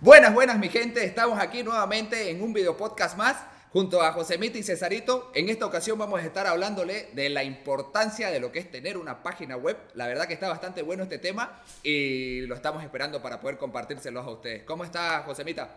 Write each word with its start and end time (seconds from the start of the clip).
Buenas, 0.00 0.32
buenas 0.32 0.60
mi 0.60 0.68
gente, 0.68 1.04
estamos 1.04 1.40
aquí 1.40 1.64
nuevamente 1.64 2.30
en 2.30 2.40
un 2.40 2.52
video 2.52 2.76
podcast 2.76 3.18
más 3.18 3.36
junto 3.72 4.00
a 4.00 4.12
Josemita 4.12 4.56
y 4.56 4.62
Cesarito. 4.62 5.32
En 5.34 5.48
esta 5.48 5.66
ocasión 5.66 5.98
vamos 5.98 6.20
a 6.20 6.24
estar 6.24 6.46
hablándole 6.46 7.08
de 7.14 7.28
la 7.30 7.42
importancia 7.42 8.30
de 8.30 8.38
lo 8.38 8.52
que 8.52 8.60
es 8.60 8.70
tener 8.70 8.96
una 8.96 9.24
página 9.24 9.56
web. 9.56 9.76
La 9.94 10.06
verdad 10.06 10.28
que 10.28 10.34
está 10.34 10.48
bastante 10.48 10.82
bueno 10.82 11.02
este 11.02 11.18
tema 11.18 11.60
y 11.82 12.42
lo 12.42 12.54
estamos 12.54 12.84
esperando 12.84 13.20
para 13.20 13.40
poder 13.40 13.58
compartírselos 13.58 14.24
a 14.24 14.30
ustedes. 14.30 14.62
¿Cómo 14.62 14.84
está 14.84 15.24
Josemita? 15.26 15.76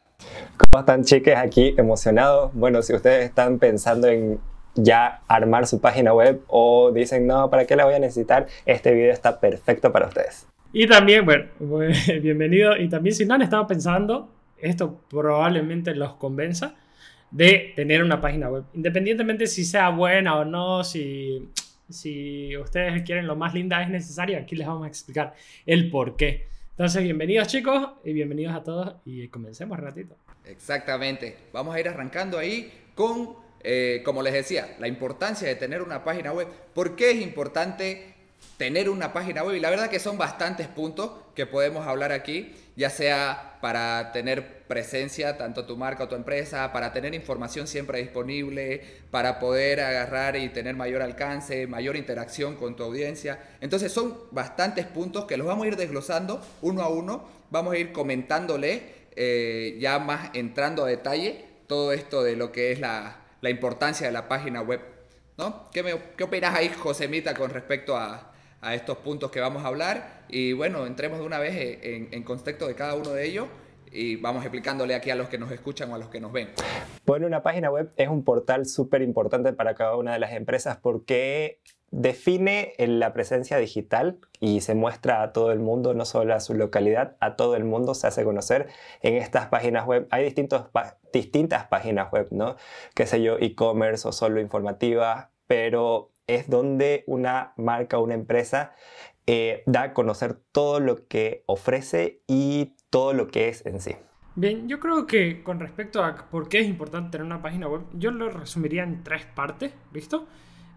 ¿Cómo 0.55 0.81
están 0.81 1.03
chiques? 1.03 1.35
Aquí 1.35 1.73
emocionados. 1.75 2.51
Bueno, 2.53 2.83
si 2.83 2.93
ustedes 2.93 3.25
están 3.25 3.57
pensando 3.57 4.07
en 4.07 4.39
ya 4.75 5.23
armar 5.27 5.65
su 5.65 5.81
página 5.81 6.13
web 6.13 6.43
o 6.47 6.91
dicen, 6.91 7.25
no, 7.25 7.49
¿para 7.49 7.65
qué 7.65 7.75
la 7.75 7.85
voy 7.85 7.95
a 7.95 7.99
necesitar? 7.99 8.45
Este 8.67 8.93
video 8.93 9.11
está 9.11 9.39
perfecto 9.39 9.91
para 9.91 10.05
ustedes. 10.05 10.45
Y 10.73 10.87
también, 10.87 11.25
bueno, 11.25 11.49
bienvenido. 12.21 12.77
Y 12.77 12.87
también 12.87 13.13
si 13.13 13.25
no 13.25 13.33
han 13.33 13.41
estado 13.41 13.67
pensando, 13.67 14.29
esto 14.57 15.01
probablemente 15.09 15.93
los 15.95 16.13
convenza 16.13 16.75
de 17.29 17.73
tener 17.75 18.03
una 18.03 18.21
página 18.21 18.49
web. 18.49 18.63
Independientemente 18.73 19.47
si 19.47 19.65
sea 19.65 19.89
buena 19.89 20.37
o 20.37 20.45
no, 20.45 20.83
si, 20.83 21.49
si 21.89 22.55
ustedes 22.57 23.03
quieren 23.03 23.27
lo 23.27 23.35
más 23.35 23.53
linda 23.53 23.81
es 23.81 23.89
necesario, 23.89 24.37
aquí 24.37 24.55
les 24.55 24.67
vamos 24.67 24.85
a 24.85 24.87
explicar 24.87 25.33
el 25.65 25.89
por 25.89 26.15
qué. 26.15 26.47
Entonces, 26.71 27.03
bienvenidos 27.03 27.47
chicos 27.47 27.89
y 28.05 28.13
bienvenidos 28.13 28.55
a 28.55 28.63
todos 28.63 28.95
y 29.05 29.27
comencemos 29.27 29.77
ratito. 29.77 30.15
Exactamente. 30.45 31.37
Vamos 31.51 31.75
a 31.75 31.79
ir 31.79 31.89
arrancando 31.89 32.37
ahí 32.37 32.71
con, 32.95 33.35
eh, 33.61 34.01
como 34.05 34.23
les 34.23 34.33
decía, 34.33 34.75
la 34.79 34.87
importancia 34.87 35.47
de 35.47 35.55
tener 35.55 35.81
una 35.81 36.03
página 36.03 36.31
web. 36.31 36.47
¿Por 36.73 36.95
qué 36.95 37.11
es 37.11 37.21
importante 37.21 38.20
tener 38.61 38.91
una 38.91 39.11
página 39.11 39.43
web. 39.43 39.55
Y 39.55 39.59
la 39.59 39.71
verdad 39.71 39.89
que 39.89 39.97
son 39.97 40.19
bastantes 40.19 40.67
puntos 40.67 41.13
que 41.33 41.47
podemos 41.47 41.87
hablar 41.87 42.11
aquí, 42.11 42.53
ya 42.75 42.91
sea 42.91 43.57
para 43.59 44.11
tener 44.11 44.67
presencia, 44.67 45.35
tanto 45.35 45.65
tu 45.65 45.77
marca 45.77 46.03
o 46.03 46.07
tu 46.07 46.13
empresa, 46.13 46.71
para 46.71 46.93
tener 46.93 47.15
información 47.15 47.65
siempre 47.65 47.97
disponible, 47.97 48.83
para 49.09 49.39
poder 49.39 49.79
agarrar 49.81 50.35
y 50.35 50.49
tener 50.49 50.75
mayor 50.75 51.01
alcance, 51.01 51.65
mayor 51.65 51.95
interacción 51.95 52.55
con 52.55 52.75
tu 52.75 52.83
audiencia. 52.83 53.39
Entonces 53.61 53.91
son 53.91 54.15
bastantes 54.29 54.85
puntos 54.85 55.25
que 55.25 55.37
los 55.37 55.47
vamos 55.47 55.65
a 55.65 55.69
ir 55.69 55.75
desglosando 55.75 56.39
uno 56.61 56.83
a 56.83 56.89
uno, 56.89 57.27
vamos 57.49 57.73
a 57.73 57.79
ir 57.79 57.91
comentándole 57.91 58.83
eh, 59.15 59.79
ya 59.79 59.97
más 59.97 60.29
entrando 60.35 60.85
a 60.85 60.87
detalle 60.87 61.45
todo 61.65 61.93
esto 61.93 62.21
de 62.21 62.35
lo 62.35 62.51
que 62.51 62.71
es 62.71 62.79
la, 62.79 63.21
la 63.41 63.49
importancia 63.49 64.05
de 64.05 64.13
la 64.13 64.27
página 64.27 64.61
web. 64.61 64.81
¿no? 65.39 65.67
¿Qué, 65.71 65.99
¿Qué 66.15 66.23
opinas 66.25 66.53
ahí, 66.53 66.69
Josemita, 66.69 67.33
con 67.33 67.49
respecto 67.49 67.97
a, 67.97 68.30
a 68.61 68.75
estos 68.75 68.97
puntos 68.99 69.31
que 69.31 69.39
vamos 69.39 69.63
a 69.63 69.67
hablar. 69.67 70.23
Y 70.29 70.53
bueno, 70.53 70.85
entremos 70.85 71.19
de 71.19 71.25
una 71.25 71.39
vez 71.39 71.79
en, 71.83 72.09
en 72.11 72.23
contexto 72.23 72.67
de 72.67 72.75
cada 72.75 72.95
uno 72.95 73.11
de 73.11 73.25
ellos 73.25 73.47
y 73.91 74.15
vamos 74.15 74.43
explicándole 74.43 74.95
aquí 74.95 75.09
a 75.09 75.15
los 75.15 75.27
que 75.27 75.37
nos 75.37 75.51
escuchan 75.51 75.91
o 75.91 75.95
a 75.95 75.97
los 75.97 76.07
que 76.07 76.21
nos 76.21 76.31
ven. 76.31 76.49
Bueno, 77.05 77.27
una 77.27 77.43
página 77.43 77.69
web 77.69 77.91
es 77.97 78.07
un 78.07 78.23
portal 78.23 78.65
súper 78.65 79.01
importante 79.01 79.53
para 79.53 79.75
cada 79.75 79.97
una 79.97 80.13
de 80.13 80.19
las 80.19 80.31
empresas 80.31 80.77
porque 80.77 81.59
define 81.91 82.73
la 82.77 83.11
presencia 83.11 83.57
digital 83.57 84.17
y 84.39 84.61
se 84.61 84.75
muestra 84.75 85.21
a 85.21 85.33
todo 85.33 85.51
el 85.51 85.59
mundo, 85.59 85.93
no 85.93 86.05
solo 86.05 86.33
a 86.33 86.39
su 86.39 86.53
localidad, 86.53 87.17
a 87.19 87.35
todo 87.35 87.57
el 87.57 87.65
mundo 87.65 87.93
se 87.93 88.07
hace 88.07 88.23
conocer 88.23 88.67
en 89.01 89.15
estas 89.15 89.47
páginas 89.47 89.85
web. 89.85 90.07
Hay 90.09 90.23
distintos, 90.23 90.67
distintas 91.11 91.65
páginas 91.65 92.09
web, 92.11 92.29
¿no? 92.31 92.55
Qué 92.95 93.05
sé 93.05 93.21
yo, 93.21 93.37
e-commerce 93.39 94.07
o 94.07 94.13
solo 94.13 94.39
informativa, 94.39 95.31
pero 95.47 96.10
es 96.35 96.49
donde 96.49 97.03
una 97.07 97.53
marca 97.57 97.97
o 97.97 98.03
una 98.03 98.13
empresa 98.13 98.73
eh, 99.27 99.63
da 99.65 99.83
a 99.83 99.93
conocer 99.93 100.33
todo 100.51 100.79
lo 100.79 101.07
que 101.07 101.43
ofrece 101.45 102.21
y 102.27 102.73
todo 102.89 103.13
lo 103.13 103.27
que 103.27 103.49
es 103.49 103.65
en 103.65 103.79
sí. 103.79 103.95
Bien, 104.35 104.67
yo 104.67 104.79
creo 104.79 105.05
que 105.05 105.43
con 105.43 105.59
respecto 105.59 106.03
a 106.03 106.15
por 106.29 106.47
qué 106.47 106.59
es 106.59 106.67
importante 106.67 107.11
tener 107.11 107.25
una 107.25 107.41
página 107.41 107.67
web, 107.67 107.81
yo 107.93 108.11
lo 108.11 108.29
resumiría 108.29 108.83
en 108.83 109.03
tres 109.03 109.25
partes, 109.25 109.73
¿listo? 109.93 110.27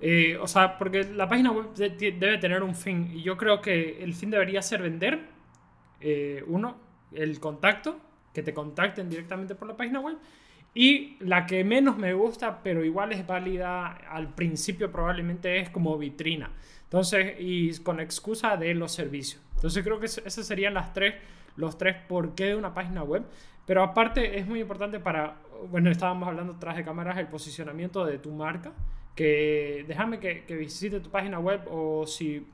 Eh, 0.00 0.36
o 0.40 0.46
sea, 0.46 0.76
porque 0.76 1.04
la 1.04 1.28
página 1.28 1.52
web 1.52 1.72
debe 1.74 2.38
tener 2.38 2.62
un 2.62 2.74
fin 2.74 3.10
y 3.14 3.22
yo 3.22 3.36
creo 3.36 3.60
que 3.60 4.02
el 4.02 4.12
fin 4.14 4.30
debería 4.30 4.60
ser 4.60 4.82
vender, 4.82 5.28
eh, 6.00 6.44
uno, 6.46 6.76
el 7.12 7.38
contacto, 7.38 7.98
que 8.32 8.42
te 8.42 8.52
contacten 8.52 9.08
directamente 9.08 9.54
por 9.54 9.68
la 9.68 9.76
página 9.76 10.00
web 10.00 10.16
y 10.74 11.16
la 11.20 11.46
que 11.46 11.62
menos 11.62 11.96
me 11.96 12.14
gusta, 12.14 12.60
pero 12.62 12.84
igual 12.84 13.12
es 13.12 13.24
válida 13.26 13.86
al 14.10 14.34
principio 14.34 14.90
probablemente 14.90 15.60
es 15.60 15.70
como 15.70 15.96
vitrina. 15.96 16.50
Entonces, 16.84 17.36
y 17.38 17.76
con 17.78 18.00
excusa 18.00 18.56
de 18.56 18.74
los 18.74 18.92
servicios. 18.92 19.40
Entonces 19.54 19.84
creo 19.84 20.00
que 20.00 20.06
esos 20.06 20.46
serían 20.46 20.74
las 20.74 20.92
tres, 20.92 21.14
los 21.56 21.78
tres 21.78 21.96
por 22.08 22.34
qué 22.34 22.46
de 22.46 22.56
una 22.56 22.74
página 22.74 23.04
web. 23.04 23.24
Pero 23.66 23.82
aparte 23.82 24.38
es 24.38 24.46
muy 24.46 24.60
importante 24.60 24.98
para, 24.98 25.36
bueno, 25.70 25.90
estábamos 25.90 26.28
hablando 26.28 26.56
tras 26.58 26.76
de 26.76 26.84
cámaras, 26.84 27.18
el 27.18 27.28
posicionamiento 27.28 28.04
de 28.04 28.18
tu 28.18 28.32
marca. 28.32 28.72
Que 29.14 29.84
déjame 29.86 30.18
que, 30.18 30.44
que 30.44 30.56
visite 30.56 30.98
tu 30.98 31.08
página 31.08 31.38
web 31.38 31.62
o 31.70 32.04
si 32.04 32.46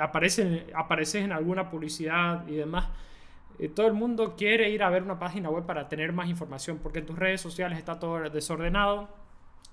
aparece, 0.00 0.66
apareces 0.74 1.24
en 1.24 1.32
alguna 1.32 1.68
publicidad 1.70 2.46
y 2.46 2.54
demás 2.54 2.86
todo 3.74 3.86
el 3.86 3.92
mundo 3.92 4.34
quiere 4.36 4.70
ir 4.70 4.82
a 4.82 4.90
ver 4.90 5.02
una 5.02 5.18
página 5.18 5.50
web 5.50 5.64
para 5.64 5.88
tener 5.88 6.12
más 6.12 6.28
información, 6.28 6.78
porque 6.82 7.00
en 7.00 7.06
tus 7.06 7.18
redes 7.18 7.40
sociales 7.40 7.78
está 7.78 7.98
todo 7.98 8.28
desordenado, 8.30 9.08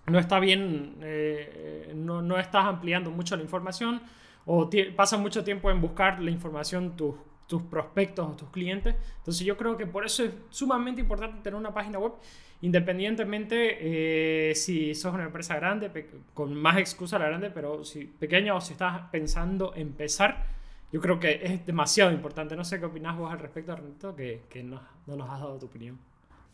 no 0.07 0.19
está 0.19 0.39
bien, 0.39 0.95
eh, 1.01 1.91
no, 1.95 2.21
no, 2.21 2.37
estás 2.37 2.65
ampliando 2.65 3.11
mucho 3.11 3.35
la 3.35 3.43
información 3.43 4.01
o 4.45 4.69
pasas 4.95 5.19
mucho 5.19 5.43
tiempo 5.43 5.69
en 5.69 5.81
buscar 5.81 6.21
la 6.21 6.31
información 6.31 6.95
tus, 6.95 7.15
tus 7.47 7.61
prospectos 7.63 8.27
o 8.27 8.31
tus 8.31 8.49
clientes. 8.49 8.95
Entonces 9.17 9.45
yo 9.45 9.57
creo 9.57 9.77
que 9.77 9.85
por 9.85 10.05
eso 10.05 10.23
es 10.23 10.31
sumamente 10.49 11.01
importante 11.01 11.41
tener 11.43 11.59
una 11.59 11.73
página 11.73 11.99
web, 11.99 12.13
independientemente 12.61 14.49
eh, 14.49 14.55
si 14.55 14.95
sos 14.95 15.13
una 15.13 15.25
empresa 15.25 15.55
grande, 15.55 15.91
con 16.33 16.53
más 16.55 16.77
excusa 16.77 17.19
la 17.19 17.27
grande, 17.27 17.49
pero 17.49 17.83
si 17.83 18.05
pequeña 18.05 18.55
o 18.55 18.61
si 18.61 18.73
estás 18.73 19.01
pensando 19.11 19.73
empezar 19.75 20.60
yo 20.91 20.99
creo 20.99 21.19
que 21.19 21.39
es 21.43 21.65
demasiado 21.65 22.11
importante. 22.11 22.55
No 22.55 22.65
sé 22.65 22.79
qué 22.79 22.85
opinas 22.85 23.17
vos 23.17 23.31
al 23.31 23.39
respecto, 23.39 23.75
Renato, 23.75 24.15
que, 24.15 24.41
que 24.49 24.63
no, 24.63 24.81
no, 25.07 25.15
nos 25.15 25.29
has 25.29 25.39
dado 25.39 25.57
tu 25.57 25.67
opinión. 25.67 25.99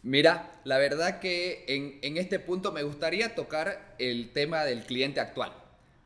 Mira, 0.03 0.51
la 0.63 0.77
verdad 0.77 1.19
que 1.19 1.65
en, 1.67 1.99
en, 2.01 2.17
este 2.17 2.39
punto 2.39 2.71
me 2.71 2.83
gustaría 2.83 3.35
tocar 3.35 3.95
el 3.97 4.31
tema 4.31 4.63
del 4.63 4.83
cliente 4.83 5.19
actual. 5.19 5.51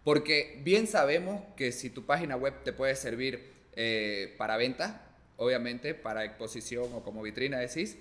Porque 0.04 0.60
bien 0.64 0.88
sabemos 0.88 1.44
que 1.56 1.72
si 1.72 1.90
tu 1.90 2.06
página 2.06 2.36
web 2.36 2.54
te 2.64 2.74
puede 2.74 2.96
servir 2.96 3.52
eh, 3.76 4.34
para 4.38 4.58
venta, 4.58 5.08
obviamente, 5.38 5.94
para 5.94 6.24
exposición 6.24 6.86
o 6.94 7.04
como 7.04 7.22
vitrina 7.22 7.60
decís, 7.60 7.98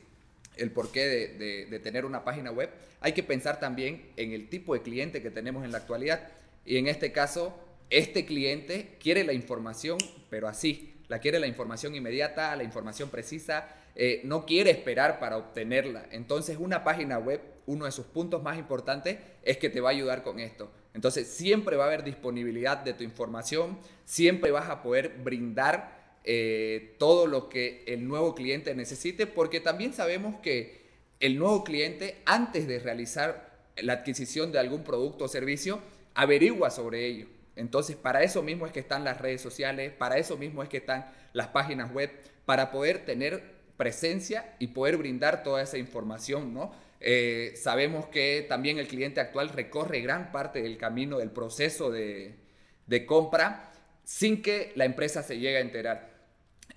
el 0.57 0.71
porqué 0.71 1.07
de, 1.07 1.29
de, 1.35 1.67
de 1.67 1.79
tener 1.81 2.05
una 2.05 2.25
página 2.25 2.51
web, 2.51 2.71
hay 3.01 3.13
que 3.13 3.23
pensar 3.23 3.61
también 3.61 4.11
en 4.17 4.33
el 4.33 4.49
tipo 4.49 4.75
de 4.75 4.83
cliente 4.83 5.21
que 5.21 5.31
tenemos 5.31 5.65
en 5.65 5.73
la 5.73 5.79
actualidad. 5.79 6.29
Y 6.65 6.77
en 6.77 6.87
este 6.87 7.13
caso, 7.13 7.59
este 7.91 8.25
cliente 8.25 8.97
quiere 9.01 9.25
la 9.25 9.33
información, 9.33 9.99
pero 10.31 10.49
así, 10.49 10.95
la 11.09 11.19
quiere 11.19 11.41
la 11.41 11.49
información 11.49 11.95
inmediata, 11.97 12.55
la 12.55 12.63
información 12.63 13.11
precisa, 13.11 13.69
eh, 13.97 14.21
no 14.25 14.47
quiere 14.47 14.71
esperar 14.71 15.19
para 15.19 15.37
obtenerla. 15.37 16.07
Entonces 16.13 16.57
una 16.59 16.85
página 16.85 17.19
web, 17.19 17.41
uno 17.67 17.85
de 17.85 17.93
sus 17.93 18.07
puntos 18.07 18.43
más 18.43 18.59
importantes 18.59 19.19
es 19.43 19.59
que 19.59 19.69
te 19.69 19.81
va 19.81 19.89
a 19.89 19.93
ayudar 19.93 20.23
con 20.23 20.39
esto. 20.39 20.71
Entonces 20.95 21.27
siempre 21.27 21.77
va 21.77 21.85
a 21.85 21.87
haber 21.89 22.05
disponibilidad 22.05 22.79
de 22.79 22.95
tu 22.95 23.03
información, 23.03 23.79
siempre 24.05 24.53
vas 24.53 24.71
a 24.71 24.83
poder 24.83 25.19
brindar 25.23 26.17
eh, 26.23 26.95
todo 26.99 27.27
lo 27.27 27.49
que 27.49 27.83
el 27.89 28.07
nuevo 28.07 28.35
cliente 28.37 28.75
necesite, 28.75 29.27
porque 29.27 29.61
también 29.61 29.93
sabemos 29.93 30.41
que 30.41 30.81
el 31.19 31.39
nuevo 31.39 31.65
cliente, 31.65 32.19
antes 32.25 32.69
de 32.69 32.79
realizar 32.79 33.51
la 33.77 33.95
adquisición 33.95 34.53
de 34.53 34.61
algún 34.61 34.85
producto 34.85 35.25
o 35.25 35.29
servicio, 35.29 35.81
averigua 36.15 36.71
sobre 36.71 37.07
ello. 37.07 37.27
Entonces, 37.61 37.95
para 37.95 38.23
eso 38.23 38.43
mismo 38.43 38.67
es 38.67 38.73
que 38.73 38.81
están 38.81 39.05
las 39.05 39.21
redes 39.21 39.41
sociales, 39.43 39.93
para 39.93 40.17
eso 40.17 40.37
mismo 40.37 40.63
es 40.63 40.69
que 40.69 40.79
están 40.79 41.07
las 41.35 41.49
páginas 41.49 41.93
web, 41.93 42.11
para 42.47 42.71
poder 42.71 43.05
tener 43.05 43.61
presencia 43.77 44.57
y 44.59 44.69
poder 44.69 44.97
brindar 44.97 45.43
toda 45.43 45.63
esa 45.63 45.79
información. 45.79 46.71
Eh, 47.01 47.53
sabemos 47.57 48.07
que 48.07 48.45
también 48.49 48.79
el 48.79 48.89
cliente 48.89 49.21
actual 49.21 49.51
recorre 49.51 50.01
gran 50.01 50.33
parte 50.33 50.63
del 50.63 50.77
camino 50.79 51.19
del 51.19 51.31
proceso 51.31 51.91
de, 51.91 52.37
compra 53.07 53.73
sin 54.05 54.43
que 54.43 54.73
la 54.75 54.87
empresa 54.87 55.23
se 55.23 55.39
llegue 55.39 55.59
a 55.59 55.61
enterar. 55.61 56.10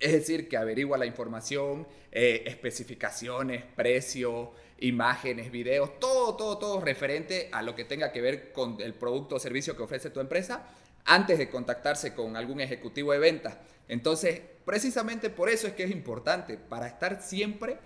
Es 0.04 0.12
decir, 0.12 0.50
que 0.50 0.58
averigua 0.58 0.98
la 0.98 1.06
información, 1.06 1.88
eh, 2.12 2.42
especificaciones, 2.44 3.64
precio, 3.74 4.52
imágenes, 4.80 5.50
videos, 5.50 5.98
todo, 5.98 6.36
todo, 6.36 6.58
todo 6.58 6.80
referente 6.82 7.48
a 7.52 7.62
lo 7.62 7.74
que 7.74 7.86
tenga 7.86 8.12
que 8.12 8.20
ver 8.20 8.52
con 8.52 8.78
el 8.82 8.92
producto 8.92 9.36
o 9.36 9.38
servicio 9.38 9.74
que 9.74 9.82
ofrece 9.82 10.10
tu 10.10 10.20
empresa 10.20 10.68
antes 11.06 11.38
de 11.38 11.48
contactarse 11.48 12.12
con 12.12 12.36
algún 12.36 12.60
ejecutivo 12.60 13.12
de 13.12 13.18
venta. 13.18 13.62
Entonces, 13.88 14.42
precisamente 14.66 15.30
por 15.30 15.48
eso 15.48 15.66
es 15.66 15.72
que 15.72 15.84
es 15.84 15.90
importante, 15.90 16.58
para 16.58 16.86
estar 16.86 17.22
siempre 17.22 17.78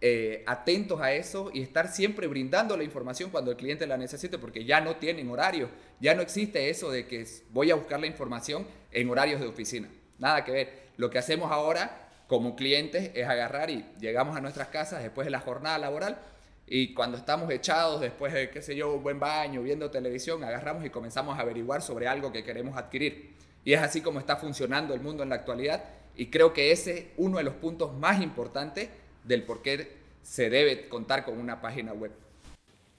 eh, 0.00 0.44
atentos 0.46 1.02
a 1.02 1.12
eso 1.12 1.50
y 1.52 1.60
estar 1.60 1.92
siempre 1.92 2.26
brindando 2.26 2.74
la 2.78 2.84
información 2.84 3.28
cuando 3.28 3.50
el 3.50 3.58
cliente 3.58 3.86
la 3.86 3.98
necesite, 3.98 4.38
porque 4.38 4.64
ya 4.64 4.80
no 4.80 4.96
tienen 4.96 5.28
horario, 5.28 5.68
ya 6.00 6.14
no 6.14 6.22
existe 6.22 6.70
eso 6.70 6.90
de 6.90 7.06
que 7.06 7.26
voy 7.50 7.70
a 7.70 7.74
buscar 7.74 8.00
la 8.00 8.06
información 8.06 8.66
en 8.92 9.10
horarios 9.10 9.42
de 9.42 9.46
oficina. 9.46 9.90
Nada 10.18 10.42
que 10.42 10.52
ver. 10.52 10.85
Lo 10.96 11.10
que 11.10 11.18
hacemos 11.18 11.50
ahora 11.50 12.08
como 12.26 12.56
clientes 12.56 13.10
es 13.14 13.26
agarrar 13.26 13.70
y 13.70 13.84
llegamos 14.00 14.36
a 14.36 14.40
nuestras 14.40 14.68
casas 14.68 15.02
después 15.02 15.26
de 15.26 15.30
la 15.30 15.40
jornada 15.40 15.78
laboral 15.78 16.18
y 16.66 16.94
cuando 16.94 17.16
estamos 17.16 17.50
echados, 17.50 18.00
después 18.00 18.32
de, 18.32 18.50
qué 18.50 18.60
sé 18.60 18.74
yo, 18.74 18.94
un 18.94 19.02
buen 19.02 19.20
baño, 19.20 19.62
viendo 19.62 19.90
televisión, 19.90 20.42
agarramos 20.42 20.84
y 20.84 20.90
comenzamos 20.90 21.38
a 21.38 21.42
averiguar 21.42 21.80
sobre 21.80 22.08
algo 22.08 22.32
que 22.32 22.42
queremos 22.42 22.76
adquirir. 22.76 23.34
Y 23.64 23.72
es 23.72 23.80
así 23.80 24.00
como 24.00 24.18
está 24.18 24.36
funcionando 24.36 24.92
el 24.92 25.00
mundo 25.00 25.22
en 25.22 25.28
la 25.28 25.36
actualidad. 25.36 25.84
Y 26.16 26.26
creo 26.26 26.52
que 26.52 26.72
ese 26.72 26.98
es 26.98 27.04
uno 27.18 27.38
de 27.38 27.44
los 27.44 27.54
puntos 27.54 27.94
más 27.94 28.20
importantes 28.20 28.88
del 29.22 29.44
por 29.44 29.62
qué 29.62 29.96
se 30.22 30.50
debe 30.50 30.88
contar 30.88 31.24
con 31.24 31.38
una 31.38 31.60
página 31.60 31.92
web. 31.92 32.10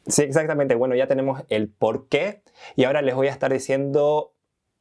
Sí, 0.06 0.22
exactamente. 0.22 0.76
Bueno, 0.76 0.96
ya 0.96 1.08
tenemos 1.08 1.44
el 1.50 1.68
por 1.68 2.08
qué 2.08 2.44
y 2.78 2.86
ahora 2.86 3.02
les 3.02 3.16
voy 3.16 3.28
a 3.28 3.32
estar 3.32 3.52
diciendo 3.52 4.34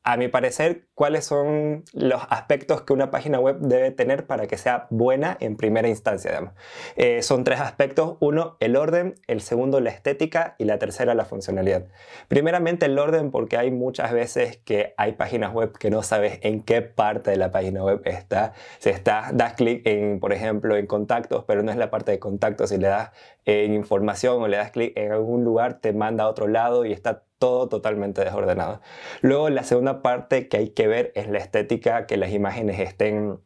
a 0.07 0.17
mi 0.17 0.29
parecer, 0.29 0.87
cuáles 0.95 1.25
son 1.25 1.83
los 1.93 2.23
aspectos 2.31 2.83
que 2.83 2.93
una 2.93 3.11
página 3.11 3.41
web 3.41 3.59
debe 3.59 3.91
tener 3.91 4.25
para 4.29 4.47
que 4.47 4.57
sea 4.57 4.87
buena 4.89 5.37
en 5.41 5.57
primera 5.57 5.89
instancia. 5.89 6.53
Eh, 6.95 7.23
son 7.23 7.43
tres 7.43 7.59
aspectos. 7.59 8.17
Uno, 8.21 8.57
el 8.61 8.77
orden. 8.77 9.17
El 9.27 9.41
segundo, 9.41 9.81
la 9.81 9.91
estética. 9.91 10.55
Y 10.59 10.65
la 10.65 10.79
tercera, 10.79 11.15
la 11.15 11.25
funcionalidad. 11.25 11.87
Primeramente, 12.29 12.87
el 12.87 12.97
orden, 13.01 13.33
porque 13.33 13.57
hay 13.57 13.73
muchas 13.73 14.13
veces 14.13 14.59
que 14.59 14.95
hay 14.97 15.15
páginas 15.15 15.53
web 15.53 15.77
que 15.77 15.91
no 15.91 16.05
sabes 16.05 16.39
en 16.43 16.63
qué 16.63 16.83
parte 16.83 17.33
de 17.33 17.37
la 17.37 17.51
página 17.51 17.83
web 17.83 18.03
está. 18.05 18.53
Si 18.79 18.91
está, 18.91 19.31
das 19.35 19.55
clic 19.55 19.85
en, 19.89 20.21
por 20.21 20.33
ejemplo, 20.33 20.77
en 20.77 20.87
contactos, 20.87 21.45
pero 21.49 21.65
no 21.65 21.73
es 21.73 21.77
la 21.79 21.91
parte 21.91 22.13
de 22.13 22.21
contactos. 22.21 22.71
Si 22.71 22.79
le 22.79 22.87
das 22.87 23.11
en 23.45 23.75
información 23.75 24.41
o 24.41 24.47
le 24.47 24.57
das 24.57 24.71
clic 24.71 24.97
en 24.97 25.11
algún 25.11 25.43
lugar, 25.43 25.81
te 25.81 25.93
manda 25.93 26.25
a 26.25 26.29
otro 26.29 26.47
lado 26.47 26.85
y 26.85 26.93
está 26.93 27.26
todo 27.39 27.69
totalmente 27.69 28.25
desordenado. 28.25 28.81
Luego 29.21 29.51
la 29.51 29.65
segunda 29.65 30.03
parte 30.03 30.49
que 30.49 30.57
hay 30.57 30.69
que 30.71 30.87
ver 30.87 31.13
es 31.15 31.29
la 31.29 31.39
estética, 31.39 32.07
que 32.07 32.17
las 32.17 32.33
imágenes 32.33 32.79
estén 32.81 33.39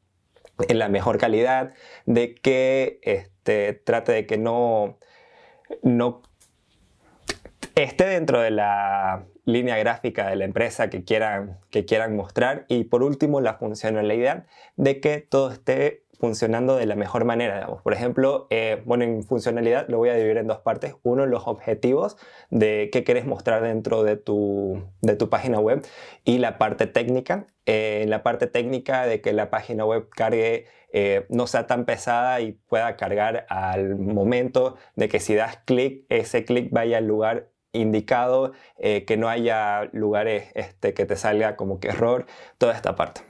en 0.69 0.79
la 0.79 0.89
mejor 0.89 1.19
calidad, 1.19 1.73
de 2.07 2.35
que 2.35 3.01
este, 3.03 3.73
trate 3.73 4.13
de 4.13 4.27
que 4.27 4.39
no, 4.39 4.99
no 5.83 6.23
esté 7.75 8.05
dentro 8.07 8.41
de 8.41 8.51
la 8.51 9.25
línea 9.45 9.77
gráfica 9.79 10.29
de 10.29 10.37
la 10.37 10.45
empresa 10.45 10.91
que 10.91 11.05
quieran, 11.05 11.59
que 11.71 11.85
quieran 11.85 12.15
mostrar 12.15 12.67
y 12.69 12.85
por 12.85 13.03
último 13.03 13.41
la 13.41 13.55
funcionalidad 13.55 14.47
de 14.77 15.01
que 15.01 15.21
todo 15.21 15.51
esté 15.51 16.05
funcionando 16.21 16.77
de 16.77 16.87
la 16.87 16.95
mejor 16.95 17.25
manera. 17.25 17.55
Digamos. 17.57 17.83
Por 17.83 17.93
ejemplo, 17.93 18.47
eh, 18.51 18.83
bueno, 18.85 19.05
en 19.05 19.25
funcionalidad 19.25 19.89
lo 19.89 19.99
voy 19.99 20.11
a 20.11 20.15
dividir 20.15 20.37
en 20.37 20.47
dos 20.47 20.59
partes. 20.59 20.95
Uno, 21.03 21.27
los 21.27 21.49
objetivos 21.49 22.17
de 22.51 22.91
qué 22.93 23.03
quieres 23.03 23.27
mostrar 23.27 23.63
dentro 23.63 24.05
de 24.05 24.17
tu, 24.17 24.85
de 25.01 25.17
tu 25.17 25.29
página 25.31 25.59
web 25.59 25.85
y 26.25 26.39
la 26.39 26.59
parte 26.59 26.87
técnica. 26.87 27.47
Eh, 27.67 28.05
la 28.09 28.23
parte 28.23 28.47
técnica 28.47 29.07
de 29.07 29.21
que 29.21 29.33
la 29.33 29.51
página 29.51 29.85
web 29.85 30.09
cargue, 30.11 30.67
eh, 30.93 31.27
no 31.29 31.47
sea 31.47 31.67
tan 31.67 31.85
pesada 31.85 32.41
y 32.41 32.53
pueda 32.53 32.97
cargar 32.97 33.47
al 33.49 33.97
momento 33.97 34.77
de 34.97 35.09
que 35.09 35.21
si 35.21 35.35
das 35.35 35.59
clic, 35.65 36.05
ese 36.09 36.45
clic 36.45 36.71
vaya 36.71 36.99
al 36.99 37.07
lugar 37.07 37.49
indicado, 37.73 38.53
que 38.79 39.17
no 39.17 39.29
haya 39.29 39.89
lugares 39.93 40.51
este, 40.55 40.93
que 40.93 41.07
te 41.07 41.15
salga 41.15 41.55
como 41.55 41.79
que 41.79 41.89
error, 41.89 42.27
toda 42.59 42.75
esta 42.75 42.97
parte. 42.97 43.30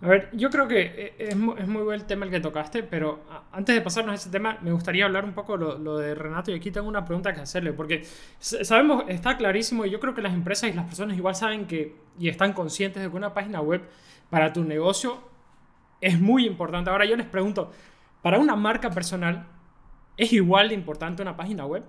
A 0.00 0.06
ver, 0.06 0.28
yo 0.32 0.48
creo 0.48 0.68
que 0.68 0.80
eh, 0.80 1.14
es 1.18 1.36
muy, 1.36 1.58
es 1.58 1.66
muy 1.66 1.82
buen 1.82 2.06
tema 2.06 2.24
el 2.24 2.30
que 2.30 2.38
tocaste, 2.38 2.84
pero 2.84 3.24
antes 3.50 3.74
de 3.74 3.80
pasarnos 3.80 4.12
a 4.12 4.14
ese 4.14 4.30
tema, 4.30 4.58
me 4.62 4.70
gustaría 4.70 5.04
hablar 5.04 5.24
un 5.24 5.32
poco 5.32 5.56
lo, 5.56 5.76
lo 5.76 5.98
de 5.98 6.14
Renato 6.14 6.52
y 6.52 6.54
aquí 6.54 6.70
tengo 6.70 6.86
una 6.88 7.04
pregunta 7.04 7.34
que 7.34 7.40
hacerle, 7.40 7.72
porque 7.72 8.04
sabemos, 8.38 9.04
está 9.08 9.36
clarísimo 9.36 9.84
y 9.84 9.90
yo 9.90 9.98
creo 9.98 10.14
que 10.14 10.22
las 10.22 10.34
empresas 10.34 10.70
y 10.70 10.72
las 10.72 10.86
personas 10.86 11.16
igual 11.16 11.34
saben 11.34 11.66
que 11.66 11.96
y 12.16 12.28
están 12.28 12.52
conscientes 12.52 13.02
de 13.02 13.10
que 13.10 13.16
una 13.16 13.34
página 13.34 13.60
web 13.60 13.82
para 14.30 14.52
tu 14.52 14.62
negocio 14.62 15.18
es 16.00 16.20
muy 16.20 16.46
importante. 16.46 16.90
Ahora 16.90 17.04
yo 17.04 17.16
les 17.16 17.26
pregunto, 17.26 17.72
para 18.22 18.38
una 18.38 18.54
marca 18.54 18.90
personal, 18.90 19.46
¿es 20.16 20.32
igual 20.32 20.68
de 20.68 20.74
importante 20.74 21.22
una 21.22 21.36
página 21.36 21.66
web? 21.66 21.82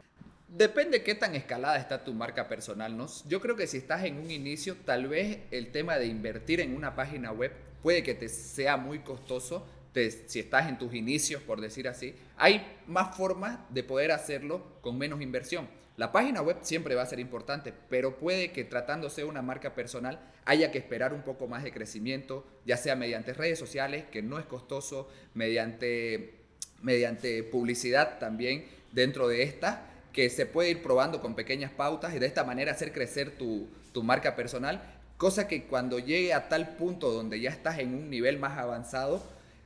Depende 0.47 1.03
qué 1.03 1.13
tan 1.13 1.35
escalada 1.35 1.77
está 1.77 2.03
tu 2.03 2.13
marca 2.15 2.47
personal, 2.47 2.97
¿no? 2.97 3.05
Yo 3.27 3.39
creo 3.39 3.55
que 3.55 3.67
si 3.67 3.77
estás 3.77 4.03
en 4.05 4.17
un 4.17 4.31
inicio, 4.31 4.77
tal 4.83 5.07
vez 5.07 5.41
el 5.51 5.71
tema 5.71 5.97
de 5.97 6.07
invertir 6.07 6.59
en 6.59 6.75
una 6.75 6.95
página 6.95 7.31
web 7.31 7.68
puede 7.81 8.03
que 8.03 8.13
te 8.13 8.29
sea 8.29 8.77
muy 8.77 8.99
costoso 8.99 9.65
si 10.27 10.39
estás 10.39 10.69
en 10.69 10.77
tus 10.77 10.93
inicios, 10.93 11.41
por 11.41 11.61
decir 11.61 11.87
así. 11.87 12.15
Hay 12.37 12.65
más 12.87 13.15
formas 13.15 13.59
de 13.69 13.83
poder 13.83 14.11
hacerlo 14.11 14.63
con 14.81 14.97
menos 14.97 15.21
inversión. 15.21 15.67
La 15.97 16.13
página 16.13 16.41
web 16.41 16.57
siempre 16.61 16.95
va 16.95 17.01
a 17.01 17.07
ser 17.07 17.19
importante, 17.19 17.73
pero 17.89 18.17
puede 18.17 18.51
que 18.51 18.63
tratándose 18.63 19.21
de 19.21 19.27
una 19.27 19.41
marca 19.41 19.75
personal 19.75 20.19
haya 20.45 20.71
que 20.71 20.77
esperar 20.77 21.13
un 21.13 21.23
poco 21.23 21.47
más 21.47 21.63
de 21.63 21.73
crecimiento, 21.73 22.45
ya 22.65 22.77
sea 22.77 22.95
mediante 22.95 23.33
redes 23.33 23.59
sociales, 23.59 24.05
que 24.09 24.21
no 24.21 24.39
es 24.39 24.45
costoso, 24.45 25.09
mediante, 25.33 26.35
mediante 26.81 27.43
publicidad 27.43 28.17
también 28.19 28.65
dentro 28.93 29.27
de 29.27 29.43
esta, 29.43 29.87
que 30.13 30.29
se 30.29 30.45
puede 30.45 30.69
ir 30.69 30.81
probando 30.81 31.21
con 31.21 31.35
pequeñas 31.35 31.71
pautas 31.71 32.15
y 32.15 32.19
de 32.19 32.27
esta 32.27 32.45
manera 32.45 32.71
hacer 32.71 32.93
crecer 32.93 33.37
tu, 33.37 33.67
tu 33.91 34.01
marca 34.01 34.37
personal 34.37 34.98
Cosa 35.19 35.49
que 35.49 35.65
cuando 35.65 35.99
llegue 35.99 36.33
a 36.33 36.47
tal 36.47 36.77
punto 36.77 37.11
donde 37.11 37.41
ya 37.41 37.49
estás 37.49 37.79
en 37.79 37.93
un 37.93 38.09
nivel 38.09 38.39
más 38.39 38.57
avanzado, 38.57 39.21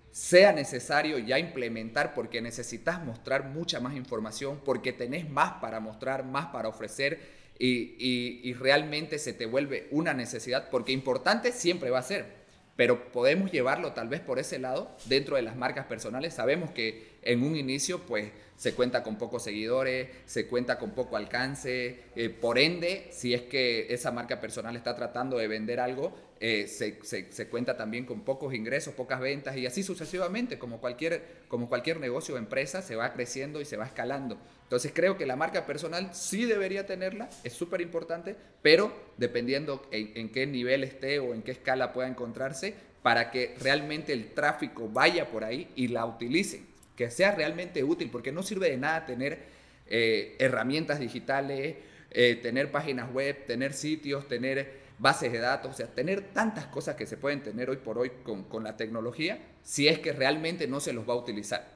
sea 0.09 0.51
necesario 0.51 1.19
ya 1.19 1.37
implementar 1.37 2.15
porque 2.15 2.41
necesitas 2.41 3.05
mostrar 3.05 3.49
mucha 3.49 3.79
más 3.79 3.95
información, 3.95 4.59
porque 4.65 4.93
tenés 4.93 5.29
más 5.29 5.61
para 5.61 5.79
mostrar, 5.79 6.25
más 6.25 6.47
para 6.47 6.69
ofrecer 6.69 7.19
y, 7.59 8.39
y 8.41 8.53
realmente 8.55 9.19
se 9.19 9.31
te 9.31 9.45
vuelve 9.45 9.87
una 9.91 10.15
necesidad, 10.15 10.71
porque 10.71 10.91
importante 10.91 11.51
siempre 11.51 11.91
va 11.91 11.99
a 11.99 12.01
ser, 12.01 12.25
pero 12.75 13.11
podemos 13.11 13.51
llevarlo 13.51 13.93
tal 13.93 14.07
vez 14.07 14.19
por 14.19 14.39
ese 14.39 14.59
lado 14.59 14.95
dentro 15.05 15.35
de 15.35 15.43
las 15.43 15.55
marcas 15.55 15.85
personales. 15.85 16.33
Sabemos 16.33 16.71
que 16.71 17.13
en 17.21 17.43
un 17.43 17.55
inicio 17.55 17.99
pues 17.99 18.31
se 18.55 18.73
cuenta 18.73 19.03
con 19.03 19.17
pocos 19.17 19.43
seguidores, 19.43 20.09
se 20.25 20.47
cuenta 20.47 20.79
con 20.79 20.91
poco 20.91 21.17
alcance, 21.17 21.99
eh, 22.15 22.29
por 22.29 22.57
ende, 22.57 23.07
si 23.11 23.33
es 23.33 23.41
que 23.43 23.93
esa 23.93 24.11
marca 24.11 24.39
personal 24.39 24.75
está 24.75 24.95
tratando 24.95 25.37
de 25.37 25.47
vender 25.47 25.79
algo, 25.79 26.15
eh, 26.45 26.67
se, 26.67 27.47
cuenta 27.47 27.77
también 27.77 28.05
con 28.05 28.25
pocos 28.25 28.53
ingresos, 28.53 28.93
pocas 28.93 29.21
ventas 29.21 29.55
y 29.55 29.65
así 29.65 29.81
sucesivamente, 29.81 30.59
como 30.59 30.81
cualquier, 30.81 31.23
como 31.47 31.69
cualquier 31.69 32.01
negocio 32.01 32.35
o 32.35 32.37
empresa, 32.37 32.81
se 32.81 32.97
va 32.97 33.13
creciendo 33.13 33.61
y 33.61 33.65
se 33.65 33.77
va 33.77 33.85
escalando. 33.85 34.37
Entonces 34.63 34.91
creo 34.93 35.17
que 35.17 35.25
la 35.25 35.37
marca 35.37 35.65
personal 35.65 36.13
sí 36.13 36.43
debería 36.43 36.85
tenerla, 36.85 37.29
es 37.45 37.53
súper 37.53 37.79
importante, 37.79 38.35
pero 38.61 38.93
dependiendo 39.15 39.87
en, 39.91 40.11
en 40.15 40.29
qué 40.33 40.45
nivel 40.45 40.83
esté 40.83 41.19
o 41.19 41.33
en 41.33 41.43
qué 41.43 41.51
escala 41.51 41.93
pueda 41.93 42.09
encontrarse, 42.09 42.73
para 43.01 43.31
que 43.31 43.55
realmente 43.61 44.11
el 44.11 44.33
tráfico 44.33 44.89
vaya 44.89 45.29
por 45.29 45.45
ahí 45.45 45.69
y 45.75 45.87
la 45.87 46.05
utilicen 46.05 46.73
que 46.97 47.09
sea 47.09 47.31
realmente 47.31 47.85
útil, 47.85 48.09
porque 48.11 48.33
no 48.33 48.43
sirve 48.43 48.69
de 48.69 48.77
nada 48.77 49.05
tener 49.05 49.39
eh, 49.87 50.35
herramientas 50.39 50.99
digitales, 50.99 51.77
eh, 52.11 52.35
tener 52.35 52.69
páginas 52.71 53.11
web, 53.11 53.45
tener 53.45 53.73
sitios, 53.73 54.27
tener 54.27 54.82
bases 54.99 55.31
de 55.31 55.39
datos, 55.39 55.71
o 55.71 55.73
sea, 55.73 55.87
tener 55.87 56.33
tantas 56.33 56.65
cosas 56.67 56.95
que 56.95 57.05
se 57.05 57.17
pueden 57.17 57.43
tener 57.43 57.69
hoy 57.69 57.77
por 57.77 57.97
hoy 57.97 58.11
con, 58.23 58.43
con 58.43 58.63
la 58.63 58.77
tecnología, 58.77 59.39
si 59.63 59.87
es 59.87 59.99
que 59.99 60.13
realmente 60.13 60.67
no 60.67 60.79
se 60.79 60.93
los 60.93 61.07
va 61.07 61.13
a 61.13 61.17
utilizar. 61.17 61.67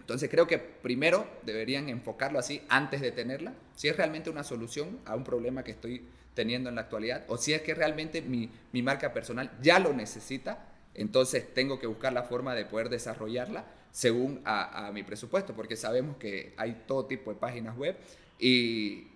Entonces 0.00 0.28
creo 0.30 0.46
que 0.46 0.58
primero 0.58 1.26
deberían 1.44 1.88
enfocarlo 1.88 2.38
así 2.38 2.62
antes 2.68 3.00
de 3.00 3.12
tenerla, 3.12 3.52
si 3.76 3.88
es 3.88 3.96
realmente 3.96 4.30
una 4.30 4.44
solución 4.44 4.98
a 5.04 5.14
un 5.14 5.24
problema 5.24 5.62
que 5.62 5.70
estoy 5.72 6.04
teniendo 6.34 6.68
en 6.68 6.76
la 6.76 6.82
actualidad, 6.82 7.24
o 7.28 7.36
si 7.36 7.52
es 7.52 7.62
que 7.62 7.74
realmente 7.74 8.22
mi, 8.22 8.50
mi 8.72 8.82
marca 8.82 9.12
personal 9.12 9.50
ya 9.60 9.78
lo 9.78 9.92
necesita, 9.92 10.66
entonces 10.94 11.54
tengo 11.54 11.78
que 11.78 11.86
buscar 11.86 12.12
la 12.12 12.24
forma 12.24 12.54
de 12.54 12.64
poder 12.64 12.88
desarrollarla 12.88 13.64
según 13.92 14.40
a, 14.44 14.90
mi 14.92 15.02
presupuesto, 15.02 15.54
porque 15.54 15.76
sabemos 15.76 16.16
que 16.16 16.54
hay 16.56 16.84
todo 16.86 17.06
tipo 17.06 17.32
de 17.32 17.38
páginas 17.38 17.76
web 17.76 17.96
y, 18.38 19.06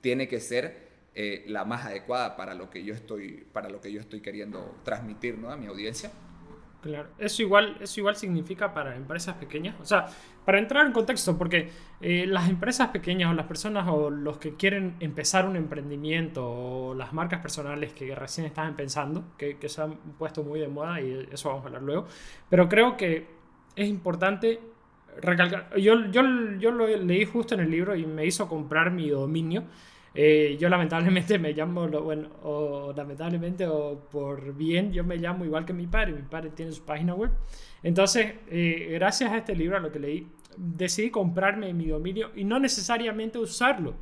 tiene 0.00 0.28
que 0.28 0.40
ser 0.40 0.88
eh, 1.14 1.44
la 1.48 1.64
más 1.64 1.86
adecuada 1.86 2.36
para 2.36 2.54
lo 2.54 2.70
que 2.70 2.84
yo 2.84 2.94
estoy, 2.94 3.46
para 3.52 3.68
lo 3.68 3.80
que 3.80 3.92
yo 3.92 4.00
estoy 4.00 4.20
queriendo 4.20 4.76
transmitir 4.84 5.38
¿no? 5.38 5.50
a 5.50 5.56
mi 5.56 5.66
audiencia. 5.66 6.10
Claro, 6.82 7.10
eso 7.18 7.42
igual, 7.42 7.76
eso 7.80 8.00
igual 8.00 8.16
significa 8.16 8.72
para 8.72 8.96
empresas 8.96 9.36
pequeñas. 9.36 9.76
O 9.80 9.84
sea, 9.84 10.06
para 10.46 10.58
entrar 10.58 10.86
en 10.86 10.92
contexto, 10.92 11.36
porque 11.36 11.68
eh, 12.00 12.24
las 12.26 12.48
empresas 12.48 12.88
pequeñas 12.88 13.30
o 13.30 13.34
las 13.34 13.46
personas 13.46 13.86
o 13.88 14.08
los 14.08 14.38
que 14.38 14.54
quieren 14.54 14.96
empezar 15.00 15.46
un 15.46 15.56
emprendimiento 15.56 16.48
o 16.48 16.94
las 16.94 17.12
marcas 17.12 17.40
personales 17.40 17.92
que 17.92 18.14
recién 18.14 18.46
están 18.46 18.76
pensando, 18.76 19.24
que, 19.36 19.58
que 19.58 19.68
se 19.68 19.82
han 19.82 19.96
puesto 20.18 20.42
muy 20.42 20.58
de 20.58 20.68
moda 20.68 21.02
y 21.02 21.28
eso 21.30 21.50
vamos 21.50 21.64
a 21.64 21.66
hablar 21.66 21.82
luego, 21.82 22.06
pero 22.48 22.68
creo 22.68 22.96
que 22.96 23.26
es 23.76 23.88
importante 23.88 24.60
recalcar. 25.20 25.76
Yo, 25.76 26.06
yo, 26.10 26.22
yo 26.58 26.70
lo 26.70 26.86
leí 26.86 27.24
justo 27.24 27.54
en 27.54 27.60
el 27.60 27.70
libro 27.70 27.94
y 27.94 28.06
me 28.06 28.24
hizo 28.24 28.48
comprar 28.48 28.90
mi 28.90 29.08
dominio. 29.10 29.64
Eh, 30.14 30.56
yo 30.58 30.68
lamentablemente 30.68 31.38
me 31.38 31.52
llamo, 31.52 31.88
bueno, 31.88 32.28
o 32.42 32.92
lamentablemente 32.96 33.66
o 33.66 34.08
por 34.10 34.54
bien, 34.54 34.92
yo 34.92 35.04
me 35.04 35.16
llamo 35.16 35.44
igual 35.44 35.64
que 35.64 35.72
mi 35.72 35.86
padre. 35.86 36.12
Mi 36.12 36.22
padre 36.22 36.50
tiene 36.50 36.72
su 36.72 36.84
página 36.84 37.14
web. 37.14 37.30
Entonces, 37.82 38.34
eh, 38.48 38.88
gracias 38.92 39.30
a 39.32 39.38
este 39.38 39.54
libro, 39.54 39.76
a 39.76 39.80
lo 39.80 39.92
que 39.92 39.98
leí, 39.98 40.26
decidí 40.56 41.10
comprarme 41.10 41.72
mi 41.72 41.86
dominio 41.86 42.30
y 42.34 42.44
no 42.44 42.58
necesariamente 42.58 43.38
usarlo. 43.38 43.94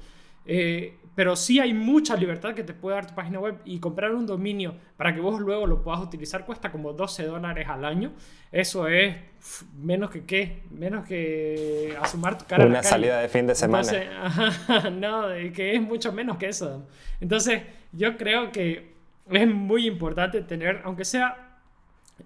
Eh, 0.47 0.97
pero 1.19 1.35
sí 1.35 1.59
hay 1.59 1.75
mucha 1.75 2.15
libertad 2.15 2.55
que 2.55 2.63
te 2.63 2.73
puede 2.73 2.95
dar 2.95 3.09
tu 3.09 3.15
página 3.17 3.41
web 3.41 3.57
y 3.65 3.81
comprar 3.81 4.15
un 4.15 4.25
dominio 4.25 4.77
para 4.97 5.13
que 5.13 5.21
vos 5.21 5.41
luego 5.41 5.67
lo 5.67 5.83
puedas 5.83 6.01
utilizar 6.01 6.47
cuesta 6.47 6.71
como 6.71 6.93
12 6.93 7.25
dólares 7.25 7.67
al 7.69 7.85
año. 7.85 8.13
Eso 8.53 8.87
es 8.87 9.17
menos 9.77 10.11
que 10.11 10.25
qué, 10.25 10.63
menos 10.71 11.05
que 11.05 11.99
asumar 12.01 12.39
tu 12.39 12.45
cara. 12.45 12.65
Una 12.65 12.85
salida 12.85 13.21
de 13.21 13.29
fin 13.29 13.49
de 13.49 13.57
semana. 13.57 13.91
no, 14.93 15.25
que 15.53 15.75
es 15.75 15.83
mucho 15.83 16.13
menos 16.13 16.37
que 16.37 16.51
eso. 16.51 16.87
Entonces, 17.21 17.63
yo 17.91 18.17
creo 18.17 18.53
que 18.53 18.95
es 19.29 19.49
muy 19.49 19.89
importante 19.89 20.43
tener, 20.43 20.83
aunque 20.85 21.05
sea, 21.05 21.59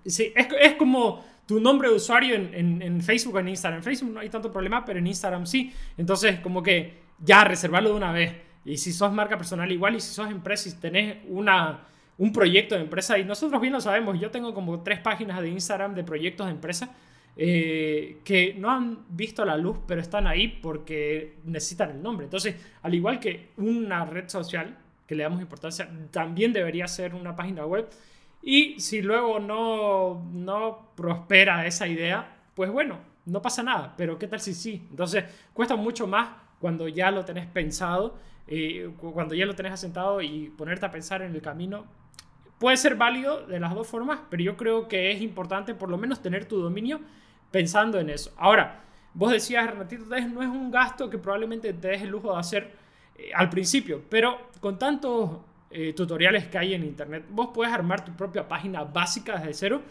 sí, 0.04 0.34
es, 0.36 0.48
es 0.60 0.74
como 0.74 1.24
tu 1.46 1.60
nombre 1.60 1.88
de 1.88 1.94
usuario 1.94 2.34
en, 2.34 2.52
en, 2.52 2.82
en 2.82 3.00
Facebook 3.00 3.36
o 3.36 3.38
en 3.38 3.48
Instagram. 3.48 3.78
En 3.78 3.84
Facebook 3.84 4.12
no 4.12 4.20
hay 4.20 4.28
tanto 4.28 4.52
problema, 4.52 4.84
pero 4.84 4.98
en 4.98 5.06
Instagram 5.06 5.46
sí. 5.46 5.72
Entonces, 5.96 6.40
como 6.40 6.62
que 6.62 7.00
ya 7.20 7.42
reservarlo 7.44 7.88
de 7.88 7.96
una 7.96 8.12
vez 8.12 8.51
y 8.64 8.76
si 8.76 8.92
sos 8.92 9.12
marca 9.12 9.36
personal 9.36 9.70
igual, 9.70 9.96
y 9.96 10.00
si 10.00 10.12
sos 10.12 10.30
empresa 10.30 10.68
y 10.68 10.72
tenés 10.72 11.18
una, 11.28 11.80
un 12.18 12.32
proyecto 12.32 12.74
de 12.74 12.82
empresa, 12.82 13.18
y 13.18 13.24
nosotros 13.24 13.60
bien 13.60 13.72
lo 13.72 13.80
sabemos, 13.80 14.18
yo 14.20 14.30
tengo 14.30 14.54
como 14.54 14.82
tres 14.82 15.00
páginas 15.00 15.40
de 15.40 15.48
Instagram 15.48 15.94
de 15.94 16.04
proyectos 16.04 16.46
de 16.46 16.52
empresa 16.52 16.94
eh, 17.36 18.18
que 18.24 18.54
no 18.54 18.70
han 18.70 19.06
visto 19.08 19.44
la 19.44 19.56
luz, 19.56 19.78
pero 19.86 20.00
están 20.00 20.26
ahí 20.26 20.48
porque 20.48 21.38
necesitan 21.44 21.90
el 21.90 22.02
nombre. 22.02 22.26
Entonces, 22.26 22.56
al 22.82 22.94
igual 22.94 23.18
que 23.18 23.50
una 23.56 24.04
red 24.04 24.28
social 24.28 24.76
que 25.06 25.14
le 25.14 25.22
damos 25.22 25.40
importancia, 25.40 25.88
también 26.10 26.52
debería 26.52 26.86
ser 26.86 27.14
una 27.14 27.34
página 27.34 27.64
web. 27.66 27.88
Y 28.42 28.78
si 28.80 29.02
luego 29.02 29.40
no, 29.40 30.28
no 30.32 30.90
prospera 30.94 31.66
esa 31.66 31.86
idea, 31.86 32.36
pues 32.54 32.70
bueno, 32.70 32.98
no 33.26 33.40
pasa 33.40 33.62
nada, 33.62 33.94
pero 33.96 34.18
¿qué 34.18 34.26
tal 34.26 34.40
si 34.40 34.52
sí? 34.52 34.86
Entonces, 34.90 35.24
cuesta 35.52 35.76
mucho 35.76 36.06
más 36.06 36.28
cuando 36.62 36.88
ya 36.88 37.10
lo 37.10 37.26
tenés 37.26 37.46
pensado 37.46 38.16
cuando 38.96 39.34
ya 39.34 39.46
lo 39.46 39.54
tenés 39.54 39.72
asentado 39.72 40.20
y 40.20 40.50
ponerte 40.50 40.84
a 40.84 40.90
pensar 40.90 41.22
en 41.22 41.34
el 41.34 41.40
camino, 41.40 41.86
puede 42.58 42.76
ser 42.76 42.96
válido 42.96 43.46
de 43.46 43.60
las 43.60 43.74
dos 43.74 43.86
formas, 43.86 44.20
pero 44.30 44.42
yo 44.42 44.56
creo 44.56 44.88
que 44.88 45.10
es 45.10 45.22
importante 45.22 45.74
por 45.74 45.88
lo 45.88 45.98
menos 45.98 46.20
tener 46.20 46.44
tu 46.44 46.60
dominio 46.60 47.00
pensando 47.50 47.98
en 47.98 48.10
eso. 48.10 48.32
Ahora, 48.36 48.80
vos 49.14 49.32
decías, 49.32 49.68
Renatito, 49.68 50.04
no 50.04 50.42
es 50.42 50.48
un 50.48 50.70
gasto 50.70 51.08
que 51.08 51.18
probablemente 51.18 51.72
te 51.72 51.88
des 51.88 52.02
el 52.02 52.08
lujo 52.08 52.32
de 52.32 52.40
hacer 52.40 52.70
eh, 53.16 53.30
al 53.34 53.48
principio, 53.48 54.02
pero 54.08 54.50
con 54.60 54.78
tantos 54.78 55.38
eh, 55.70 55.92
tutoriales 55.94 56.48
que 56.48 56.58
hay 56.58 56.74
en 56.74 56.84
internet, 56.84 57.24
vos 57.30 57.50
puedes 57.54 57.72
armar 57.72 58.04
tu 58.04 58.12
propia 58.12 58.46
página 58.46 58.84
básica 58.84 59.38
desde 59.38 59.54
cero 59.54 59.82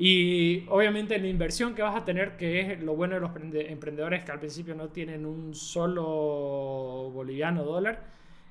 y 0.00 0.64
obviamente 0.68 1.18
la 1.18 1.26
inversión 1.26 1.74
que 1.74 1.82
vas 1.82 1.96
a 1.96 2.04
tener, 2.04 2.36
que 2.36 2.60
es 2.60 2.80
lo 2.80 2.94
bueno 2.94 3.16
de 3.16 3.20
los 3.20 3.32
emprendedores 3.68 4.22
que 4.22 4.30
al 4.30 4.38
principio 4.38 4.76
no 4.76 4.90
tienen 4.90 5.26
un 5.26 5.56
solo 5.56 7.10
boliviano 7.12 7.64
dólar, 7.64 8.04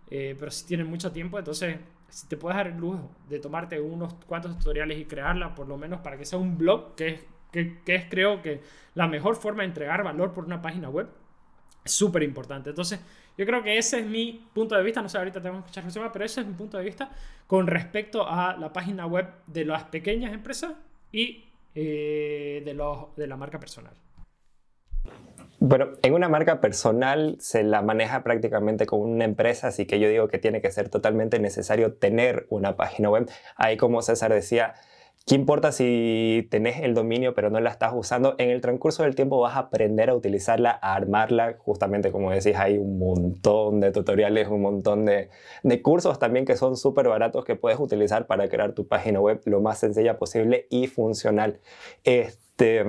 eh, 0.10 0.36
pero 0.38 0.52
si 0.52 0.66
tienen 0.68 0.88
mucho 0.88 1.14
tiempo, 1.14 1.40
entonces 1.40 1.78
si 2.10 2.28
te 2.28 2.36
puedes 2.36 2.58
dar 2.58 2.68
el 2.68 2.76
lujo 2.76 3.10
de 3.30 3.40
tomarte 3.40 3.80
unos 3.80 4.14
cuantos 4.26 4.58
tutoriales 4.58 5.00
y 5.00 5.06
crearla, 5.06 5.56
por 5.56 5.70
lo 5.70 5.78
menos 5.78 6.02
para 6.02 6.18
que 6.18 6.26
sea 6.26 6.38
un 6.38 6.58
blog, 6.58 6.96
que 6.96 7.08
es, 7.08 7.22
que, 7.54 7.80
que 7.86 7.96
es 7.96 8.06
creo 8.10 8.42
que 8.42 8.60
la 8.94 9.08
mejor 9.08 9.38
forma 9.38 9.64
de 9.64 9.70
entregar 9.70 10.04
valor 10.04 10.34
por 10.34 10.44
una 10.44 10.62
página 10.62 10.90
web, 10.90 11.08
es 11.86 11.94
súper 11.94 12.24
importante. 12.24 12.72
Entonces, 12.72 13.00
yo 13.38 13.46
creo 13.46 13.64
que 13.64 13.78
ese 13.78 14.00
es 14.00 14.06
mi 14.06 14.46
punto 14.54 14.76
de 14.76 14.84
vista, 14.84 15.02
no 15.02 15.08
sé, 15.08 15.18
ahorita 15.18 15.40
tenemos 15.40 15.64
que 15.64 15.68
escuchar 15.68 15.86
resumen, 15.86 16.10
pero 16.12 16.26
ese 16.26 16.42
es 16.42 16.48
mi 16.48 16.56
punto 16.56 16.78
de 16.78 16.84
vista 16.84 17.10
con 17.46 17.68
respecto 17.68 18.28
a 18.28 18.58
la 18.58 18.74
página 18.74 19.06
web 19.06 19.30
de 19.46 19.64
las 19.64 19.86
pequeñas 19.86 20.34
empresas 20.34 20.74
y 21.12 21.46
eh, 21.76 22.62
de, 22.66 22.74
los, 22.74 23.16
de 23.16 23.28
la 23.28 23.38
marca 23.38 23.60
personal. 23.60 23.94
Bueno, 25.60 25.90
en 26.04 26.14
una 26.14 26.30
marca 26.30 26.62
personal 26.62 27.38
se 27.40 27.64
la 27.64 27.82
maneja 27.82 28.24
prácticamente 28.24 28.86
como 28.86 29.04
una 29.04 29.26
empresa, 29.26 29.68
así 29.68 29.86
que 29.86 30.00
yo 30.00 30.08
digo 30.08 30.28
que 30.28 30.38
tiene 30.38 30.62
que 30.62 30.72
ser 30.72 30.90
totalmente 30.90 31.40
necesario 31.40 31.94
tener 31.94 32.46
una 32.50 32.76
página 32.76 33.10
web. 33.10 33.30
Ahí 33.56 33.76
como 33.76 34.02
César 34.04 34.32
decía, 34.32 34.76
¿Qué 35.28 35.36
importa 35.36 35.74
si 35.74 36.48
tenés 36.50 36.80
el 36.80 36.94
dominio 36.94 37.34
pero 37.34 37.50
no 37.50 37.60
la 37.60 37.70
estás 37.70 37.92
usando? 37.94 38.36
En 38.38 38.50
el 38.50 38.62
transcurso 38.62 39.04
del 39.04 39.14
tiempo 39.14 39.42
vas 39.42 39.58
a 39.58 39.60
aprender 39.60 40.10
a 40.10 40.16
utilizarla, 40.16 40.80
a 40.82 40.96
armarla. 40.96 41.58
Justamente 41.58 42.14
como 42.14 42.32
decís, 42.32 42.56
hay 42.56 42.78
un 42.78 42.98
montón 42.98 43.82
de 43.82 43.92
tutoriales, 43.92 44.48
un 44.48 44.62
montón 44.62 45.04
de, 45.04 45.30
de 45.64 45.82
cursos 45.82 46.18
también 46.18 46.46
que 46.46 46.56
son 46.56 46.78
súper 46.78 47.10
baratos 47.10 47.44
que 47.44 47.58
puedes 47.58 47.78
utilizar 47.78 48.26
para 48.26 48.48
crear 48.48 48.72
tu 48.72 48.88
página 48.88 49.20
web 49.20 49.42
lo 49.44 49.60
más 49.60 49.80
sencilla 49.80 50.18
posible 50.18 50.66
y 50.70 50.88
funcional. 50.88 51.60
Este, 52.06 52.86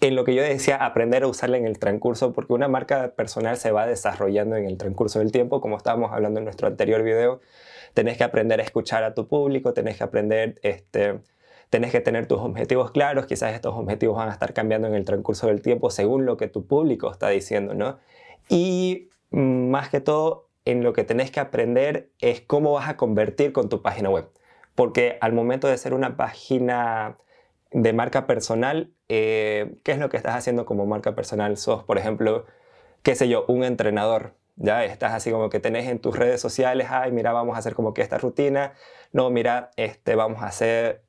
en 0.00 0.16
lo 0.16 0.24
que 0.24 0.34
yo 0.34 0.42
decía, 0.42 0.76
aprender 0.76 1.24
a 1.24 1.26
usarla 1.26 1.58
en 1.58 1.66
el 1.66 1.78
transcurso, 1.78 2.32
porque 2.32 2.54
una 2.54 2.68
marca 2.68 3.12
personal 3.16 3.58
se 3.58 3.70
va 3.70 3.86
desarrollando 3.86 4.56
en 4.56 4.64
el 4.64 4.78
transcurso 4.78 5.18
del 5.18 5.30
tiempo, 5.30 5.60
como 5.60 5.76
estábamos 5.76 6.10
hablando 6.10 6.40
en 6.40 6.44
nuestro 6.44 6.68
anterior 6.68 7.02
video. 7.02 7.42
Tenés 7.92 8.16
que 8.16 8.24
aprender 8.24 8.60
a 8.60 8.62
escuchar 8.62 9.04
a 9.04 9.12
tu 9.14 9.28
público, 9.28 9.74
tenés 9.74 9.98
que 9.98 10.04
aprender 10.04 10.58
este, 10.62 11.20
tenés 11.74 11.90
que 11.90 12.00
tener 12.00 12.28
tus 12.28 12.38
objetivos 12.38 12.92
claros, 12.92 13.26
quizás 13.26 13.52
estos 13.52 13.74
objetivos 13.74 14.16
van 14.16 14.28
a 14.28 14.32
estar 14.32 14.54
cambiando 14.54 14.86
en 14.86 14.94
el 14.94 15.04
transcurso 15.04 15.48
del 15.48 15.60
tiempo 15.60 15.90
según 15.90 16.24
lo 16.24 16.36
que 16.36 16.46
tu 16.46 16.68
público 16.68 17.10
está 17.10 17.30
diciendo, 17.30 17.74
¿no? 17.74 17.98
Y 18.48 19.08
más 19.32 19.88
que 19.88 19.98
todo, 19.98 20.46
en 20.64 20.84
lo 20.84 20.92
que 20.92 21.02
tenés 21.02 21.32
que 21.32 21.40
aprender 21.40 22.12
es 22.20 22.40
cómo 22.42 22.74
vas 22.74 22.88
a 22.88 22.96
convertir 22.96 23.52
con 23.52 23.68
tu 23.68 23.82
página 23.82 24.08
web. 24.08 24.28
Porque 24.76 25.18
al 25.20 25.32
momento 25.32 25.66
de 25.66 25.76
ser 25.76 25.94
una 25.94 26.16
página 26.16 27.18
de 27.72 27.92
marca 27.92 28.28
personal, 28.28 28.92
eh, 29.08 29.74
¿qué 29.82 29.90
es 29.90 29.98
lo 29.98 30.08
que 30.10 30.16
estás 30.16 30.36
haciendo 30.36 30.66
como 30.66 30.86
marca 30.86 31.16
personal? 31.16 31.56
Sos, 31.56 31.82
por 31.82 31.98
ejemplo, 31.98 32.46
qué 33.02 33.16
sé 33.16 33.28
yo, 33.28 33.46
un 33.48 33.64
entrenador. 33.64 34.34
Ya 34.54 34.84
estás 34.84 35.12
así 35.12 35.32
como 35.32 35.50
que 35.50 35.58
tenés 35.58 35.88
en 35.88 35.98
tus 35.98 36.16
redes 36.16 36.40
sociales, 36.40 36.86
ay, 36.88 37.10
mira, 37.10 37.32
vamos 37.32 37.56
a 37.56 37.58
hacer 37.58 37.74
como 37.74 37.94
que 37.94 38.02
esta 38.02 38.18
rutina. 38.18 38.74
No, 39.10 39.28
mira, 39.30 39.72
este, 39.76 40.14
vamos 40.14 40.40
a 40.40 40.46
hacer 40.46 41.02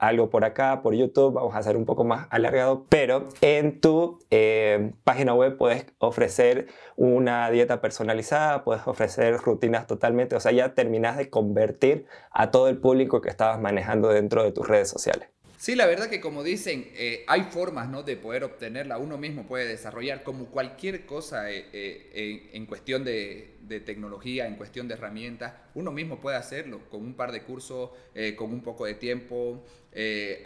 algo 0.00 0.30
por 0.30 0.44
acá, 0.44 0.82
por 0.82 0.94
YouTube, 0.94 1.34
vamos 1.34 1.54
a 1.54 1.58
hacer 1.58 1.76
un 1.76 1.84
poco 1.84 2.04
más 2.04 2.26
alargado, 2.30 2.86
pero 2.88 3.28
en 3.40 3.80
tu 3.80 4.18
eh, 4.30 4.92
página 5.04 5.34
web 5.34 5.56
puedes 5.56 5.86
ofrecer 5.98 6.66
una 6.96 7.50
dieta 7.50 7.80
personalizada, 7.80 8.64
puedes 8.64 8.86
ofrecer 8.86 9.36
rutinas 9.36 9.86
totalmente, 9.86 10.34
o 10.34 10.40
sea, 10.40 10.52
ya 10.52 10.74
terminas 10.74 11.16
de 11.16 11.30
convertir 11.30 12.06
a 12.30 12.50
todo 12.50 12.68
el 12.68 12.78
público 12.78 13.20
que 13.20 13.28
estabas 13.28 13.60
manejando 13.60 14.08
dentro 14.08 14.42
de 14.42 14.52
tus 14.52 14.66
redes 14.66 14.88
sociales. 14.88 15.28
Sí, 15.64 15.74
la 15.76 15.86
verdad 15.86 16.10
que 16.10 16.20
como 16.20 16.42
dicen, 16.42 16.90
eh, 16.94 17.24
hay 17.26 17.44
formas 17.44 17.88
¿no? 17.88 18.02
de 18.02 18.18
poder 18.18 18.44
obtenerla, 18.44 18.98
uno 18.98 19.16
mismo 19.16 19.46
puede 19.46 19.66
desarrollar 19.66 20.22
como 20.22 20.50
cualquier 20.50 21.06
cosa 21.06 21.50
eh, 21.50 21.64
eh, 21.72 22.50
en, 22.52 22.66
cuestión 22.66 23.02
de, 23.02 23.54
tecnología, 23.86 24.46
en 24.46 24.56
cuestión 24.56 24.88
de 24.88 24.92
herramientas, 24.92 25.54
uno 25.74 25.90
mismo 25.90 26.20
puede 26.20 26.36
hacerlo 26.36 26.82
con 26.90 27.00
un 27.00 27.14
par 27.14 27.32
de 27.32 27.44
cursos, 27.44 27.92
con 28.36 28.52
un 28.52 28.60
poco 28.60 28.84
de 28.84 28.92
tiempo, 28.92 29.64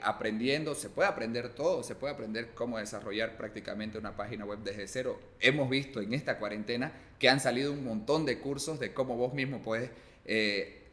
aprendiendo, 0.03 0.77
se 0.77 0.89
puede 0.89 1.09
aprender 1.09 1.49
todo, 1.49 1.83
se 1.83 1.97
puede 1.97 2.15
aprender 2.15 2.51
cómo 2.55 2.79
desarrollar 2.79 3.37
prácticamente 3.37 3.99
una 3.99 4.17
página 4.17 4.45
web 4.45 4.61
desde 4.61 4.87
cero. 4.87 5.19
Hemos 5.41 5.69
visto 5.69 6.01
en 6.01 6.15
esta 6.15 6.39
cuarentena 6.39 6.93
que 7.19 7.29
han 7.29 7.41
salido 7.41 7.73
un 7.73 7.83
montón 7.83 8.25
de 8.25 8.39
cursos 8.39 8.79
de 8.79 8.95
cómo 8.95 9.17
vos 9.17 9.35
mismo 9.35 9.63
puedes 9.65 9.91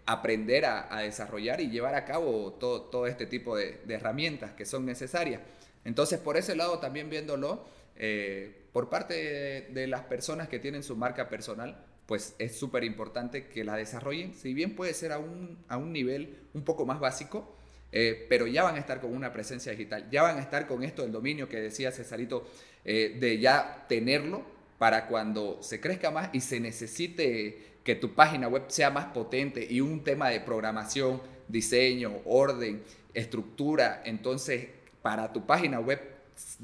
aprender 0.05 0.65
a, 0.65 0.99
desarrollar 1.01 1.61
y 1.61 1.69
llevar 1.69 1.95
a 1.95 2.05
cabo 2.05 2.53
todo, 2.53 2.83
todo 2.83 3.07
este 3.07 3.25
tipo 3.25 3.55
de, 3.55 3.79
herramientas 3.87 4.51
que 4.51 4.65
son 4.65 4.85
necesarias. 4.85 5.41
Entonces, 5.83 6.19
por 6.19 6.37
ese 6.37 6.55
lado, 6.55 6.79
también 6.79 7.09
viéndolo, 7.09 7.65
eh, 7.95 8.65
por 8.71 8.89
parte 8.89 9.67
de, 9.71 9.87
las 9.87 10.01
personas 10.01 10.47
que 10.47 10.59
tienen 10.59 10.83
su 10.83 10.95
marca 10.95 11.29
personal, 11.29 11.85
pues 12.05 12.35
es 12.37 12.55
súper 12.55 12.83
importante 12.83 13.47
que 13.47 13.63
la 13.63 13.75
desarrollen, 13.75 14.33
si 14.33 14.53
bien 14.53 14.75
puede 14.75 14.93
ser 14.93 15.11
a 15.11 15.17
un, 15.17 15.63
a 15.67 15.77
un 15.77 15.91
nivel 15.91 16.37
un 16.53 16.63
poco 16.63 16.85
más 16.85 16.99
básico, 16.99 17.55
eh, 17.91 18.25
pero 18.29 18.45
ya 18.45 18.63
van 18.63 18.75
a 18.75 18.79
estar 18.79 18.99
con 18.99 19.15
una 19.15 19.31
presencia 19.31 19.71
digital, 19.71 20.09
ya 20.11 20.21
van 20.21 20.37
a 20.37 20.41
estar 20.41 20.67
con 20.67 20.83
esto 20.83 21.01
del 21.01 21.11
dominio 21.11 21.47
que 21.47 21.61
decía 21.61 21.91
Cesarito, 21.91 22.45
eh, 22.83 23.15
de 23.19 23.39
ya 23.39 23.85
tenerlo 23.87 24.43
para 24.77 25.07
cuando 25.07 25.63
se 25.63 25.79
crezca 25.79 26.11
más 26.11 26.29
y 26.33 26.41
se 26.41 26.59
necesite 26.59 27.74
que 27.85 27.95
tu 27.95 28.13
página 28.13 28.47
web 28.49 28.63
sea 28.67 28.89
más 28.89 29.05
potente 29.05 29.65
y 29.69 29.79
un 29.79 30.03
tema 30.03 30.29
de 30.29 30.41
programación, 30.41 31.21
diseño, 31.47 32.11
orden, 32.25 32.83
estructura, 33.13 34.01
entonces 34.03 34.69
para 35.03 35.31
tu 35.31 35.45
página 35.45 35.79
web 35.79 36.01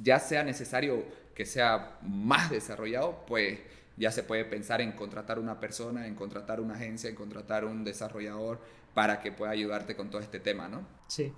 ya 0.01 0.19
sea 0.19 0.43
necesario 0.43 1.05
que 1.35 1.45
sea 1.45 1.99
más 2.01 2.49
desarrollado, 2.49 3.23
pues 3.27 3.59
ya 3.97 4.11
se 4.11 4.23
puede 4.23 4.45
pensar 4.45 4.81
en 4.81 4.93
contratar 4.93 5.37
una 5.37 5.59
persona, 5.59 6.07
en 6.07 6.15
contratar 6.15 6.59
una 6.59 6.73
agencia, 6.73 7.07
en 7.07 7.15
contratar 7.15 7.65
un 7.65 7.83
desarrollador 7.83 8.59
para 8.95 9.21
que 9.21 9.31
pueda 9.31 9.51
ayudarte 9.51 9.95
con 9.95 10.09
todo 10.09 10.21
este 10.21 10.39
tema, 10.39 10.67
¿no? 10.67 10.81
Sí. 11.07 11.31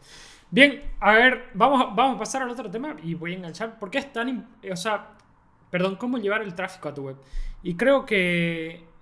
Bien, 0.50 0.82
a 1.02 1.12
ver, 1.14 1.50
vamos, 1.54 1.94
vamos 1.94 2.16
a 2.16 2.20
pasar 2.20 2.42
al 2.42 2.50
otro 2.50 2.72
tema 2.72 2.96
y 3.04 3.16
voy 3.16 3.34
a 3.34 3.36
enganchar. 3.36 3.78
¿Por 3.78 3.92
qué 3.92 3.98
es 3.98 4.14
tan... 4.14 4.48
O 4.72 4.76
sea, 4.78 5.10
perdón, 5.70 5.98
¿cómo 5.98 6.18
llevar 6.20 6.42
el 6.42 6.56
tráfico 6.56 6.88
a 6.88 6.94
tu 6.94 7.04
web? 7.04 7.18
Y 7.64 7.76
creo 7.76 8.06
que 8.06 8.93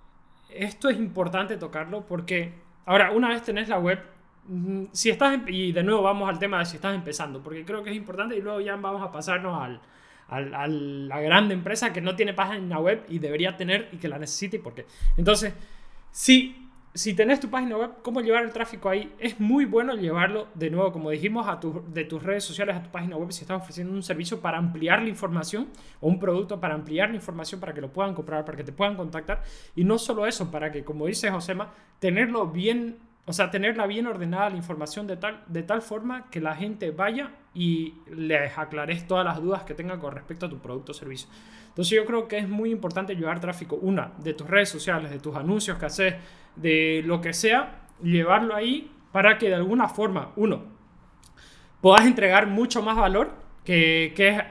esto 0.53 0.89
es 0.89 0.97
importante 0.97 1.57
tocarlo 1.57 2.05
porque, 2.05 2.53
ahora, 2.85 3.11
una 3.11 3.29
vez 3.29 3.43
tenés 3.43 3.69
la 3.69 3.79
web, 3.79 3.99
mm, 4.47 4.85
si 4.91 5.09
estás, 5.09 5.39
y 5.47 5.71
de 5.71 5.83
nuevo 5.83 6.01
vamos 6.01 6.29
al 6.29 6.39
tema 6.39 6.59
de 6.59 6.65
si 6.65 6.75
estás 6.75 6.95
empezando, 6.95 7.41
porque 7.41 7.65
creo 7.65 7.83
que 7.83 7.89
es 7.91 7.95
importante 7.95 8.35
y 8.35 8.41
luego 8.41 8.61
ya 8.61 8.75
vamos 8.75 9.01
a 9.01 9.11
pasarnos 9.11 9.61
al, 9.61 9.81
a, 10.31 10.67
la 10.67 11.19
grande 11.19 11.53
empresa 11.53 11.91
que 11.91 12.01
no 12.01 12.15
tiene 12.15 12.33
página 12.33 12.79
web 12.79 13.05
y 13.09 13.19
debería 13.19 13.57
tener 13.57 13.89
y 13.91 13.97
que 13.97 14.07
la 14.07 14.17
necesite 14.17 14.57
y 14.57 14.59
por 14.59 14.73
qué. 14.73 14.85
Entonces, 15.17 15.53
si, 16.11 16.60
si 16.93 17.13
tenés 17.13 17.39
tu 17.39 17.49
página 17.49 17.77
web, 17.77 17.91
¿cómo 18.01 18.19
llevar 18.19 18.43
el 18.43 18.51
tráfico 18.51 18.89
ahí? 18.89 19.13
Es 19.17 19.39
muy 19.39 19.65
bueno 19.65 19.95
llevarlo, 19.95 20.47
de 20.55 20.69
nuevo, 20.69 20.91
como 20.91 21.09
dijimos, 21.09 21.47
a 21.47 21.59
tu, 21.59 21.83
de 21.87 22.03
tus 22.03 22.21
redes 22.21 22.43
sociales 22.43 22.75
a 22.75 22.83
tu 22.83 22.89
página 22.89 23.15
web 23.15 23.31
si 23.31 23.43
estás 23.43 23.61
ofreciendo 23.61 23.93
un 23.93 24.03
servicio 24.03 24.41
para 24.41 24.57
ampliar 24.57 25.01
la 25.01 25.07
información 25.07 25.69
o 26.01 26.09
un 26.09 26.19
producto 26.19 26.59
para 26.59 26.73
ampliar 26.73 27.09
la 27.09 27.15
información 27.15 27.61
para 27.61 27.73
que 27.73 27.79
lo 27.79 27.93
puedan 27.93 28.13
comprar, 28.13 28.43
para 28.43 28.57
que 28.57 28.65
te 28.65 28.73
puedan 28.73 28.95
contactar. 28.95 29.41
Y 29.75 29.85
no 29.85 29.97
solo 29.97 30.27
eso, 30.27 30.51
para 30.51 30.71
que, 30.71 30.83
como 30.83 31.05
dice 31.07 31.31
Josema, 31.31 31.71
tenerlo 31.99 32.47
bien 32.47 32.97
o 33.25 33.33
sea, 33.33 33.51
tenerla 33.51 33.85
bien 33.85 34.07
ordenada 34.07 34.49
la 34.49 34.57
información 34.57 35.05
de 35.05 35.15
tal, 35.15 35.43
de 35.47 35.61
tal 35.61 35.81
forma 35.81 36.29
que 36.31 36.41
la 36.41 36.55
gente 36.55 36.89
vaya 36.89 37.31
y 37.53 37.93
les 38.13 38.57
aclares 38.57 39.07
todas 39.07 39.23
las 39.23 39.41
dudas 39.41 39.63
que 39.63 39.75
tenga 39.75 39.99
con 39.99 40.13
respecto 40.13 40.47
a 40.47 40.49
tu 40.49 40.57
producto 40.57 40.91
o 40.91 40.95
servicio. 40.95 41.29
Entonces 41.67 41.95
yo 41.95 42.05
creo 42.05 42.27
que 42.27 42.39
es 42.39 42.49
muy 42.49 42.71
importante 42.71 43.15
llevar 43.15 43.39
tráfico, 43.39 43.75
una, 43.75 44.11
de 44.17 44.33
tus 44.33 44.49
redes 44.49 44.69
sociales, 44.69 45.11
de 45.11 45.19
tus 45.19 45.35
anuncios 45.35 45.77
que 45.77 45.85
haces, 45.85 46.15
de 46.55 47.03
lo 47.05 47.21
que 47.21 47.33
sea, 47.33 47.81
llevarlo 48.01 48.55
ahí 48.55 48.91
para 49.11 49.37
que 49.37 49.49
de 49.49 49.55
alguna 49.55 49.87
forma, 49.87 50.31
uno, 50.35 50.63
puedas 51.81 52.05
entregar 52.05 52.47
mucho 52.47 52.81
más 52.81 52.95
valor, 52.95 53.31
que, 53.65 54.13
que 54.15 54.29
es, 54.29 54.41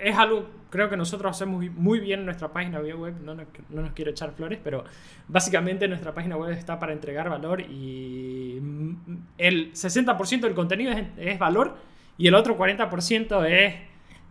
es, 0.00 0.16
algo 0.16 0.46
creo 0.70 0.90
que 0.90 0.96
nosotros 0.96 1.30
hacemos 1.30 1.64
muy 1.70 2.00
bien 2.00 2.24
nuestra 2.24 2.48
página 2.48 2.80
web, 2.80 3.14
no 3.22 3.34
nos, 3.34 3.46
no 3.70 3.82
nos 3.82 3.92
quiero 3.92 4.10
echar 4.10 4.32
flores, 4.32 4.58
pero 4.62 4.84
básicamente 5.26 5.88
nuestra 5.88 6.12
página 6.12 6.36
web 6.36 6.52
está 6.52 6.78
para 6.78 6.92
entregar 6.92 7.30
valor 7.30 7.60
y 7.60 8.60
el 9.38 9.72
60% 9.72 10.40
del 10.40 10.54
contenido 10.54 10.92
es, 11.16 11.38
valor 11.38 11.76
y 12.18 12.26
el 12.26 12.34
otro 12.34 12.58
40% 12.58 13.46
es 13.48 13.74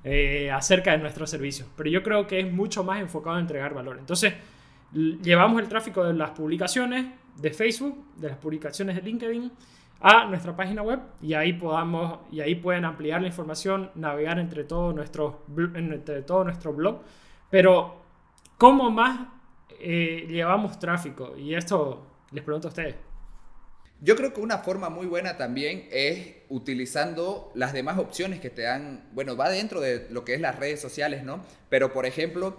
eh, 0.04 0.52
acerca 0.52 0.92
de 0.92 1.00
nuestros 1.00 1.30
servicios. 1.30 1.68
Pero 1.76 1.90
yo 1.90 2.04
creo 2.04 2.28
que 2.28 2.40
es 2.40 2.52
mucho 2.52 2.84
más 2.84 3.00
enfocado 3.00 3.38
en 3.38 3.42
entregar 3.42 3.74
valor. 3.74 3.98
Entonces, 4.00 4.34
llevamos 4.94 5.62
el 5.62 5.68
tráfico 5.68 6.04
de 6.04 6.14
las 6.14 6.32
publicaciones 6.32 7.06
de 7.36 7.52
Facebook, 7.52 8.16
de 8.16 8.30
las 8.30 8.38
publicaciones 8.38 8.96
de 8.96 9.02
LinkedIn, 9.02 9.52
a 10.00 10.26
nuestra 10.26 10.56
página 10.56 10.82
web 10.82 11.00
y 11.22 11.34
ahí 11.34 11.54
podamos 11.54 12.20
y 12.32 12.42
ahí 12.42 12.56
pueden 12.56 12.86
ampliar 12.86 13.22
la 13.22 13.28
información, 13.28 13.92
navegar 13.96 14.38
entre 14.40 14.64
todo 14.64 14.94
nuestro 14.94 15.46
entre 15.76 16.22
todo 16.22 16.44
nuestro 16.44 16.74
blog. 16.74 17.02
Pero 17.50 18.02
¿cómo 18.58 18.92
más 18.92 19.28
eh, 19.80 20.26
llevamos 20.30 20.80
tráfico? 20.80 21.36
Y 21.38 21.56
esto 21.56 22.08
les 22.32 22.44
pregunto 22.44 22.68
a 22.68 22.70
ustedes. 22.70 22.96
Yo 24.00 24.16
creo 24.16 24.32
que 24.32 24.42
una 24.42 24.60
forma 24.60 24.90
muy 24.90 25.08
buena 25.08 25.38
también 25.38 25.88
es 25.92 26.36
utilizando 26.50 27.52
las 27.56 27.74
demás 27.74 27.98
opciones 27.98 28.40
que 28.40 28.52
te 28.52 28.62
dan, 28.62 29.10
bueno, 29.14 29.36
va 29.36 29.50
dentro 29.50 29.82
de 29.82 30.08
lo 30.12 30.24
que 30.24 30.36
es 30.36 30.42
las 30.42 30.60
redes 30.60 30.80
sociales, 30.80 31.24
¿no? 31.24 31.40
Pero 31.70 31.92
por 31.94 32.06
ejemplo, 32.06 32.58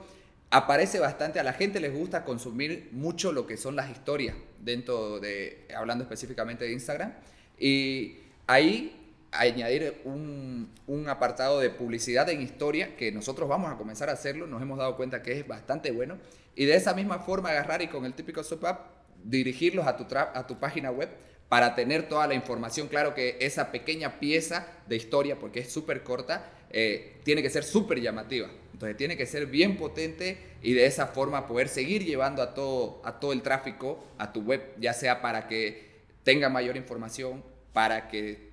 aparece 0.50 0.99
bastante, 0.99 1.40
a 1.40 1.43
la 1.43 1.52
gente 1.52 1.81
les 1.81 1.93
gusta 1.93 2.25
consumir 2.25 2.88
mucho 2.93 3.33
lo 3.33 3.47
que 3.47 3.57
son 3.57 3.76
las 3.76 3.90
historias 3.90 4.37
dentro 4.61 5.21
de, 5.21 5.67
hablando 5.76 6.05
específicamente 6.05 6.64
de 6.64 6.73
Instagram, 6.73 7.12
y 7.59 8.17
ahí 8.47 8.95
añadir 9.31 10.00
un, 10.05 10.71
un, 10.87 11.09
apartado 11.09 11.61
de 11.61 11.69
publicidad 11.69 12.28
en 12.31 12.40
historia, 12.40 12.97
que 12.97 13.12
nosotros 13.12 13.49
vamos 13.49 13.71
a 13.71 13.76
comenzar 13.76 14.09
a 14.09 14.12
hacerlo, 14.12 14.47
nos 14.47 14.62
hemos 14.62 14.78
dado 14.78 14.97
cuenta 14.97 15.23
que 15.23 15.33
es 15.33 15.47
bastante 15.47 15.90
bueno, 15.90 16.19
y 16.55 16.64
de 16.64 16.75
esa 16.76 16.95
misma 16.95 17.19
forma 17.19 17.50
agarrar 17.50 17.83
y 17.83 17.88
con 17.88 18.05
el 18.05 18.14
típico 18.14 18.43
sub 18.43 18.67
dirigirlos 19.23 19.87
a 19.87 19.97
tu, 19.97 20.07
a 20.14 20.47
tu 20.47 20.59
página 20.59 20.90
web 20.90 21.09
para 21.49 21.75
tener 21.75 22.09
toda 22.09 22.26
la 22.26 22.35
información. 22.35 22.88
Claro 22.88 23.14
que 23.14 23.37
esa 23.40 23.71
pequeña 23.73 24.21
pieza 24.21 24.67
de 24.87 24.97
historia, 24.97 25.38
porque 25.38 25.61
es 25.61 25.73
súper 25.73 26.02
corta, 26.02 26.50
eh, 26.71 27.21
tiene 27.25 27.43
que 27.43 27.50
ser 27.50 27.64
súper 27.64 28.00
llamativa. 28.00 28.49
Entonces 28.78 28.97
tiene 28.97 29.16
que 29.16 29.26
ser 29.26 29.47
bien 29.47 29.76
potente 29.76 30.38
y 30.62 30.73
de 30.73 30.87
esa 30.87 31.08
forma 31.08 31.49
poder 31.49 31.66
seguir 31.66 32.04
llevando 32.04 32.42
a 32.42 32.54
todo, 32.54 33.02
a 33.04 33.18
todo 33.18 33.32
el 33.32 33.42
tráfico 33.42 34.04
a 34.18 34.32
tu 34.32 34.42
web, 34.42 34.62
ya 34.78 34.92
sea 34.92 35.20
para 35.20 35.49
que 35.49 36.04
tenga 36.23 36.49
mayor 36.49 36.76
información, 36.76 37.42
para 37.73 38.06
que 38.06 38.52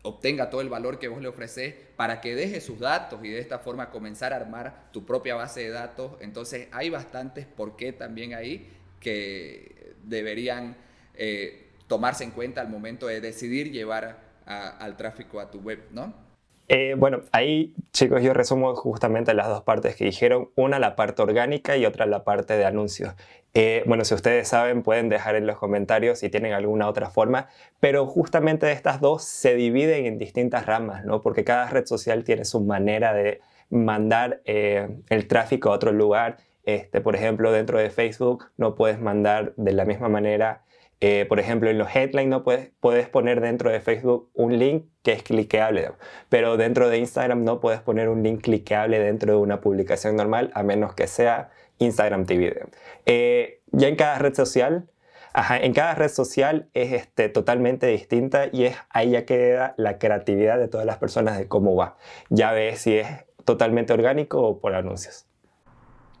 obtenga 0.00 0.48
todo 0.48 0.62
el 0.62 0.70
valor 0.70 0.98
que 0.98 1.08
vos 1.08 1.20
le 1.20 1.28
ofreces, 1.28 1.74
para 1.96 2.22
que 2.22 2.34
deje 2.34 2.62
sus 2.62 2.78
datos 2.78 3.22
y 3.22 3.28
de 3.28 3.40
esta 3.40 3.58
forma 3.58 3.90
comenzar 3.90 4.32
a 4.32 4.36
armar 4.36 4.90
tu 4.90 5.04
propia 5.04 5.34
base 5.34 5.60
de 5.60 5.68
datos. 5.68 6.12
Entonces 6.20 6.68
hay 6.72 6.88
bastantes 6.88 7.44
por 7.44 7.76
qué 7.76 7.92
también 7.92 8.32
ahí 8.32 8.72
que 9.00 9.96
deberían 10.02 10.78
eh, 11.14 11.72
tomarse 11.88 12.24
en 12.24 12.30
cuenta 12.30 12.62
al 12.62 12.70
momento 12.70 13.06
de 13.06 13.20
decidir 13.20 13.70
llevar 13.70 14.18
al 14.46 14.96
tráfico 14.96 15.40
a 15.40 15.50
tu 15.50 15.60
web, 15.60 15.88
¿no? 15.90 16.27
Eh, 16.70 16.94
bueno, 16.98 17.22
ahí 17.32 17.74
chicos 17.92 18.22
yo 18.22 18.34
resumo 18.34 18.74
justamente 18.76 19.32
las 19.32 19.48
dos 19.48 19.62
partes 19.62 19.96
que 19.96 20.04
dijeron, 20.04 20.50
una 20.54 20.78
la 20.78 20.96
parte 20.96 21.22
orgánica 21.22 21.78
y 21.78 21.86
otra 21.86 22.04
la 22.04 22.24
parte 22.24 22.58
de 22.58 22.66
anuncios. 22.66 23.14
Eh, 23.54 23.82
bueno, 23.86 24.04
si 24.04 24.14
ustedes 24.14 24.48
saben 24.48 24.82
pueden 24.82 25.08
dejar 25.08 25.34
en 25.34 25.46
los 25.46 25.56
comentarios 25.58 26.18
si 26.18 26.28
tienen 26.28 26.52
alguna 26.52 26.86
otra 26.88 27.08
forma, 27.08 27.48
pero 27.80 28.06
justamente 28.06 28.70
estas 28.70 29.00
dos 29.00 29.24
se 29.24 29.54
dividen 29.54 30.04
en 30.04 30.18
distintas 30.18 30.66
ramas, 30.66 31.06
¿no? 31.06 31.22
Porque 31.22 31.42
cada 31.42 31.68
red 31.70 31.86
social 31.86 32.22
tiene 32.24 32.44
su 32.44 32.60
manera 32.60 33.14
de 33.14 33.40
mandar 33.70 34.42
eh, 34.44 34.88
el 35.08 35.26
tráfico 35.26 35.70
a 35.70 35.72
otro 35.72 35.92
lugar. 35.92 36.36
Este, 36.64 37.00
por 37.00 37.16
ejemplo, 37.16 37.50
dentro 37.50 37.78
de 37.78 37.88
Facebook 37.88 38.50
no 38.58 38.74
puedes 38.74 39.00
mandar 39.00 39.54
de 39.56 39.72
la 39.72 39.86
misma 39.86 40.10
manera 40.10 40.64
eh, 41.00 41.26
por 41.28 41.38
ejemplo, 41.38 41.70
en 41.70 41.78
los 41.78 41.94
headlines 41.94 42.28
no 42.28 42.42
puedes, 42.42 42.70
puedes 42.80 43.08
poner 43.08 43.40
dentro 43.40 43.70
de 43.70 43.80
Facebook 43.80 44.30
un 44.34 44.58
link 44.58 44.86
que 45.02 45.12
es 45.12 45.22
cliqueable, 45.22 45.92
pero 46.28 46.56
dentro 46.56 46.88
de 46.88 46.98
Instagram 46.98 47.44
no 47.44 47.60
puedes 47.60 47.80
poner 47.80 48.08
un 48.08 48.22
link 48.22 48.42
cliqueable 48.42 48.98
dentro 48.98 49.34
de 49.34 49.38
una 49.38 49.60
publicación 49.60 50.16
normal 50.16 50.50
a 50.54 50.62
menos 50.64 50.94
que 50.94 51.06
sea 51.06 51.50
Instagram 51.78 52.26
TV. 52.26 52.66
Eh, 53.06 53.60
ya 53.70 53.88
en 53.88 53.94
cada 53.94 54.18
red 54.18 54.34
social, 54.34 54.88
en 55.34 55.72
cada 55.72 55.94
red 55.94 56.08
social 56.08 56.68
es 56.74 56.92
este, 56.92 57.28
totalmente 57.28 57.86
distinta 57.86 58.46
y 58.50 58.64
es 58.64 58.76
ahí 58.90 59.10
ya 59.10 59.24
queda 59.24 59.74
la 59.76 59.98
creatividad 59.98 60.58
de 60.58 60.66
todas 60.66 60.86
las 60.86 60.98
personas 60.98 61.38
de 61.38 61.46
cómo 61.46 61.76
va. 61.76 61.96
Ya 62.28 62.50
ves 62.50 62.80
si 62.80 62.98
es 62.98 63.06
totalmente 63.44 63.92
orgánico 63.92 64.42
o 64.42 64.60
por 64.60 64.74
anuncios. 64.74 65.26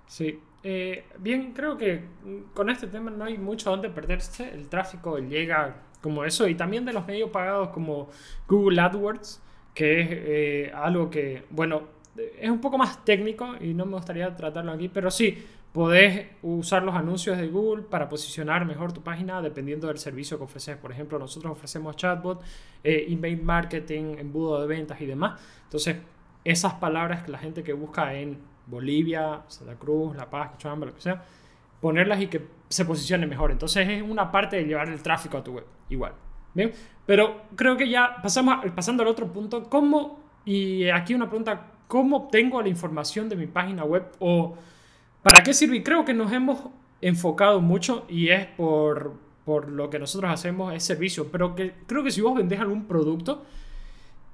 Sí, 0.06 0.40
eh, 0.62 1.04
bien, 1.18 1.52
creo 1.52 1.76
que 1.76 2.02
con 2.54 2.68
este 2.70 2.86
tema 2.88 3.10
no 3.10 3.24
hay 3.24 3.38
mucho 3.38 3.70
donde 3.70 3.90
perderse. 3.90 4.48
El 4.52 4.68
tráfico 4.68 5.18
llega 5.18 5.76
como 6.00 6.24
eso 6.24 6.48
y 6.48 6.54
también 6.54 6.84
de 6.84 6.92
los 6.92 7.06
medios 7.06 7.30
pagados 7.30 7.68
como 7.68 8.08
Google 8.48 8.80
AdWords, 8.80 9.42
que 9.74 10.00
es 10.00 10.08
eh, 10.10 10.72
algo 10.74 11.10
que, 11.10 11.44
bueno, 11.50 11.82
es 12.40 12.50
un 12.50 12.60
poco 12.60 12.78
más 12.78 13.04
técnico 13.04 13.54
y 13.60 13.74
no 13.74 13.86
me 13.86 13.92
gustaría 13.92 14.34
tratarlo 14.34 14.72
aquí, 14.72 14.88
pero 14.88 15.10
sí, 15.10 15.38
podés 15.72 16.26
usar 16.42 16.82
los 16.82 16.94
anuncios 16.94 17.38
de 17.38 17.46
Google 17.46 17.82
para 17.84 18.08
posicionar 18.08 18.64
mejor 18.64 18.92
tu 18.92 19.02
página 19.02 19.40
dependiendo 19.40 19.86
del 19.86 19.98
servicio 19.98 20.38
que 20.38 20.44
ofreces. 20.44 20.76
Por 20.76 20.90
ejemplo, 20.90 21.18
nosotros 21.18 21.52
ofrecemos 21.52 21.94
chatbot, 21.96 22.42
eh, 22.82 23.06
email 23.08 23.40
marketing, 23.42 24.16
embudo 24.18 24.60
de 24.60 24.66
ventas 24.66 25.00
y 25.00 25.06
demás. 25.06 25.40
Entonces, 25.64 25.96
esas 26.44 26.74
palabras 26.74 27.22
que 27.22 27.30
la 27.30 27.38
gente 27.38 27.62
que 27.62 27.72
busca 27.72 28.14
en 28.14 28.38
Bolivia, 28.68 29.42
Santa 29.48 29.74
Cruz, 29.74 30.16
La 30.16 30.28
Paz, 30.28 30.50
Cochabamba, 30.50 30.86
lo 30.86 30.94
que 30.94 31.00
sea, 31.00 31.22
ponerlas 31.80 32.20
y 32.20 32.26
que 32.26 32.46
se 32.68 32.84
posicione 32.84 33.26
mejor. 33.26 33.50
Entonces 33.50 33.88
es 33.88 34.02
una 34.02 34.30
parte 34.30 34.56
de 34.56 34.64
llevar 34.64 34.88
el 34.88 35.02
tráfico 35.02 35.38
a 35.38 35.44
tu 35.44 35.52
web, 35.52 35.64
igual. 35.88 36.12
¿Bien? 36.54 36.72
Pero 37.06 37.42
creo 37.56 37.76
que 37.76 37.88
ya 37.88 38.16
pasamos 38.22 38.64
pasando 38.74 39.02
al 39.02 39.08
otro 39.08 39.32
punto, 39.32 39.68
¿cómo, 39.68 40.20
y 40.44 40.88
aquí 40.88 41.14
una 41.14 41.28
pregunta, 41.28 41.72
¿cómo 41.86 42.16
obtengo 42.16 42.60
la 42.60 42.68
información 42.68 43.28
de 43.28 43.36
mi 43.36 43.46
página 43.46 43.84
web 43.84 44.04
o 44.18 44.56
para 45.22 45.42
qué 45.42 45.54
sirve? 45.54 45.76
Y 45.76 45.82
creo 45.82 46.04
que 46.04 46.14
nos 46.14 46.32
hemos 46.32 46.60
enfocado 47.00 47.60
mucho 47.60 48.04
y 48.08 48.28
es 48.28 48.46
por, 48.46 49.14
por 49.44 49.70
lo 49.70 49.88
que 49.88 49.98
nosotros 49.98 50.30
hacemos, 50.30 50.74
es 50.74 50.82
servicio, 50.82 51.28
pero 51.30 51.54
que 51.54 51.74
creo 51.86 52.02
que 52.02 52.10
si 52.10 52.20
vos 52.20 52.34
vendés 52.34 52.60
algún 52.60 52.86
producto, 52.86 53.44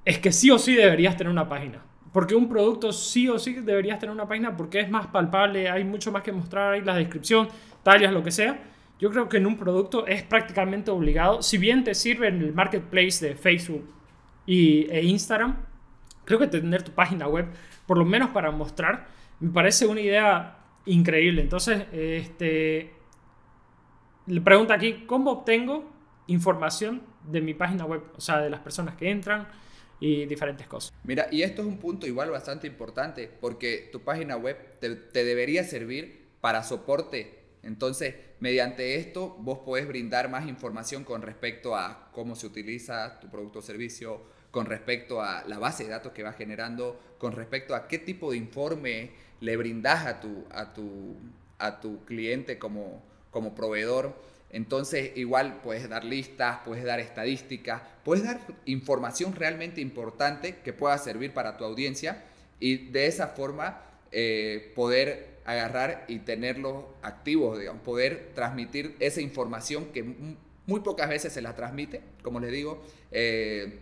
es 0.05 0.19
que 0.19 0.33
sí 0.33 0.51
o 0.51 0.59
sí 0.59 0.75
deberías 0.75 1.17
tener 1.17 1.31
una 1.31 1.49
página. 1.49 1.83
Porque 2.15 2.37
un 2.37 2.49
producto 2.49 2.93
sí 2.93 3.29
o 3.29 3.41
sí 3.41 3.55
deberías 3.55 3.99
tener 3.99 4.15
una 4.15 4.29
página 4.29 4.57
porque 4.57 4.79
es 4.79 4.89
más 4.89 5.09
palpable, 5.09 5.69
hay 5.69 5.83
mucho 5.83 6.13
más 6.13 6.23
que 6.23 6.31
mostrar, 6.31 6.75
hay 6.75 6.81
la 6.81 6.95
descripción, 6.95 7.49
tallas, 7.83 8.13
lo 8.13 8.23
que 8.23 8.31
sea. 8.31 8.63
Yo 9.01 9.11
creo 9.11 9.29
que 9.29 9.39
en 9.39 9.47
un 9.47 9.57
producto 9.57 10.07
es 10.07 10.23
prácticamente 10.23 10.93
obligado, 10.93 11.43
si 11.43 11.59
bien 11.59 11.83
te 11.83 11.93
sirve 11.93 12.29
en 12.29 12.41
el 12.41 12.55
marketplace 12.55 13.27
de 13.27 13.35
Facebook 13.35 13.93
y, 14.47 14.87
e 14.93 15.03
Instagram, 15.03 15.57
creo 16.25 16.39
que 16.39 16.47
tener 16.47 16.85
tu 16.85 16.93
página 16.93 17.27
web, 17.27 17.49
por 17.85 17.99
lo 17.99 18.05
menos 18.05 18.31
para 18.31 18.53
mostrar, 18.53 19.09
me 19.41 19.51
parece 19.51 19.85
una 19.85 20.01
idea 20.01 20.59
increíble. 20.87 21.43
Entonces, 21.43 21.85
este, 21.91 22.95
le 24.29 24.41
pregunta 24.41 24.75
aquí, 24.75 25.03
¿cómo 25.05 25.33
obtengo 25.33 25.91
información 26.29 27.03
de 27.25 27.41
mi 27.41 27.55
página 27.55 27.87
web? 27.87 28.05
O 28.17 28.21
sea, 28.21 28.39
de 28.39 28.51
las 28.51 28.61
personas 28.61 28.95
que 28.95 29.11
entran, 29.11 29.49
y 30.05 30.27
diferentes 30.27 30.67
cosas. 30.67 30.93
Mira, 31.03 31.29
y 31.31 31.43
esto 31.43 31.63
es 31.63 31.69
un 31.69 31.79
punto 31.79 32.07
igual 32.07 32.29
bastante 32.29 32.67
importante 32.67 33.31
porque 33.41 33.89
tu 33.91 34.01
página 34.03 34.37
web 34.37 34.59
te, 34.79 35.25
debería 35.25 35.65
servir 35.65 36.29
para 36.43 36.63
soporte. 36.63 37.39
Entonces, 37.63 38.15
mediante 38.39 38.97
esto, 38.97 39.35
vos 39.39 39.61
podés 39.61 39.89
brindar 39.89 40.29
más 40.29 40.47
información 40.47 41.05
con 41.05 41.23
respecto 41.23 41.75
a 41.75 42.11
cómo 42.13 42.37
se 42.37 42.47
utiliza 42.47 43.19
tu 43.19 43.31
producto 43.31 43.61
o 43.61 43.63
servicio, 43.63 44.21
con 44.51 44.67
respecto 44.67 45.23
a 45.23 45.43
la 45.47 45.59
base 45.59 45.85
de 45.85 45.91
datos 45.91 46.13
que 46.13 46.23
va 46.23 46.35
generando, 46.35 47.01
con 47.17 47.33
respecto 47.33 47.75
a 47.75 47.89
qué 47.89 47.99
tipo 47.99 48.33
de 48.33 48.37
informe 48.37 49.13
le 49.41 49.57
brindas 49.57 50.05
a 50.05 50.21
tu, 50.21 50.45
a 50.51 50.75
tu, 50.75 51.17
a 51.57 51.81
tu 51.81 52.05
cliente 52.05 52.59
como, 52.59 53.03
como 53.31 53.55
proveedor. 53.55 54.15
Entonces, 54.55 55.11
igual 55.17 55.59
puedes 55.65 55.89
dar 55.89 56.05
listas, 56.05 56.61
puedes 56.65 56.85
dar 56.85 57.01
estadísticas, 57.01 57.83
puedes 58.05 58.23
dar 58.23 58.41
información 58.67 59.35
realmente 59.35 59.81
importante 59.81 60.59
que 60.63 60.73
pueda 60.73 60.97
servir 60.99 61.35
para 61.35 61.57
tu 61.57 61.65
audiencia 61.65 62.23
y 62.61 62.77
de 62.93 63.09
esa 63.09 63.27
forma 63.27 63.83
eh, 64.13 64.71
poder 64.77 65.39
agarrar 65.45 66.05
y 66.07 66.21
tenerlos 66.21 66.85
activos, 67.03 67.59
digamos, 67.59 67.83
poder 67.83 68.31
transmitir 68.37 68.95
esa 69.01 69.21
información 69.21 69.87
que 69.87 70.05
muy 70.67 70.81
pocas 70.83 71.09
veces 71.09 71.33
se 71.33 71.43
la 71.43 71.57
transmite, 71.57 72.01
como 72.23 72.39
les 72.39 72.53
digo, 72.53 72.81
eh, 73.11 73.81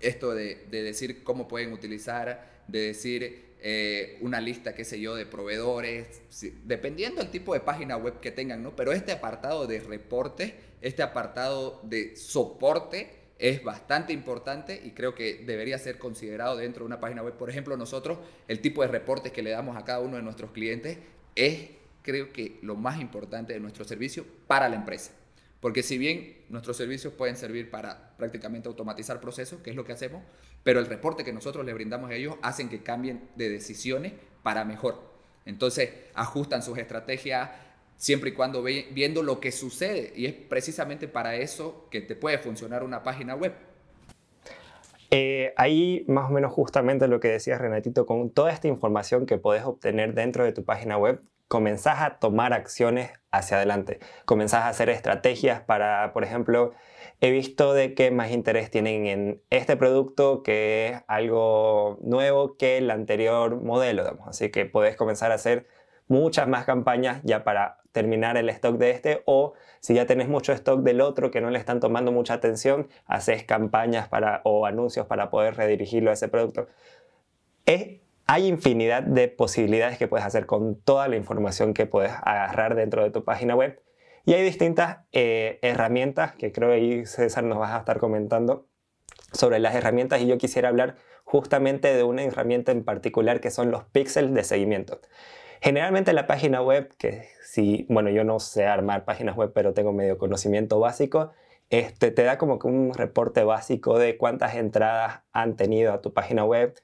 esto 0.00 0.34
de, 0.34 0.54
decir 0.70 1.22
cómo 1.22 1.46
pueden 1.48 1.70
utilizar, 1.74 2.48
de 2.66 2.78
decir 2.78 3.53
eh, 3.66 4.18
una 4.20 4.42
lista, 4.42 4.74
qué 4.74 4.84
sé 4.84 5.00
yo, 5.00 5.14
de 5.14 5.24
proveedores, 5.24 6.20
dependiendo 6.64 7.22
del 7.22 7.30
tipo 7.30 7.54
de 7.54 7.60
página 7.60 7.96
web 7.96 8.20
que 8.20 8.30
tengan, 8.30 8.62
¿no? 8.62 8.76
Pero 8.76 8.92
este 8.92 9.10
apartado 9.10 9.66
de 9.66 9.80
reporte, 9.80 10.54
este 10.82 11.02
apartado 11.02 11.80
de 11.82 12.14
soporte, 12.14 13.08
es 13.38 13.64
bastante 13.64 14.12
importante 14.12 14.78
y 14.84 14.90
creo 14.90 15.14
que 15.14 15.42
debería 15.46 15.78
ser 15.78 15.96
considerado 15.98 16.58
dentro 16.58 16.84
de 16.84 16.88
una 16.88 17.00
página 17.00 17.22
web. 17.22 17.38
Por 17.38 17.48
ejemplo, 17.48 17.74
nosotros, 17.78 18.18
el 18.48 18.60
tipo 18.60 18.82
de 18.82 18.88
reportes 18.88 19.32
que 19.32 19.42
le 19.42 19.48
damos 19.50 19.78
a 19.78 19.84
cada 19.86 20.00
uno 20.00 20.16
de 20.16 20.22
nuestros 20.22 20.50
clientes 20.50 20.98
es, 21.34 21.70
creo 22.02 22.34
que, 22.34 22.58
lo 22.60 22.76
más 22.76 23.00
importante 23.00 23.54
de 23.54 23.60
nuestro 23.60 23.86
servicio 23.86 24.26
para 24.46 24.68
la 24.68 24.76
empresa. 24.76 25.12
Porque 25.64 25.82
si 25.82 25.96
bien 25.96 26.44
nuestros 26.50 26.76
servicios 26.76 27.14
pueden 27.14 27.38
servir 27.38 27.70
para 27.70 28.14
prácticamente 28.18 28.68
automatizar 28.68 29.18
procesos, 29.18 29.62
que 29.62 29.70
es 29.70 29.76
lo 29.76 29.86
que 29.86 29.92
hacemos, 29.92 30.22
pero 30.62 30.78
el 30.78 30.84
reporte 30.84 31.24
que 31.24 31.32
nosotros 31.32 31.64
le 31.64 31.72
brindamos 31.72 32.10
a 32.10 32.14
ellos 32.14 32.34
hacen 32.42 32.68
que 32.68 32.82
cambien 32.82 33.30
de 33.34 33.48
decisiones 33.48 34.12
para 34.42 34.66
mejor. 34.66 35.00
Entonces 35.46 35.88
ajustan 36.12 36.62
sus 36.62 36.76
estrategias 36.76 37.48
siempre 37.96 38.28
y 38.28 38.32
cuando 38.34 38.62
viendo 38.62 39.22
lo 39.22 39.40
que 39.40 39.52
sucede. 39.52 40.12
Y 40.14 40.26
es 40.26 40.34
precisamente 40.34 41.08
para 41.08 41.36
eso 41.36 41.88
que 41.90 42.02
te 42.02 42.14
puede 42.14 42.36
funcionar 42.36 42.84
una 42.84 43.02
página 43.02 43.34
web. 43.34 43.54
Eh, 45.12 45.54
ahí 45.56 46.04
más 46.08 46.28
o 46.28 46.34
menos 46.34 46.52
justamente 46.52 47.08
lo 47.08 47.20
que 47.20 47.28
decías 47.28 47.58
Renatito, 47.58 48.04
con 48.04 48.28
toda 48.28 48.52
esta 48.52 48.68
información 48.68 49.24
que 49.24 49.38
puedes 49.38 49.64
obtener 49.64 50.12
dentro 50.12 50.44
de 50.44 50.52
tu 50.52 50.62
página 50.62 50.98
web, 50.98 51.22
comenzás 51.54 52.00
a 52.00 52.18
tomar 52.18 52.52
acciones 52.52 53.12
hacia 53.30 53.58
adelante. 53.58 54.00
Comenzás 54.24 54.62
a 54.62 54.68
hacer 54.70 54.88
estrategias 54.90 55.60
para, 55.60 56.12
por 56.12 56.24
ejemplo, 56.24 56.72
he 57.20 57.30
visto 57.30 57.74
de 57.74 57.94
que 57.94 58.10
más 58.10 58.32
interés 58.32 58.72
tienen 58.72 59.06
en 59.06 59.42
este 59.50 59.76
producto 59.76 60.42
que 60.42 60.88
es 60.88 61.02
algo 61.06 62.00
nuevo 62.02 62.56
que 62.56 62.78
el 62.78 62.90
anterior 62.90 63.62
modelo. 63.62 64.18
Así 64.26 64.50
que 64.50 64.66
puedes 64.66 64.96
comenzar 64.96 65.30
a 65.30 65.36
hacer 65.36 65.68
muchas 66.08 66.48
más 66.48 66.64
campañas 66.64 67.20
ya 67.22 67.44
para 67.44 67.78
terminar 67.92 68.36
el 68.36 68.48
stock 68.48 68.76
de 68.76 68.90
este 68.90 69.22
o 69.24 69.52
si 69.78 69.94
ya 69.94 70.06
tenés 70.06 70.26
mucho 70.26 70.52
stock 70.52 70.80
del 70.80 71.00
otro 71.00 71.30
que 71.30 71.40
no 71.40 71.50
le 71.50 71.60
están 71.60 71.78
tomando 71.78 72.10
mucha 72.10 72.34
atención, 72.34 72.88
haces 73.06 73.44
campañas 73.44 74.08
para, 74.08 74.40
o 74.42 74.66
anuncios 74.66 75.06
para 75.06 75.30
poder 75.30 75.54
redirigirlo 75.54 76.10
a 76.10 76.14
ese 76.14 76.26
producto. 76.26 76.66
Es 77.64 78.03
hay 78.26 78.46
infinidad 78.46 79.02
de 79.02 79.28
posibilidades 79.28 79.98
que 79.98 80.08
puedes 80.08 80.26
hacer 80.26 80.46
con 80.46 80.80
toda 80.80 81.08
la 81.08 81.16
información 81.16 81.74
que 81.74 81.86
puedes 81.86 82.12
agarrar 82.22 82.74
dentro 82.74 83.02
de 83.02 83.10
tu 83.10 83.24
página 83.24 83.54
web. 83.54 83.80
Y 84.24 84.32
hay 84.32 84.42
distintas 84.42 84.98
eh, 85.12 85.58
herramientas 85.62 86.34
que 86.34 86.50
creo 86.50 86.70
que 86.70 86.76
ahí 86.76 87.06
César 87.06 87.44
nos 87.44 87.58
vas 87.58 87.72
a 87.72 87.78
estar 87.78 87.98
comentando 87.98 88.66
sobre 89.32 89.58
las 89.58 89.74
herramientas 89.74 90.22
y 90.22 90.26
yo 90.26 90.38
quisiera 90.38 90.68
hablar 90.68 90.96
justamente 91.24 91.94
de 91.94 92.02
una 92.02 92.22
herramienta 92.22 92.72
en 92.72 92.84
particular 92.84 93.40
que 93.40 93.50
son 93.50 93.70
los 93.70 93.84
píxeles 93.84 94.32
de 94.32 94.44
seguimiento. 94.44 95.00
Generalmente 95.60 96.12
la 96.12 96.26
página 96.26 96.62
web, 96.62 96.94
que 96.96 97.28
si, 97.42 97.86
bueno, 97.88 98.10
yo 98.10 98.24
no 98.24 98.38
sé 98.40 98.66
armar 98.66 99.04
páginas 99.04 99.36
web, 99.36 99.52
pero 99.54 99.74
tengo 99.74 99.92
medio 99.92 100.18
conocimiento 100.18 100.78
básico, 100.78 101.32
este, 101.70 102.10
te 102.10 102.22
da 102.22 102.38
como 102.38 102.58
que 102.58 102.66
un 102.66 102.94
reporte 102.94 103.44
básico 103.44 103.98
de 103.98 104.16
cuántas 104.16 104.54
entradas 104.54 105.22
han 105.32 105.56
tenido 105.56 105.92
a 105.92 106.00
tu 106.00 106.12
página 106.12 106.44
web 106.44 106.74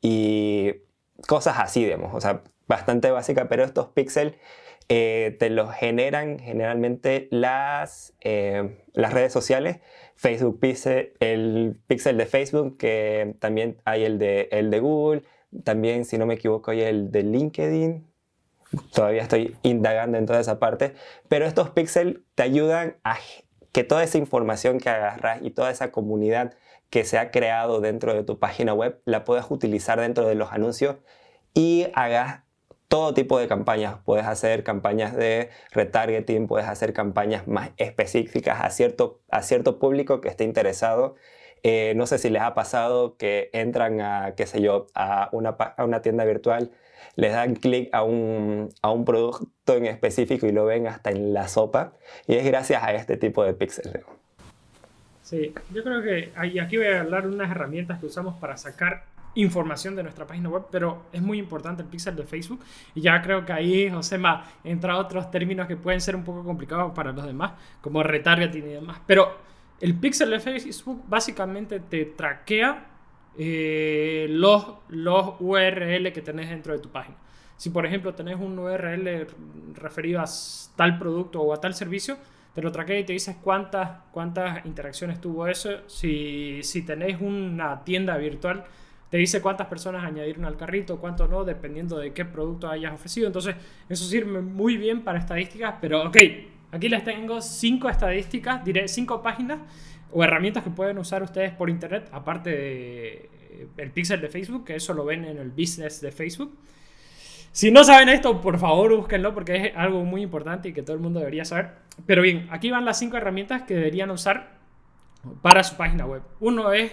y 0.00 0.82
cosas 1.26 1.56
así, 1.58 1.84
digamos, 1.84 2.14
o 2.14 2.20
sea, 2.20 2.42
bastante 2.66 3.10
básica, 3.10 3.48
pero 3.48 3.64
estos 3.64 3.88
píxeles 3.88 4.34
eh, 4.88 5.36
te 5.38 5.50
los 5.50 5.72
generan 5.74 6.38
generalmente 6.38 7.28
las, 7.30 8.14
eh, 8.20 8.84
las 8.94 9.12
redes 9.12 9.32
sociales. 9.32 9.80
Facebook 10.16 10.58
el 11.20 11.78
pixel 11.86 12.16
de 12.16 12.26
Facebook, 12.26 12.76
que 12.76 13.36
también 13.38 13.80
hay 13.84 14.04
el 14.04 14.18
de, 14.18 14.48
el 14.50 14.70
de 14.70 14.80
Google, 14.80 15.22
también, 15.64 16.04
si 16.04 16.18
no 16.18 16.26
me 16.26 16.34
equivoco, 16.34 16.72
hay 16.72 16.82
el 16.82 17.12
de 17.12 17.22
LinkedIn. 17.22 18.06
Todavía 18.92 19.22
estoy 19.22 19.56
indagando 19.62 20.18
en 20.18 20.26
toda 20.26 20.40
esa 20.40 20.58
parte, 20.58 20.94
pero 21.28 21.46
estos 21.46 21.70
píxeles 21.70 22.18
te 22.34 22.42
ayudan 22.42 22.96
a 23.04 23.16
que 23.72 23.84
toda 23.84 24.02
esa 24.02 24.18
información 24.18 24.78
que 24.78 24.88
agarras 24.88 25.40
y 25.42 25.50
toda 25.50 25.70
esa 25.70 25.90
comunidad 25.92 26.54
que 26.90 27.04
se 27.04 27.18
ha 27.18 27.30
creado 27.30 27.80
dentro 27.80 28.14
de 28.14 28.24
tu 28.24 28.38
página 28.38 28.74
web 28.74 29.00
la 29.04 29.24
puedas 29.24 29.50
utilizar 29.50 30.00
dentro 30.00 30.26
de 30.26 30.34
los 30.34 30.52
anuncios 30.52 30.96
y 31.54 31.88
hagas 31.94 32.42
todo 32.88 33.12
tipo 33.14 33.38
de 33.38 33.46
campañas. 33.48 33.96
Puedes 34.04 34.26
hacer 34.26 34.64
campañas 34.64 35.14
de 35.14 35.50
retargeting, 35.72 36.46
puedes 36.46 36.66
hacer 36.66 36.92
campañas 36.92 37.46
más 37.46 37.70
específicas 37.76 38.60
a 38.62 38.70
cierto, 38.70 39.20
a 39.30 39.42
cierto 39.42 39.78
público 39.78 40.20
que 40.20 40.28
esté 40.28 40.44
interesado. 40.44 41.14
Eh, 41.62 41.92
no 41.96 42.06
sé 42.06 42.18
si 42.18 42.30
les 42.30 42.42
ha 42.42 42.54
pasado 42.54 43.16
que 43.16 43.50
entran 43.52 44.00
a, 44.00 44.34
qué 44.36 44.46
sé 44.46 44.62
yo, 44.62 44.86
a 44.94 45.28
una, 45.32 45.50
a 45.50 45.84
una 45.84 46.02
tienda 46.02 46.24
virtual, 46.24 46.70
les 47.16 47.32
dan 47.32 47.56
clic 47.56 47.90
a 47.92 48.04
un, 48.04 48.70
a 48.80 48.90
un 48.90 49.04
producto 49.04 49.74
en 49.74 49.86
específico 49.86 50.46
y 50.46 50.52
lo 50.52 50.64
ven 50.64 50.86
hasta 50.86 51.10
en 51.10 51.34
la 51.34 51.48
sopa. 51.48 51.92
Y 52.26 52.36
es 52.36 52.44
gracias 52.44 52.82
a 52.82 52.92
este 52.94 53.16
tipo 53.16 53.44
de 53.44 53.54
píxeles. 53.54 54.04
Sí, 55.28 55.52
yo 55.74 55.84
creo 55.84 56.00
que 56.00 56.32
aquí 56.38 56.78
voy 56.78 56.86
a 56.86 57.02
hablar 57.02 57.28
de 57.28 57.34
unas 57.34 57.50
herramientas 57.50 57.98
que 57.98 58.06
usamos 58.06 58.36
para 58.36 58.56
sacar 58.56 59.04
información 59.34 59.94
de 59.94 60.02
nuestra 60.02 60.26
página 60.26 60.48
web, 60.48 60.62
pero 60.70 61.02
es 61.12 61.20
muy 61.20 61.38
importante 61.38 61.82
el 61.82 61.88
pixel 61.90 62.16
de 62.16 62.22
Facebook 62.22 62.64
y 62.94 63.02
ya 63.02 63.20
creo 63.20 63.44
que 63.44 63.52
ahí 63.52 63.90
Josema 63.90 64.50
entra 64.64 64.96
otros 64.96 65.30
términos 65.30 65.66
que 65.66 65.76
pueden 65.76 66.00
ser 66.00 66.16
un 66.16 66.24
poco 66.24 66.42
complicados 66.44 66.94
para 66.94 67.12
los 67.12 67.26
demás, 67.26 67.52
como 67.82 68.02
retargeting 68.02 68.64
y 68.64 68.72
demás, 68.72 69.02
pero 69.06 69.36
el 69.82 69.94
pixel 69.96 70.30
de 70.30 70.40
Facebook 70.40 71.04
básicamente 71.06 71.78
te 71.80 72.06
traquea 72.06 72.86
eh, 73.36 74.28
los, 74.30 74.76
los 74.88 75.34
URL 75.40 76.10
que 76.10 76.22
tenés 76.22 76.48
dentro 76.48 76.72
de 76.72 76.78
tu 76.78 76.88
página. 76.88 77.18
Si 77.58 77.68
por 77.68 77.84
ejemplo 77.84 78.14
tenés 78.14 78.36
un 78.36 78.58
URL 78.58 79.26
referido 79.74 80.22
a 80.22 80.24
tal 80.74 80.98
producto 80.98 81.42
o 81.42 81.52
a 81.52 81.60
tal 81.60 81.74
servicio, 81.74 82.16
te 82.58 82.62
lo 82.62 82.72
traquea 82.72 82.98
y 82.98 83.04
te 83.04 83.12
dices 83.12 83.36
cuántas, 83.40 83.88
cuántas 84.10 84.66
interacciones 84.66 85.20
tuvo 85.20 85.46
eso. 85.46 85.88
Si, 85.88 86.58
si 86.64 86.82
tenéis 86.82 87.18
una 87.20 87.84
tienda 87.84 88.16
virtual, 88.16 88.64
te 89.08 89.16
dice 89.16 89.40
cuántas 89.40 89.68
personas 89.68 90.04
añadieron 90.04 90.44
al 90.44 90.56
carrito, 90.56 90.98
cuánto 90.98 91.28
no, 91.28 91.44
dependiendo 91.44 91.98
de 91.98 92.12
qué 92.12 92.24
producto 92.24 92.68
hayas 92.68 92.92
ofrecido. 92.92 93.28
Entonces, 93.28 93.54
eso 93.88 94.04
sirve 94.04 94.40
muy 94.40 94.76
bien 94.76 95.04
para 95.04 95.20
estadísticas, 95.20 95.76
pero 95.80 96.08
ok, 96.08 96.16
aquí 96.72 96.88
les 96.88 97.04
tengo 97.04 97.40
cinco 97.40 97.88
estadísticas, 97.88 98.64
diré 98.64 98.88
cinco 98.88 99.22
páginas 99.22 99.60
o 100.10 100.24
herramientas 100.24 100.64
que 100.64 100.70
pueden 100.70 100.98
usar 100.98 101.22
ustedes 101.22 101.52
por 101.52 101.70
internet, 101.70 102.08
aparte 102.10 102.50
del 102.50 103.68
el 103.76 103.92
pixel 103.92 104.20
de 104.20 104.30
Facebook, 104.30 104.64
que 104.64 104.74
eso 104.74 104.92
lo 104.94 105.04
ven 105.04 105.24
en 105.26 105.38
el 105.38 105.50
business 105.50 106.00
de 106.00 106.10
Facebook. 106.10 106.58
Si 107.58 107.72
no 107.72 107.82
saben 107.82 108.08
esto, 108.08 108.40
por 108.40 108.56
favor 108.56 108.96
búsquenlo 108.96 109.34
porque 109.34 109.56
es 109.56 109.72
algo 109.76 110.04
muy 110.04 110.22
importante 110.22 110.68
y 110.68 110.72
que 110.72 110.84
todo 110.84 110.94
el 110.94 111.02
mundo 111.02 111.18
debería 111.18 111.44
saber. 111.44 111.70
Pero 112.06 112.22
bien, 112.22 112.46
aquí 112.52 112.70
van 112.70 112.84
las 112.84 113.00
cinco 113.00 113.16
herramientas 113.16 113.62
que 113.62 113.74
deberían 113.74 114.12
usar 114.12 114.58
para 115.42 115.64
su 115.64 115.76
página 115.76 116.06
web. 116.06 116.22
Uno 116.38 116.72
es 116.72 116.92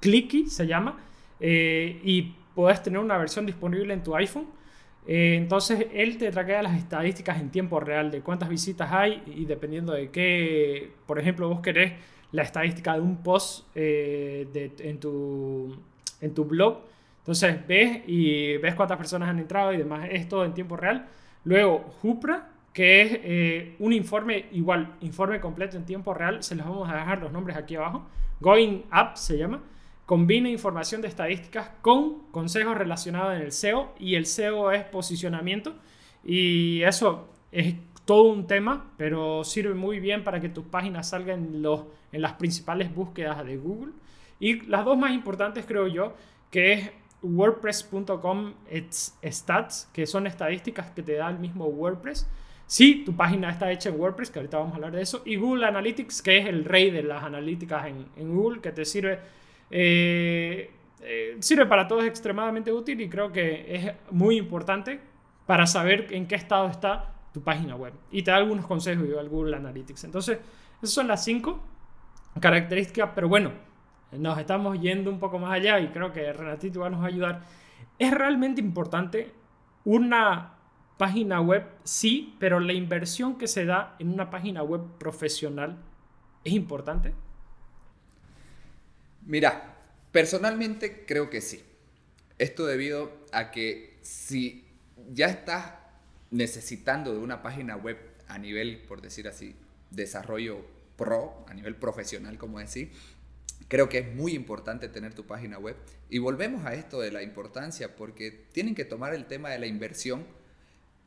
Clicky, 0.00 0.46
se 0.46 0.66
llama, 0.66 0.98
eh, 1.38 2.00
y 2.02 2.34
puedes 2.56 2.82
tener 2.82 2.98
una 2.98 3.18
versión 3.18 3.46
disponible 3.46 3.94
en 3.94 4.02
tu 4.02 4.16
iPhone. 4.16 4.48
Eh, 5.06 5.36
entonces 5.36 5.86
él 5.94 6.18
te 6.18 6.32
traquea 6.32 6.60
las 6.64 6.76
estadísticas 6.76 7.40
en 7.40 7.50
tiempo 7.50 7.78
real 7.78 8.10
de 8.10 8.20
cuántas 8.20 8.48
visitas 8.48 8.90
hay 8.90 9.22
y 9.26 9.44
dependiendo 9.44 9.92
de 9.92 10.10
qué, 10.10 10.90
por 11.06 11.20
ejemplo, 11.20 11.48
vos 11.48 11.60
querés 11.60 11.92
la 12.32 12.42
estadística 12.42 12.94
de 12.94 13.00
un 13.00 13.22
post 13.22 13.64
eh, 13.76 14.72
en, 14.80 14.98
tu, 14.98 15.80
en 16.20 16.34
tu 16.34 16.46
blog 16.46 16.89
entonces 17.30 17.64
ves 17.64 18.02
y 18.08 18.56
ves 18.56 18.74
cuántas 18.74 18.96
personas 18.96 19.28
han 19.28 19.38
entrado 19.38 19.72
y 19.72 19.76
demás, 19.76 20.08
es 20.10 20.28
todo 20.28 20.44
en 20.44 20.52
tiempo 20.52 20.76
real. 20.76 21.06
Luego, 21.44 21.78
Jupra, 22.02 22.48
que 22.72 23.02
es 23.02 23.20
eh, 23.22 23.76
un 23.78 23.92
informe 23.92 24.46
igual, 24.50 24.96
informe 25.00 25.40
completo 25.40 25.76
en 25.76 25.84
tiempo 25.84 26.12
real, 26.12 26.42
se 26.42 26.56
los 26.56 26.66
vamos 26.66 26.90
a 26.90 26.94
dejar 26.96 27.20
los 27.20 27.30
nombres 27.30 27.56
aquí 27.56 27.76
abajo. 27.76 28.04
Going 28.40 28.82
Up 28.92 29.16
se 29.16 29.38
llama. 29.38 29.62
Combina 30.06 30.48
información 30.48 31.02
de 31.02 31.06
estadísticas 31.06 31.70
con 31.82 32.24
consejos 32.32 32.76
relacionados 32.76 33.36
en 33.36 33.42
el 33.42 33.52
SEO 33.52 33.94
y 34.00 34.16
el 34.16 34.26
SEO 34.26 34.72
es 34.72 34.82
posicionamiento 34.86 35.76
y 36.24 36.82
eso 36.82 37.28
es 37.52 37.76
todo 38.06 38.24
un 38.24 38.48
tema, 38.48 38.90
pero 38.96 39.44
sirve 39.44 39.74
muy 39.74 40.00
bien 40.00 40.24
para 40.24 40.40
que 40.40 40.48
tus 40.48 40.64
páginas 40.64 41.10
salgan 41.10 41.44
en, 41.44 41.62
los, 41.62 41.84
en 42.10 42.22
las 42.22 42.32
principales 42.32 42.92
búsquedas 42.92 43.44
de 43.46 43.56
Google 43.56 43.92
Y 44.40 44.62
las 44.62 44.84
dos 44.84 44.98
más 44.98 45.12
importantes 45.12 45.64
creo 45.64 45.86
yo, 45.86 46.14
que 46.50 46.72
es 46.72 46.90
wordpress.com 47.22 48.54
stats, 49.30 49.88
que 49.92 50.06
son 50.06 50.26
estadísticas 50.26 50.90
que 50.90 51.02
te 51.02 51.14
da 51.14 51.28
el 51.28 51.38
mismo 51.38 51.66
WordPress. 51.66 52.28
Si 52.66 53.04
tu 53.04 53.16
página 53.16 53.50
está 53.50 53.70
hecha 53.72 53.88
en 53.88 54.00
WordPress, 54.00 54.30
que 54.30 54.38
ahorita 54.38 54.58
vamos 54.58 54.72
a 54.72 54.76
hablar 54.76 54.92
de 54.92 55.02
eso, 55.02 55.22
y 55.24 55.36
Google 55.36 55.66
Analytics, 55.66 56.22
que 56.22 56.38
es 56.38 56.46
el 56.46 56.64
rey 56.64 56.90
de 56.90 57.02
las 57.02 57.24
analíticas 57.24 57.86
en, 57.86 58.34
Google, 58.34 58.60
que 58.60 58.70
te 58.70 58.84
sirve, 58.84 59.18
eh, 59.70 60.70
eh, 61.00 61.36
sirve 61.40 61.66
para 61.66 61.88
todo, 61.88 62.00
es 62.00 62.06
extremadamente 62.06 62.72
útil 62.72 63.00
y 63.00 63.08
creo 63.08 63.32
que 63.32 63.74
es 63.74 63.92
muy 64.12 64.36
importante 64.36 65.00
para 65.46 65.66
saber 65.66 66.06
en 66.12 66.28
qué 66.28 66.36
estado 66.36 66.68
está 66.68 67.12
tu 67.32 67.42
página 67.42 67.74
web. 67.74 67.92
Y 68.12 68.22
te 68.22 68.30
da 68.30 68.36
algunos 68.36 68.66
consejos 68.66 69.04
igual 69.04 69.28
Google 69.28 69.56
Analytics. 69.56 70.04
Entonces, 70.04 70.38
esas 70.80 70.94
son 70.94 71.08
las 71.08 71.24
cinco 71.24 71.60
características, 72.40 73.10
pero 73.14 73.28
bueno, 73.28 73.50
nos 74.12 74.38
estamos 74.38 74.80
yendo 74.80 75.10
un 75.10 75.18
poco 75.18 75.38
más 75.38 75.52
allá 75.52 75.78
y 75.80 75.88
creo 75.88 76.12
que 76.12 76.32
Renatito 76.32 76.80
va 76.80 76.88
a 76.88 76.90
nos 76.90 77.04
ayudar. 77.04 77.42
¿Es 77.98 78.12
realmente 78.12 78.60
importante 78.60 79.32
una 79.84 80.54
página 80.96 81.40
web? 81.40 81.66
Sí, 81.84 82.36
pero 82.38 82.60
la 82.60 82.72
inversión 82.72 83.38
que 83.38 83.46
se 83.46 83.64
da 83.64 83.96
en 83.98 84.12
una 84.12 84.30
página 84.30 84.62
web 84.62 84.82
profesional 84.98 85.78
es 86.44 86.52
importante. 86.52 87.14
Mira, 89.26 89.76
personalmente 90.12 91.04
creo 91.06 91.30
que 91.30 91.40
sí. 91.40 91.62
Esto 92.38 92.66
debido 92.66 93.12
a 93.32 93.50
que 93.50 93.98
si 94.02 94.66
ya 95.12 95.26
estás 95.26 95.74
necesitando 96.30 97.12
de 97.12 97.18
una 97.18 97.42
página 97.42 97.76
web 97.76 97.98
a 98.28 98.38
nivel, 98.38 98.78
por 98.88 99.02
decir 99.02 99.28
así, 99.28 99.56
desarrollo 99.90 100.64
pro, 100.96 101.44
a 101.48 101.54
nivel 101.54 101.76
profesional, 101.76 102.38
como 102.38 102.58
decir, 102.58 102.92
Creo 103.68 103.88
que 103.88 103.98
es 103.98 104.14
muy 104.14 104.34
importante 104.34 104.88
tener 104.88 105.14
tu 105.14 105.26
página 105.26 105.58
web. 105.58 105.76
Y 106.08 106.18
volvemos 106.18 106.66
a 106.66 106.74
esto 106.74 107.00
de 107.00 107.12
la 107.12 107.22
importancia, 107.22 107.94
porque 107.96 108.30
tienen 108.52 108.74
que 108.74 108.84
tomar 108.84 109.14
el 109.14 109.26
tema 109.26 109.50
de 109.50 109.58
la 109.58 109.66
inversión 109.66 110.24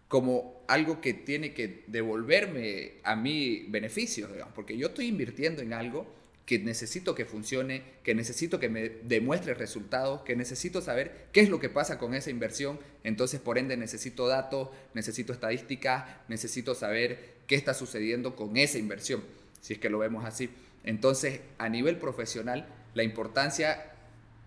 como 0.07 0.63
algo 0.67 1.01
que 1.01 1.13
tiene 1.13 1.53
que 1.53 1.85
devolverme 1.87 2.93
a 3.03 3.15
mí 3.15 3.65
beneficios, 3.69 4.31
digamos, 4.31 4.53
porque 4.53 4.77
yo 4.77 4.87
estoy 4.87 5.07
invirtiendo 5.07 5.61
en 5.63 5.73
algo 5.73 6.05
que 6.45 6.59
necesito 6.59 7.15
que 7.15 7.25
funcione, 7.25 7.83
que 8.03 8.13
necesito 8.13 8.59
que 8.59 8.69
me 8.69 8.89
demuestre 8.89 9.53
resultados, 9.53 10.21
que 10.21 10.35
necesito 10.35 10.81
saber 10.81 11.27
qué 11.31 11.41
es 11.41 11.49
lo 11.49 11.59
que 11.59 11.69
pasa 11.69 11.97
con 11.97 12.13
esa 12.13 12.29
inversión, 12.29 12.79
entonces 13.03 13.39
por 13.39 13.57
ende 13.57 13.77
necesito 13.77 14.27
datos, 14.27 14.69
necesito 14.93 15.31
estadísticas, 15.31 16.05
necesito 16.27 16.75
saber 16.75 17.35
qué 17.47 17.55
está 17.55 17.73
sucediendo 17.73 18.35
con 18.35 18.57
esa 18.57 18.77
inversión, 18.77 19.23
si 19.61 19.73
es 19.73 19.79
que 19.79 19.89
lo 19.89 19.99
vemos 19.99 20.25
así. 20.25 20.49
Entonces, 20.83 21.41
a 21.57 21.69
nivel 21.69 21.97
profesional, 21.97 22.67
la 22.93 23.03
importancia 23.03 23.91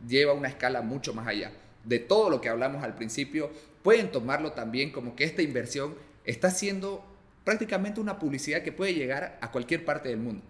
lleva 0.06 0.32
una 0.32 0.48
escala 0.48 0.82
mucho 0.82 1.14
más 1.14 1.26
allá. 1.26 1.52
De 1.84 1.98
todo 1.98 2.30
lo 2.30 2.40
que 2.40 2.48
hablamos 2.48 2.82
al 2.82 2.94
principio, 2.94 3.50
pueden 3.82 4.10
tomarlo 4.10 4.52
también 4.52 4.90
como 4.90 5.16
que 5.16 5.24
esta 5.24 5.42
inversión 5.42 5.94
está 6.24 6.50
siendo 6.50 7.04
prácticamente 7.44 8.00
una 8.00 8.18
publicidad 8.18 8.62
que 8.62 8.72
puede 8.72 8.94
llegar 8.94 9.38
a 9.40 9.52
cualquier 9.52 9.84
parte 9.84 10.08
del 10.08 10.18
mundo. 10.18 10.42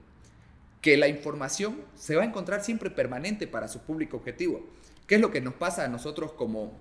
Que 0.81 0.97
la 0.97 1.09
información 1.09 1.83
se 1.95 2.17
va 2.17 2.23
a 2.23 2.27
encontrar 2.27 2.65
siempre 2.65 2.91
permanente 2.91 3.47
para 3.47 3.69
su 3.69 3.81
público 3.81 4.17
objetivo. 4.17 4.67
¿Qué 5.07 5.17
es 5.17 5.21
lo 5.21 5.31
que 5.31 5.41
nos 5.41 5.55
pasa 5.55 5.85
a 5.85 5.89
nosotros 5.89 6.33
como 6.33 6.73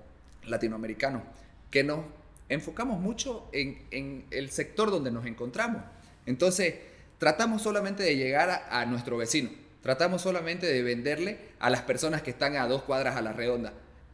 latinoamericanos? 0.46 1.22
Que 1.70 1.84
nos 1.84 2.00
enfocamos 2.48 3.00
mucho 3.00 3.50
en, 3.52 3.84
en 3.92 4.26
el 4.32 4.52
sector 4.52 4.90
donde 4.90 5.12
nos 5.12 5.26
encontramos. 5.26 5.82
Entonces, 6.26 6.76
tratamos 7.18 7.62
solamente 7.62 8.04
de 8.04 8.16
llegar 8.16 8.68
a, 8.70 8.86
nuestro 8.86 9.18
vecino, 9.18 9.50
tratamos 9.82 10.22
solamente 10.22 10.66
de 10.68 10.82
venderle 10.84 11.40
a 11.60 11.70
las 11.70 11.82
personas 11.82 12.22
que 12.22 12.32
están 12.32 12.56
a 12.58 12.68
dos 12.68 12.84
cuadras 12.84 13.16
a 13.16 13.22
la 13.22 13.34
redonda. 13.34 13.74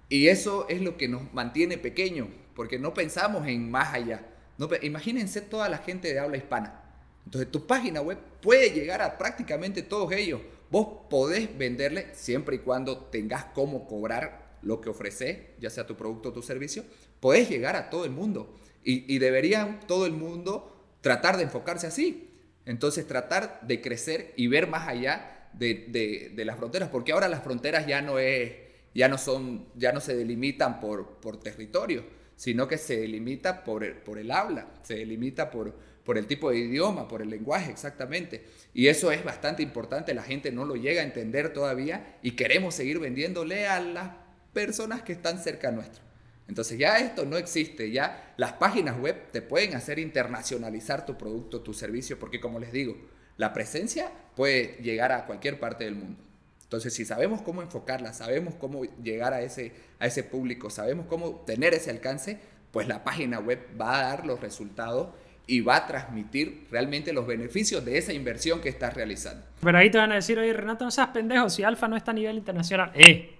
Y 0.09 0.27
eso 0.27 0.65
es 0.69 0.81
lo 0.81 0.97
que 0.97 1.07
nos 1.07 1.33
mantiene 1.33 1.77
pequeños, 1.77 2.27
porque 2.55 2.77
no 2.77 2.93
pensamos 2.93 3.47
en 3.47 3.71
más 3.71 3.93
allá. 3.93 4.25
No, 4.57 4.69
imagínense 4.81 5.41
toda 5.41 5.69
la 5.69 5.77
gente 5.77 6.13
de 6.13 6.19
habla 6.19 6.37
hispana. 6.37 6.81
Entonces 7.25 7.51
tu 7.51 7.65
página 7.65 8.01
web 8.01 8.17
puede 8.41 8.71
llegar 8.71 9.01
a 9.01 9.17
prácticamente 9.17 9.81
todos 9.83 10.11
ellos. 10.11 10.41
Vos 10.69 11.05
podés 11.09 11.57
venderle 11.57 12.07
siempre 12.13 12.57
y 12.57 12.59
cuando 12.59 12.97
tengas 12.97 13.45
cómo 13.45 13.87
cobrar 13.87 14.57
lo 14.61 14.81
que 14.81 14.89
ofreces, 14.89 15.37
ya 15.59 15.69
sea 15.69 15.87
tu 15.87 15.95
producto 15.95 16.29
o 16.29 16.33
tu 16.33 16.41
servicio, 16.41 16.83
podés 17.19 17.49
llegar 17.49 17.75
a 17.75 17.89
todo 17.89 18.05
el 18.05 18.11
mundo. 18.11 18.53
Y, 18.83 19.13
y 19.13 19.19
deberían 19.19 19.79
todo 19.87 20.05
el 20.05 20.13
mundo 20.13 20.75
tratar 21.01 21.37
de 21.37 21.43
enfocarse 21.43 21.87
así. 21.87 22.30
Entonces 22.65 23.07
tratar 23.07 23.59
de 23.61 23.81
crecer 23.81 24.33
y 24.35 24.47
ver 24.47 24.67
más 24.67 24.87
allá 24.87 25.49
de, 25.53 26.31
las 26.45 26.57
fronteras, 26.57 26.89
porque 26.89 27.11
ahora 27.11 27.27
las 27.27 27.43
fronteras 27.43 27.87
ya 27.87 28.01
no 28.01 28.19
es, 28.19 28.53
ya 28.93 29.07
no 29.07 29.17
son, 29.17 29.67
ya 29.75 29.91
no 29.91 29.99
se 29.99 30.15
delimitan 30.15 30.79
por, 30.79 31.19
territorio, 31.41 32.03
sino 32.35 32.67
que 32.67 32.77
se 32.77 32.99
delimita 32.99 33.63
por 33.63 33.83
el, 33.83 34.31
habla, 34.31 34.67
se 34.83 34.95
delimita 34.95 35.49
por, 35.49 35.73
por 36.03 36.17
el 36.17 36.27
tipo 36.27 36.51
de 36.51 36.57
idioma, 36.59 37.07
por 37.07 37.21
el 37.21 37.29
lenguaje 37.29 37.71
exactamente. 37.71 38.45
Y 38.73 38.87
eso 38.87 39.11
es 39.11 39.23
bastante 39.23 39.63
importante, 39.63 40.13
la 40.13 40.23
gente 40.23 40.51
no 40.51 40.65
lo 40.65 40.75
llega 40.75 41.01
a 41.01 41.05
entender 41.05 41.53
todavía 41.53 42.17
y 42.21 42.31
queremos 42.31 42.75
seguir 42.75 42.99
vendiéndole 42.99 43.67
a 43.67 43.79
las 43.81 44.11
personas 44.53 45.01
que 45.01 45.13
están 45.13 45.39
cerca 45.39 45.71
nuestro. 45.71 46.10
Entonces 46.51 46.77
ya 46.77 46.97
esto 46.97 47.25
no 47.25 47.37
existe, 47.37 47.91
ya 47.91 48.33
las 48.35 48.51
páginas 48.51 48.99
web 48.99 49.31
te 49.31 49.41
pueden 49.41 49.73
hacer 49.73 49.99
internacionalizar 49.99 51.05
tu 51.05 51.17
producto, 51.17 51.61
tu 51.61 51.73
servicio, 51.73 52.19
porque 52.19 52.41
como 52.41 52.59
les 52.59 52.73
digo, 52.73 52.97
la 53.37 53.53
presencia 53.53 54.11
puede 54.35 54.77
llegar 54.81 55.13
a 55.13 55.25
cualquier 55.25 55.61
parte 55.61 55.85
del 55.85 55.95
mundo. 55.95 56.21
Entonces, 56.63 56.93
si 56.93 57.05
sabemos 57.05 57.41
cómo 57.41 57.61
enfocarla, 57.61 58.11
sabemos 58.11 58.55
cómo 58.55 58.83
llegar 59.01 59.33
a 59.33 59.41
ese, 59.41 59.71
a 59.97 60.07
ese 60.07 60.25
público, 60.25 60.69
sabemos 60.69 61.05
cómo 61.07 61.35
tener 61.45 61.73
ese 61.73 61.89
alcance, 61.89 62.37
pues 62.71 62.85
la 62.85 63.05
página 63.05 63.39
web 63.39 63.69
va 63.79 63.99
a 63.99 64.03
dar 64.03 64.25
los 64.25 64.41
resultados 64.41 65.07
y 65.47 65.61
va 65.61 65.77
a 65.77 65.87
transmitir 65.87 66.67
realmente 66.69 67.13
los 67.13 67.25
beneficios 67.25 67.85
de 67.85 67.97
esa 67.97 68.11
inversión 68.11 68.59
que 68.59 68.67
estás 68.67 68.93
realizando. 68.93 69.45
Pero 69.61 69.77
ahí 69.77 69.89
te 69.89 69.99
van 69.99 70.11
a 70.11 70.15
decir, 70.15 70.37
oye 70.37 70.51
Renato, 70.51 70.83
no 70.83 70.91
seas 70.91 71.11
pendejo, 71.11 71.49
si 71.49 71.63
Alfa 71.63 71.87
no 71.87 71.95
está 71.95 72.11
a 72.11 72.15
nivel 72.15 72.35
internacional. 72.35 72.91
¡Eh! 72.93 73.37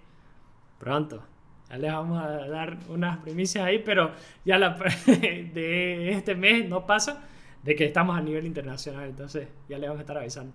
Pronto. 0.80 1.28
Ya 1.72 1.78
les 1.78 1.94
vamos 1.94 2.22
a 2.22 2.48
dar 2.48 2.78
unas 2.90 3.20
primicias 3.20 3.64
ahí, 3.64 3.80
pero 3.80 4.12
ya 4.44 4.58
la, 4.58 4.72
de 5.06 6.12
este 6.12 6.36
mes 6.36 6.68
no 6.68 6.86
pasa 6.86 7.24
de 7.64 7.76
que 7.76 7.86
estamos 7.86 8.18
a 8.18 8.22
nivel 8.22 8.46
internacional, 8.46 9.08
entonces 9.08 9.48
ya 9.70 9.78
les 9.78 9.88
vamos 9.88 10.00
a 10.00 10.02
estar 10.02 10.18
avisando. 10.18 10.54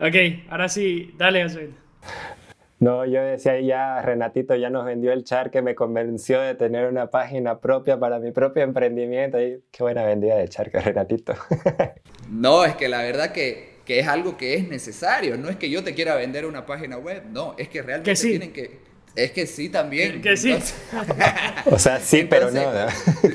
Ok, 0.00 0.48
ahora 0.48 0.68
sí, 0.68 1.14
dale, 1.18 1.42
Josué. 1.42 1.70
No, 2.80 3.04
yo 3.04 3.22
decía 3.22 3.60
ya, 3.60 4.02
Renatito 4.02 4.56
ya 4.56 4.70
nos 4.70 4.84
vendió 4.84 5.12
el 5.12 5.24
char 5.24 5.50
que 5.50 5.62
me 5.62 5.74
convenció 5.74 6.40
de 6.40 6.54
tener 6.54 6.88
una 6.88 7.10
página 7.10 7.60
propia 7.60 7.98
para 7.98 8.18
mi 8.18 8.32
propio 8.32 8.62
emprendimiento. 8.62 9.40
Y 9.40 9.62
qué 9.70 9.82
buena 9.82 10.04
vendida 10.04 10.36
de 10.36 10.48
char 10.48 10.70
que 10.70 10.80
Renatito. 10.80 11.34
no, 12.30 12.64
es 12.64 12.74
que 12.76 12.88
la 12.88 13.02
verdad 13.02 13.32
que, 13.32 13.80
que, 13.84 14.00
es 14.00 14.08
algo 14.08 14.36
que 14.36 14.54
es 14.54 14.68
necesario. 14.68 15.36
No 15.36 15.48
es 15.48 15.56
que 15.56 15.70
yo 15.70 15.84
te 15.84 15.94
quiera 15.94 16.16
vender 16.16 16.44
una 16.44 16.66
página 16.66 16.98
web, 16.98 17.22
no, 17.30 17.54
es 17.56 17.68
que 17.68 17.82
realmente 17.82 18.20
tienen 18.20 18.52
que 18.52 18.93
es 19.16 19.30
que 19.30 19.46
sí 19.46 19.68
también. 19.68 20.20
Que 20.20 20.36
sí. 20.36 20.56
o 21.66 21.78
sea, 21.78 22.00
sí, 22.00 22.26
pero 22.28 22.50
no. 22.50 22.62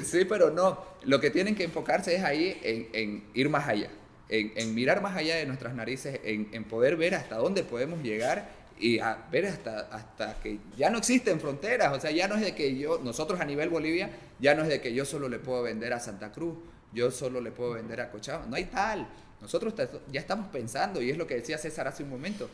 sí, 0.03 0.25
pero 0.25 0.49
no. 0.49 0.79
Lo 1.03 1.19
que 1.19 1.29
tienen 1.29 1.55
que 1.55 1.63
enfocarse 1.63 2.15
es 2.15 2.23
ahí 2.23 2.59
en, 2.63 3.23
ir 3.33 3.49
más 3.49 3.67
allá, 3.67 3.89
en, 4.27 4.75
mirar 4.75 5.01
más 5.01 5.15
allá 5.15 5.37
de 5.37 5.45
nuestras 5.45 5.73
narices, 5.73 6.19
en, 6.23 6.63
poder 6.65 6.97
ver 6.97 7.15
hasta 7.15 7.37
dónde 7.37 7.63
podemos 7.63 8.01
llegar 8.03 8.49
y 8.77 8.99
a 8.99 9.25
ver 9.31 9.45
hasta, 9.45 9.79
hasta 9.91 10.39
que 10.41 10.57
ya 10.77 10.89
no 10.89 10.97
existen 10.97 11.39
fronteras. 11.39 11.95
O 11.95 11.99
sea, 11.99 12.11
ya 12.11 12.27
no 12.27 12.35
es 12.35 12.41
de 12.41 12.55
que 12.55 12.77
yo, 12.77 12.99
nosotros 13.01 13.39
a 13.39 13.45
nivel 13.45 13.69
Bolivia, 13.69 14.09
ya 14.39 14.55
no 14.55 14.63
es 14.63 14.69
de 14.69 14.81
que 14.81 14.93
yo 14.93 15.05
solo 15.05 15.29
le 15.29 15.39
puedo 15.39 15.63
vender 15.63 15.93
a 15.93 15.99
Santa 15.99 16.31
Cruz, 16.31 16.57
yo 16.93 17.11
solo 17.11 17.39
le 17.39 17.51
puedo 17.51 17.71
vender 17.71 18.01
a 18.01 18.11
Cochabamba. 18.11 18.47
No 18.47 18.55
hay 18.55 18.65
tal. 18.65 19.07
Nosotros 19.41 19.73
ya 20.11 20.19
estamos 20.19 20.47
pensando, 20.47 21.01
y 21.01 21.09
es 21.09 21.17
lo 21.17 21.25
que 21.25 21.35
decía 21.35 21.57
César 21.57 21.87
hace 21.87 22.03
un 22.03 22.09
momento. 22.09 22.49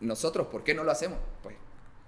Nosotros, 0.00 0.48
¿por 0.48 0.62
qué 0.62 0.74
no 0.74 0.84
lo 0.84 0.90
hacemos? 0.90 1.18
Pues 1.42 1.56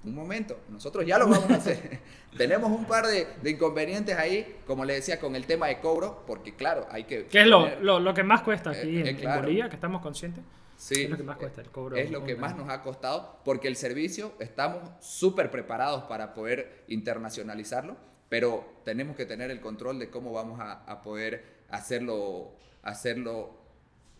un 0.02 0.14
momento, 0.14 0.60
nosotros 0.68 1.04
ya 1.04 1.18
lo 1.18 1.28
vamos 1.28 1.50
a 1.50 1.54
hacer. 1.54 1.98
Tenemos 2.36 2.70
un 2.70 2.84
par 2.86 3.06
de, 3.06 3.26
inconvenientes 3.44 4.16
ahí, 4.16 4.56
como 4.66 4.84
le 4.84 4.94
decía, 4.94 5.20
con 5.20 5.36
el 5.36 5.46
tema 5.46 5.66
de 5.68 5.80
cobro, 5.80 6.24
porque 6.26 6.54
claro, 6.54 6.86
hay 6.90 7.04
que... 7.04 7.26
¿Qué 7.26 7.42
es 7.42 7.46
lo, 7.46 7.80
lo, 7.80 8.14
que 8.14 8.22
más 8.22 8.42
cuesta 8.42 8.70
aquí 8.70 8.98
eh, 8.98 9.10
en, 9.10 9.18
eh, 9.18 9.36
Bolivia, 9.36 9.68
que 9.68 9.74
estamos 9.74 10.00
conscientes? 10.00 10.42
Sí, 10.76 11.02
es 11.02 11.10
lo 11.10 11.16
que 11.18 11.22
más 11.22 11.36
cuesta 11.36 11.60
el 11.60 11.68
cobro. 11.70 11.96
Es 11.96 12.10
lo 12.10 12.24
que 12.24 12.36
más 12.36 12.56
nos 12.56 12.70
ha 12.70 12.82
costado, 12.82 13.40
porque 13.44 13.68
el 13.68 13.76
servicio 13.76 14.32
estamos 14.38 14.88
súper 15.00 15.50
preparados 15.50 16.04
para 16.04 16.32
poder 16.32 16.84
internacionalizarlo, 16.88 17.96
pero 18.30 18.80
tenemos 18.84 19.16
que 19.16 19.26
tener 19.26 19.50
el 19.50 19.60
control 19.60 19.98
de 19.98 20.08
cómo 20.08 20.32
vamos 20.32 20.60
a, 20.60 20.84
a 20.84 21.02
poder 21.02 21.44
hacerlo, 21.68 22.52
hacerlo 22.82 23.58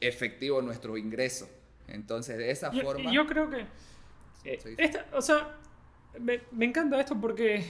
efectivo 0.01 0.61
nuestro 0.61 0.97
ingreso. 0.97 1.49
Entonces, 1.89 2.39
de 2.39 2.51
esa 2.51 2.73
forma... 2.73 3.13
Yo 3.13 3.27
creo 3.27 3.49
que... 3.49 3.67
Eh, 4.45 4.93
o 5.13 5.21
sea, 5.21 5.57
me, 6.19 6.65
encanta 6.65 7.01
esto 7.01 7.21
porque, 7.21 7.65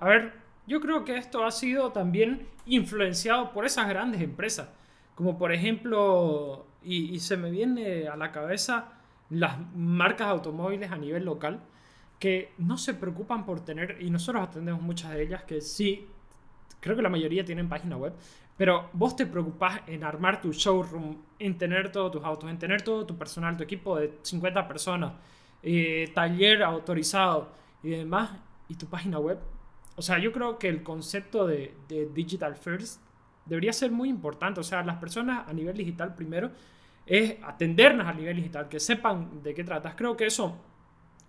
a 0.00 0.08
ver, 0.08 0.32
yo 0.66 0.80
creo 0.80 1.04
que 1.04 1.16
esto 1.16 1.44
ha 1.44 1.50
sido 1.50 1.92
también 1.92 2.46
influenciado 2.66 3.52
por 3.52 3.66
esas 3.66 3.88
grandes 3.88 4.20
empresas, 4.22 4.68
como 5.14 5.38
por 5.38 5.52
ejemplo, 5.52 6.66
y, 6.82 7.18
se 7.20 7.36
me 7.36 7.50
viene 7.50 8.08
a 8.08 8.16
la 8.16 8.32
cabeza 8.32 8.92
las 9.30 9.56
marcas 9.74 10.28
automóviles 10.28 10.90
a 10.90 10.96
nivel 10.96 11.24
local 11.24 11.60
que 12.18 12.52
no 12.58 12.78
se 12.78 12.94
preocupan 12.94 13.44
por 13.44 13.64
tener, 13.64 13.98
y 14.00 14.10
nosotros 14.10 14.48
atendemos 14.48 14.80
muchas 14.80 15.12
de 15.12 15.22
ellas, 15.22 15.42
que 15.42 15.60
sí, 15.60 16.06
creo 16.80 16.94
que 16.94 17.02
la 17.02 17.08
mayoría 17.08 17.44
tienen 17.44 17.68
página 17.68 17.96
web, 17.96 18.12
pero 18.56 18.90
vos 18.92 19.16
te 19.16 19.26
preocupás 19.26 19.80
en 19.88 20.04
armar 20.04 20.40
tu 20.40 20.52
showroom, 20.52 21.16
en 21.38 21.58
tener 21.58 21.90
todos 21.90 22.12
tus 22.12 22.24
autos, 22.24 22.48
en 22.48 22.58
tener 22.58 22.82
todo 22.82 23.04
tu 23.04 23.16
personal, 23.18 23.56
tu 23.56 23.64
equipo 23.64 23.98
de 23.98 24.18
50 24.22 24.68
personas, 24.68 25.14
eh, 25.64 26.12
taller 26.14 26.62
autorizado 26.62 27.61
y 27.82 27.90
demás, 27.90 28.30
y 28.68 28.76
tu 28.76 28.86
página 28.86 29.18
web. 29.18 29.38
O 29.96 30.02
sea, 30.02 30.18
yo 30.18 30.32
creo 30.32 30.58
que 30.58 30.68
el 30.68 30.82
concepto 30.82 31.46
de, 31.46 31.74
de 31.88 32.06
digital 32.06 32.56
first 32.56 33.02
debería 33.46 33.72
ser 33.72 33.90
muy 33.90 34.08
importante. 34.08 34.60
O 34.60 34.62
sea, 34.62 34.82
las 34.82 34.96
personas 34.96 35.48
a 35.48 35.52
nivel 35.52 35.76
digital 35.76 36.14
primero 36.14 36.50
es 37.06 37.36
atendernos 37.42 38.06
a 38.06 38.12
nivel 38.12 38.36
digital, 38.36 38.68
que 38.68 38.80
sepan 38.80 39.42
de 39.42 39.54
qué 39.54 39.64
tratas. 39.64 39.94
Creo 39.96 40.16
que 40.16 40.26
eso 40.26 40.56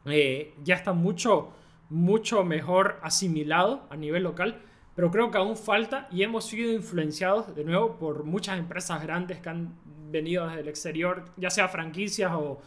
eh, 0.05 0.53
ya 0.63 0.75
está 0.75 0.93
mucho, 0.93 1.51
mucho 1.89 2.43
mejor 2.43 2.99
asimilado 3.01 3.87
a 3.89 3.95
nivel 3.95 4.23
local, 4.23 4.61
pero 4.95 5.09
creo 5.09 5.31
que 5.31 5.37
aún 5.37 5.57
falta 5.57 6.07
y 6.11 6.23
hemos 6.23 6.45
sido 6.45 6.71
influenciados 6.71 7.55
de 7.55 7.63
nuevo 7.63 7.97
por 7.97 8.23
muchas 8.23 8.59
empresas 8.59 9.01
grandes 9.01 9.39
que 9.39 9.49
han 9.49 9.75
venido 10.11 10.45
desde 10.47 10.61
el 10.61 10.67
exterior, 10.67 11.25
ya 11.37 11.49
sea 11.49 11.67
franquicias 11.67 12.31
o, 12.33 12.59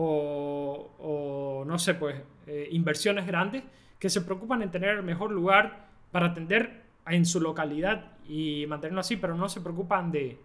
o, 0.00 1.64
no 1.66 1.78
sé, 1.78 1.94
pues 1.94 2.16
eh, 2.46 2.68
inversiones 2.70 3.26
grandes 3.26 3.64
que 3.98 4.08
se 4.08 4.20
preocupan 4.20 4.62
en 4.62 4.70
tener 4.70 4.90
el 4.90 5.02
mejor 5.02 5.32
lugar 5.32 5.88
para 6.12 6.26
atender 6.26 6.84
en 7.06 7.26
su 7.26 7.40
localidad 7.40 8.12
y 8.28 8.66
mantenerlo 8.68 9.00
así, 9.00 9.16
pero 9.16 9.34
no 9.34 9.48
se 9.48 9.60
preocupan 9.60 10.12
de, 10.12 10.38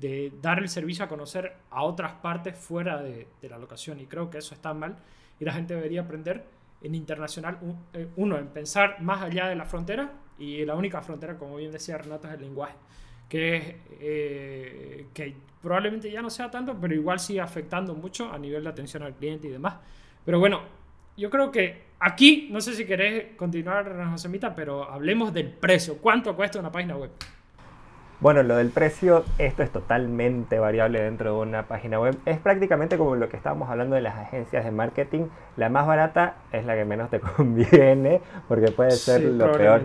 de 0.00 0.32
dar 0.42 0.58
el 0.58 0.68
servicio 0.68 1.04
a 1.04 1.08
conocer 1.08 1.54
a 1.70 1.82
otras 1.84 2.14
partes 2.14 2.58
fuera 2.58 3.00
de, 3.00 3.28
la 3.42 3.58
locación. 3.58 4.00
Y 4.00 4.06
creo 4.06 4.28
que 4.28 4.38
eso 4.38 4.54
está 4.54 4.74
mal 4.74 4.96
y 5.38 5.44
la 5.44 5.52
gente 5.52 5.74
debería 5.74 6.00
aprender 6.00 6.44
en 6.82 6.94
internacional, 6.94 7.58
eh, 7.92 8.08
uno, 8.16 8.38
en 8.38 8.48
pensar 8.48 9.00
más 9.02 9.22
allá 9.22 9.46
de 9.46 9.54
la 9.54 9.66
frontera 9.66 10.10
y 10.38 10.64
la 10.64 10.74
única 10.74 11.00
frontera, 11.02 11.38
como 11.38 11.56
bien 11.56 11.70
decía 11.70 11.98
Renato, 11.98 12.26
es 12.26 12.34
el 12.34 12.40
lenguaje, 12.40 12.74
que, 13.30 13.78
eh, 14.00 15.06
que 15.14 15.34
probablemente 15.62 16.10
ya 16.10 16.20
no 16.20 16.28
sea 16.28 16.50
tanto, 16.50 16.76
pero 16.78 16.94
igual 16.94 17.18
sigue 17.18 17.40
afectando 17.40 17.94
mucho 17.94 18.30
a 18.30 18.38
nivel 18.38 18.64
de 18.64 18.70
atención 18.70 19.02
al 19.02 19.14
cliente 19.14 19.48
y 19.48 19.50
demás. 19.50 19.76
Pero 20.26 20.38
bueno, 20.38 20.60
yo 21.16 21.30
creo 21.30 21.50
que 21.50 21.84
aquí, 22.00 22.48
no 22.50 22.60
sé 22.60 22.74
si 22.74 22.84
querés 22.84 23.36
continuar, 23.36 24.08
Josemita, 24.10 24.54
pero 24.54 24.90
hablemos 24.90 25.32
del 25.32 25.48
precio. 25.48 25.98
¿Cuánto 25.98 26.36
cuesta 26.36 26.58
una 26.58 26.72
página 26.72 26.96
web? 26.96 27.10
Bueno, 28.20 28.42
lo 28.42 28.56
del 28.56 28.68
precio, 28.68 29.24
esto 29.38 29.62
es 29.62 29.70
totalmente 29.70 30.58
variable 30.58 31.00
dentro 31.00 31.36
de 31.36 31.40
una 31.40 31.62
página 31.68 31.98
web. 31.98 32.18
Es 32.26 32.38
prácticamente 32.38 32.98
como 32.98 33.16
lo 33.16 33.30
que 33.30 33.36
estábamos 33.38 33.70
hablando 33.70 33.96
de 33.96 34.02
las 34.02 34.16
agencias 34.16 34.62
de 34.64 34.70
marketing. 34.70 35.28
La 35.56 35.70
más 35.70 35.86
barata 35.86 36.34
es 36.52 36.66
la 36.66 36.74
que 36.74 36.84
menos 36.84 37.08
te 37.08 37.20
conviene 37.36 38.20
porque 38.46 38.72
puede 38.72 38.90
ser 38.90 39.22
lo 39.22 39.52
peor. 39.52 39.84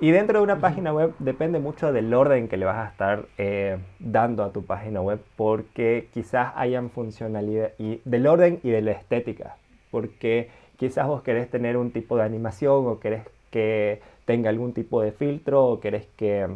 Y 0.00 0.10
dentro 0.10 0.38
de 0.38 0.44
una 0.44 0.58
página 0.60 0.92
web 0.92 1.14
depende 1.18 1.60
mucho 1.60 1.92
del 1.92 2.12
orden 2.12 2.48
que 2.48 2.56
le 2.56 2.66
vas 2.66 2.76
a 2.76 2.90
estar 2.90 3.26
eh, 3.38 3.78
dando 4.00 4.42
a 4.42 4.52
tu 4.52 4.64
página 4.64 5.00
web 5.00 5.20
porque 5.36 6.08
quizás 6.12 6.52
hayan 6.56 6.90
funcionalidad 6.90 7.70
y 7.78 8.00
del 8.04 8.26
orden 8.26 8.58
y 8.64 8.70
de 8.70 8.82
la 8.82 8.90
estética. 8.90 9.56
Porque 9.90 10.50
quizás 10.76 11.06
vos 11.06 11.22
querés 11.22 11.48
tener 11.48 11.76
un 11.76 11.92
tipo 11.92 12.16
de 12.16 12.24
animación 12.24 12.86
o 12.86 12.98
querés 12.98 13.22
que 13.50 14.00
tenga 14.24 14.50
algún 14.50 14.72
tipo 14.72 15.00
de 15.00 15.12
filtro 15.12 15.64
o 15.64 15.80
querés 15.80 16.06
que 16.16 16.48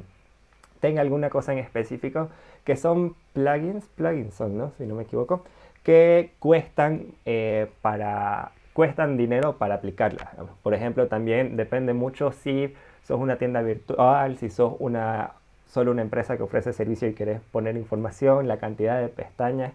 tenga 0.81 1.01
alguna 1.01 1.31
cosa 1.31 1.53
en 1.53 1.59
específico, 1.59 2.29
que 2.65 2.77
son 2.77 3.15
plugins, 3.33 3.87
plugins 3.95 4.35
son, 4.35 4.59
¿no? 4.59 4.73
Si 4.79 4.85
no 4.85 4.97
me 4.97 5.05
equivoco, 5.05 5.45
que 5.85 6.33
cuestan, 6.39 7.07
eh, 7.25 7.69
para, 7.83 8.53
cuestan 8.73 9.17
dinero 9.17 9.59
para 9.59 9.77
aplicarla. 9.77 10.33
Por 10.63 10.75
ejemplo, 10.75 11.07
también 11.07 11.57
depende 11.57 11.95
mucho 11.95 12.33
si 12.33 12.75
sos 13.09 13.19
una 13.19 13.37
tienda 13.37 13.63
virtual, 13.63 14.37
si 14.37 14.51
sos 14.51 14.75
una, 14.81 15.31
solo 15.67 15.93
una 15.93 16.03
empresa 16.03 16.37
que 16.37 16.43
ofrece 16.43 16.75
servicio 16.75 17.09
y 17.09 17.15
querés 17.15 17.41
poner 17.51 17.75
información, 17.79 18.47
la 18.47 18.59
cantidad 18.59 19.01
de 19.01 19.09
pestañas, 19.09 19.73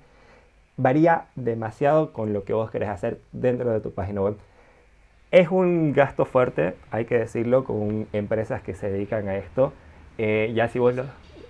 varía 0.77 1.25
demasiado 1.35 2.13
con 2.13 2.31
lo 2.31 2.43
que 2.43 2.53
vos 2.53 2.69
querés 2.69 2.89
hacer 2.89 3.19
dentro 3.31 3.71
de 3.71 3.79
tu 3.79 3.91
página 3.91 4.21
web. 4.21 4.37
Es 5.31 5.49
un 5.49 5.93
gasto 5.93 6.25
fuerte, 6.25 6.75
hay 6.91 7.05
que 7.05 7.17
decirlo, 7.17 7.63
con 7.63 8.05
empresas 8.13 8.61
que 8.61 8.75
se 8.75 8.91
dedican 8.91 9.27
a 9.27 9.35
esto. 9.35 9.73
Eh, 10.19 10.51
ya 10.53 10.67
si 10.67 10.77
vos 10.77 10.93
lo... 10.93 11.05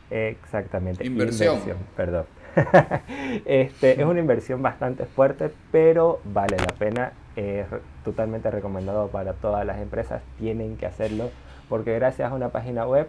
Exactamente. 0.10 1.06
Inversión. 1.06 1.60
perdón. 1.98 2.26
este, 3.46 4.00
es 4.00 4.08
una 4.08 4.22
inversión 4.22 4.62
bastante 4.62 5.06
fuerte, 5.06 5.52
pero 5.70 6.22
vale 6.24 6.56
la 6.56 6.74
pena. 6.80 7.12
Es 7.36 7.66
totalmente 8.06 8.50
recomendado 8.52 9.10
para 9.10 9.34
todas 9.34 9.66
las 9.66 9.80
empresas. 9.80 10.22
Tienen 10.38 10.78
que 10.78 10.86
hacerlo 10.86 11.30
porque 11.74 11.96
gracias 11.96 12.32
a 12.32 12.36
una 12.36 12.52
página 12.52 12.86
web 12.86 13.08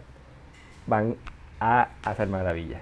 van 0.86 1.18
a 1.60 1.90
hacer 2.02 2.28
maravillas. 2.28 2.80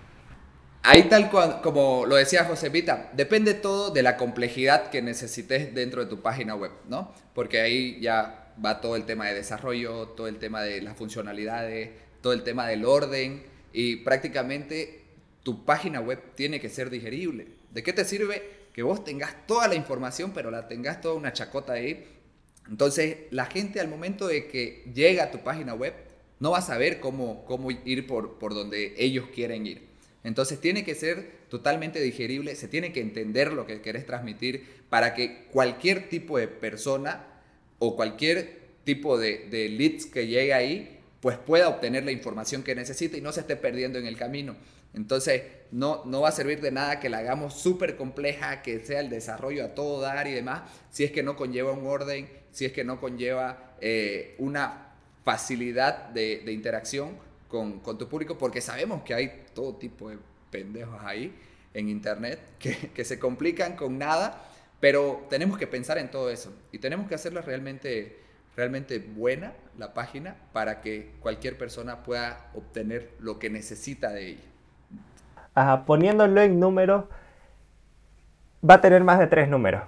Ahí 0.85 1.09
tal 1.09 1.29
cual, 1.29 1.61
como 1.61 2.07
lo 2.07 2.15
decía 2.15 2.45
José 2.45 2.69
Vita, 2.69 3.11
depende 3.15 3.53
todo 3.55 3.91
de 3.91 4.05
la 4.05 4.17
complejidad 4.17 4.91
que 4.91 5.03
necesites 5.03 5.75
dentro 5.75 6.05
de 6.05 6.09
tu 6.09 6.23
página 6.23 6.55
web, 6.55 6.71
¿no? 6.89 7.13
Porque 7.35 7.61
ahí 7.61 7.99
ya 8.01 8.53
va 8.65 8.81
todo 8.81 8.95
el 8.95 9.07
tema 9.07 9.27
de 9.27 9.35
desarrollo, 9.35 10.11
todo 10.11 10.29
el 10.29 10.39
tema 10.39 10.63
de 10.63 10.83
las 10.83 10.97
funcionalidades, 10.97 11.91
todo 12.21 12.33
el 12.33 12.45
tema 12.45 12.69
del 12.69 12.85
orden 12.85 13.43
y 13.73 13.97
prácticamente 14.05 15.03
tu 15.43 15.65
página 15.65 15.99
web 15.99 16.23
tiene 16.37 16.61
que 16.61 16.69
ser 16.69 16.91
digerible. 16.91 17.49
¿De 17.73 17.83
qué 17.83 17.93
te 17.93 18.05
sirve 18.05 18.69
que 18.73 18.85
vos 18.85 19.03
tengas 19.03 19.49
toda 19.49 19.67
la 19.67 19.75
información 19.75 20.31
pero 20.33 20.53
la 20.53 20.69
tengas 20.69 21.01
toda 21.01 21.17
una 21.17 21.33
chacota 21.33 21.73
ahí? 21.73 22.22
Entonces 22.69 23.17
la 23.31 23.47
gente 23.47 23.81
al 23.81 23.89
momento 23.89 24.27
de 24.27 24.47
que 24.49 24.85
llega 24.95 25.25
a 25.25 25.31
tu 25.31 25.39
página 25.39 25.75
web 25.75 25.95
no 26.41 26.51
va 26.53 26.59
a 26.59 26.63
saber 26.63 27.01
cómo, 27.01 27.45
cómo 27.45 27.71
ir 27.71 28.07
por, 28.07 28.39
por 28.39 28.55
donde 28.55 28.95
ellos 28.97 29.27
quieren 29.35 29.67
ir. 29.67 29.83
Entonces 30.25 30.61
tiene 30.61 30.85
que 30.85 30.95
ser 30.95 31.43
totalmente 31.49 32.01
digerible, 32.01 32.55
se 32.55 32.69
tiene 32.69 32.93
que 32.93 33.01
entender 33.01 33.53
lo 33.53 33.67
que 33.67 33.81
querés 33.81 34.07
transmitir 34.07 34.65
para 34.89 35.15
que 35.15 35.45
cualquier 35.51 36.09
tipo 36.09 36.39
de 36.39 36.49
persona 36.49 37.27
o 37.79 37.97
cualquier 37.97 38.61
tipo 38.85 39.19
de, 39.19 39.49
de 39.51 39.69
leads 39.69 40.07
que 40.07 40.27
llegue 40.27 40.55
ahí 40.55 40.99
pues 41.21 41.39
pueda 41.39 41.69
obtener 41.69 42.05
la 42.05 42.11
información 42.11 42.65
que 42.65 42.75
necesita 42.75 43.17
y 43.17 43.21
no 43.21 43.33
se 43.33 43.41
esté 43.41 43.55
perdiendo 43.55 43.99
en 43.99 44.07
el 44.07 44.17
camino. 44.17 44.57
Entonces, 44.93 45.43
no, 45.73 46.05
no 46.05 46.21
va 46.21 46.29
a 46.29 46.33
servir 46.33 46.61
de 46.61 46.71
nada 46.71 47.01
que 47.01 47.09
la 47.09 47.19
hagamos 47.19 47.55
súper 47.55 47.97
compleja, 47.97 48.63
que 48.63 48.79
sea 48.81 49.01
el 49.01 49.09
desarrollo 49.09 49.65
a 49.65 49.75
todo 49.75 50.01
dar 50.01 50.27
y 50.29 50.33
demás, 50.33 50.63
si 50.91 51.03
es 51.03 51.11
que 51.11 51.23
no 51.23 51.35
conlleva 51.35 51.73
un 51.73 51.87
orden, 51.87 52.29
si 52.51 52.67
es 52.67 52.73
que 52.73 52.85
no 52.85 53.01
conlleva 53.01 53.75
eh, 53.81 54.37
una 54.39 54.93
facilidad 55.25 56.11
de, 56.11 56.45
interacción 56.53 57.17
con, 57.49 57.81
tu 57.83 58.09
público, 58.09 58.39
porque 58.39 58.61
sabemos 58.61 59.03
que 59.03 59.15
hay 59.15 59.45
todo 59.55 59.75
tipo 59.77 60.11
de 60.11 60.19
pendejos 60.51 61.01
ahí 61.03 61.35
en 61.75 61.89
Internet 61.89 62.39
que, 62.59 62.91
que 62.95 63.05
se 63.05 63.19
complican 63.19 63.75
con 63.75 63.99
nada, 63.99 64.45
pero 64.79 65.27
tenemos 65.31 65.57
que 65.57 65.67
pensar 65.67 65.97
en 65.97 66.11
todo 66.11 66.31
eso 66.31 66.53
y 66.71 66.79
tenemos 66.79 67.09
que 67.09 67.15
hacerlo 67.15 67.41
realmente 67.41 68.21
realmente 68.57 68.99
buena 68.99 69.55
la 69.79 69.95
página 69.95 70.37
para 70.53 70.81
que 70.81 71.13
cualquier 71.21 71.57
persona 71.57 72.03
pueda 72.03 72.51
obtener 72.55 73.15
lo 73.19 73.39
que 73.39 73.49
necesita 73.49 74.13
de 74.13 74.29
ella. 74.33 74.52
Poniéndolo 75.87 76.41
en 76.41 76.61
números, 76.61 77.05
va 78.69 78.75
a 78.75 78.81
tener 78.81 79.05
más 79.05 79.19
de 79.19 79.27
tres 79.27 79.49
números. 79.49 79.83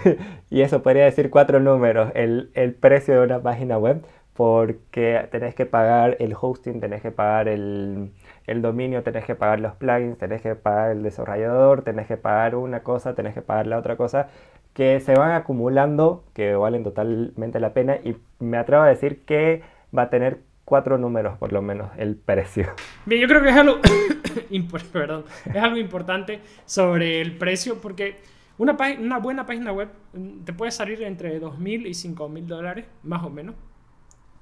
y 0.50 0.62
eso 0.62 0.82
podría 0.82 1.04
decir 1.04 1.30
cuatro 1.30 1.60
números, 1.60 2.10
el, 2.14 2.50
el, 2.54 2.74
precio 2.74 3.14
de 3.14 3.26
una 3.26 3.40
página 3.40 3.78
web, 3.78 4.04
porque 4.34 5.28
tenés 5.30 5.54
que 5.54 5.66
pagar 5.66 6.16
el 6.18 6.34
hosting, 6.38 6.80
tenés 6.80 7.02
que 7.02 7.10
pagar 7.10 7.48
el, 7.48 8.12
el 8.46 8.62
dominio, 8.62 9.02
tenés 9.02 9.24
que 9.24 9.34
pagar 9.34 9.60
los 9.60 9.74
plugins, 9.74 10.18
tenés 10.18 10.42
que 10.42 10.54
pagar 10.54 10.92
el 10.92 11.02
desarrollador, 11.02 11.82
tenés 11.82 12.06
que 12.06 12.16
pagar 12.16 12.54
una 12.54 12.82
cosa, 12.82 13.14
tenés 13.14 13.34
que 13.34 13.42
pagar 13.42 13.66
la 13.66 13.78
otra 13.78 13.96
cosa 13.96 14.28
que 14.76 15.00
se 15.00 15.14
van 15.14 15.32
acumulando, 15.32 16.22
que 16.34 16.54
valen 16.54 16.84
totalmente 16.84 17.60
la 17.60 17.72
pena 17.72 17.96
y 17.96 18.16
me 18.40 18.58
atrevo 18.58 18.82
a 18.82 18.88
decir 18.88 19.24
que 19.24 19.62
va 19.96 20.02
a 20.02 20.10
tener 20.10 20.40
cuatro 20.66 20.98
números 20.98 21.38
por 21.38 21.52
lo 21.52 21.62
menos 21.62 21.90
el 21.96 22.16
precio. 22.16 22.74
Bien, 23.06 23.22
yo 23.22 23.28
creo 23.28 23.42
que 23.42 23.48
es 23.48 23.56
algo, 23.56 23.80
Perdón, 24.92 25.24
es 25.46 25.56
algo 25.56 25.78
importante 25.78 26.40
sobre 26.66 27.22
el 27.22 27.38
precio 27.38 27.80
porque 27.80 28.16
una, 28.58 28.76
una 28.98 29.18
buena 29.18 29.46
página 29.46 29.72
web 29.72 29.88
mm, 30.12 30.44
te 30.44 30.52
puede 30.52 30.72
salir 30.72 31.02
entre 31.02 31.40
2.000 31.40 31.86
y 31.86 31.90
5.000 31.90 32.46
dólares, 32.46 32.84
más 33.04 33.22
o 33.22 33.30
menos. 33.30 33.54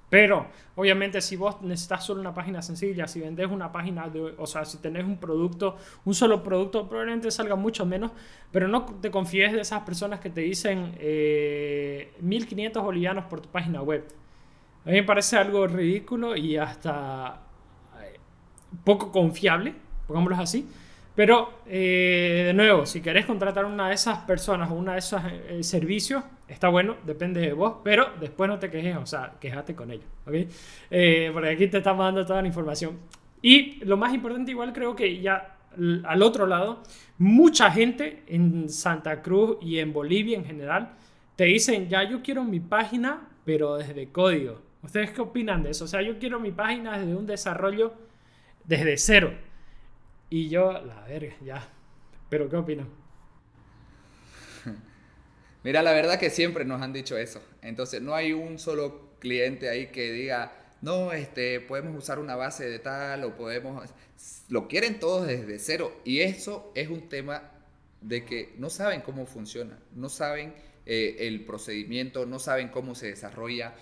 Pero, 0.08 0.46
obviamente, 0.76 1.20
si 1.20 1.34
vos 1.34 1.60
necesitas 1.62 2.04
solo 2.04 2.20
una 2.20 2.32
página 2.32 2.62
sencilla, 2.62 3.08
si 3.08 3.20
vendes 3.20 3.48
una 3.50 3.72
página, 3.72 4.08
de, 4.08 4.34
o 4.38 4.46
sea, 4.46 4.64
si 4.64 4.78
tenés 4.78 5.04
un 5.04 5.18
producto, 5.18 5.76
un 6.04 6.14
solo 6.14 6.42
producto, 6.42 6.88
probablemente 6.88 7.30
salga 7.32 7.56
mucho 7.56 7.84
menos. 7.84 8.12
Pero 8.52 8.68
no 8.68 8.84
te 8.84 9.10
confíes 9.10 9.52
de 9.52 9.60
esas 9.60 9.82
personas 9.82 10.20
que 10.20 10.30
te 10.30 10.42
dicen 10.42 10.92
1500 12.20 12.80
eh, 12.80 12.84
bolivianos 12.84 13.24
por 13.24 13.40
tu 13.40 13.48
página 13.48 13.82
web. 13.82 14.04
A 14.84 14.90
mí 14.90 14.96
me 14.96 15.02
parece 15.02 15.36
algo 15.36 15.66
ridículo 15.66 16.36
y 16.36 16.56
hasta 16.56 17.40
eh, 18.02 18.18
poco 18.84 19.10
confiable, 19.10 19.74
pongámoslo 20.06 20.36
así. 20.36 20.68
Pero, 21.14 21.60
eh, 21.66 22.44
de 22.46 22.54
nuevo, 22.54 22.86
si 22.86 23.00
querés 23.00 23.24
contratar 23.24 23.64
una 23.64 23.88
de 23.88 23.94
esas 23.94 24.18
personas 24.18 24.70
o 24.70 24.74
una 24.74 24.94
de 24.94 24.98
esos 24.98 25.22
eh, 25.24 25.62
servicios, 25.62 26.24
está 26.48 26.68
bueno, 26.68 26.96
depende 27.06 27.40
de 27.40 27.52
vos, 27.52 27.76
pero 27.84 28.08
después 28.20 28.50
no 28.50 28.58
te 28.58 28.68
quejes, 28.68 28.96
o 28.96 29.06
sea, 29.06 29.34
quejate 29.40 29.76
con 29.76 29.92
ellos, 29.92 30.06
¿ok? 30.26 30.34
Eh, 30.90 31.30
porque 31.32 31.50
aquí 31.50 31.68
te 31.68 31.78
estamos 31.78 32.04
dando 32.04 32.26
toda 32.26 32.42
la 32.42 32.48
información. 32.48 32.98
Y 33.40 33.84
lo 33.84 33.96
más 33.96 34.12
importante, 34.12 34.50
igual 34.50 34.72
creo 34.72 34.96
que 34.96 35.20
ya 35.20 35.56
al 36.04 36.22
otro 36.22 36.46
lado, 36.46 36.82
mucha 37.18 37.70
gente 37.70 38.24
en 38.26 38.68
Santa 38.68 39.22
Cruz 39.22 39.58
y 39.60 39.78
en 39.78 39.92
Bolivia 39.92 40.36
en 40.36 40.44
general 40.44 40.92
te 41.36 41.44
dicen, 41.44 41.88
ya 41.88 42.08
yo 42.08 42.22
quiero 42.22 42.42
mi 42.44 42.60
página, 42.60 43.28
pero 43.44 43.76
desde 43.76 44.10
código. 44.10 44.62
¿Ustedes 44.84 45.10
qué 45.12 45.22
opinan 45.22 45.62
de 45.62 45.70
eso? 45.70 45.84
O 45.84 45.88
sea, 45.88 46.02
yo 46.02 46.18
quiero 46.18 46.38
mi 46.38 46.52
página 46.52 46.98
desde 46.98 47.14
un 47.14 47.26
desarrollo 47.26 47.94
desde 48.64 48.98
cero. 48.98 49.32
Y 50.28 50.50
yo, 50.50 50.72
la 50.72 51.04
verga, 51.04 51.34
ya. 51.42 51.66
¿Pero 52.28 52.50
qué 52.50 52.56
opinan? 52.56 52.88
Mira, 55.64 55.82
la 55.82 55.92
verdad 55.92 56.18
que 56.18 56.28
siempre 56.28 56.66
nos 56.66 56.82
han 56.82 56.92
dicho 56.92 57.16
eso. 57.16 57.42
Entonces, 57.62 58.02
no 58.02 58.14
hay 58.14 58.34
un 58.34 58.58
solo 58.58 59.16
cliente 59.20 59.70
ahí 59.70 59.86
que 59.86 60.12
diga, 60.12 60.52
no, 60.82 61.12
este, 61.12 61.60
podemos 61.60 61.96
usar 61.96 62.18
una 62.18 62.36
base 62.36 62.68
de 62.68 62.78
tal 62.78 63.24
o 63.24 63.36
podemos... 63.36 63.88
Lo 64.50 64.68
quieren 64.68 65.00
todos 65.00 65.26
desde 65.26 65.58
cero. 65.58 65.98
Y 66.04 66.20
eso 66.20 66.70
es 66.74 66.90
un 66.90 67.08
tema 67.08 67.50
de 68.02 68.26
que 68.26 68.54
no 68.58 68.68
saben 68.68 69.00
cómo 69.00 69.24
funciona, 69.24 69.78
no 69.94 70.10
saben 70.10 70.54
eh, 70.84 71.16
el 71.20 71.46
procedimiento, 71.46 72.26
no 72.26 72.38
saben 72.38 72.68
cómo 72.68 72.94
se 72.94 73.06
desarrolla, 73.06 73.74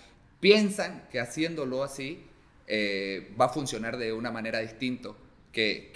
piensan 0.43 1.05
que 1.13 1.21
haciéndolo 1.21 1.85
así 1.85 2.19
eh, 2.67 3.33
va 3.41 3.45
a 3.45 3.49
funcionar 3.49 3.97
de 3.97 4.13
una 4.13 4.33
manera 4.33 4.59
distinta 4.59 5.11
que, 5.53 5.93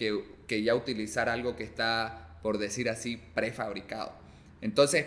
que, 0.46 0.62
ya 0.62 0.76
utilizar 0.76 1.28
algo 1.28 1.56
que 1.56 1.64
está, 1.64 2.38
por 2.42 2.58
decir 2.58 2.88
así, 2.88 3.20
prefabricado. 3.34 4.12
Entonces, 4.60 5.06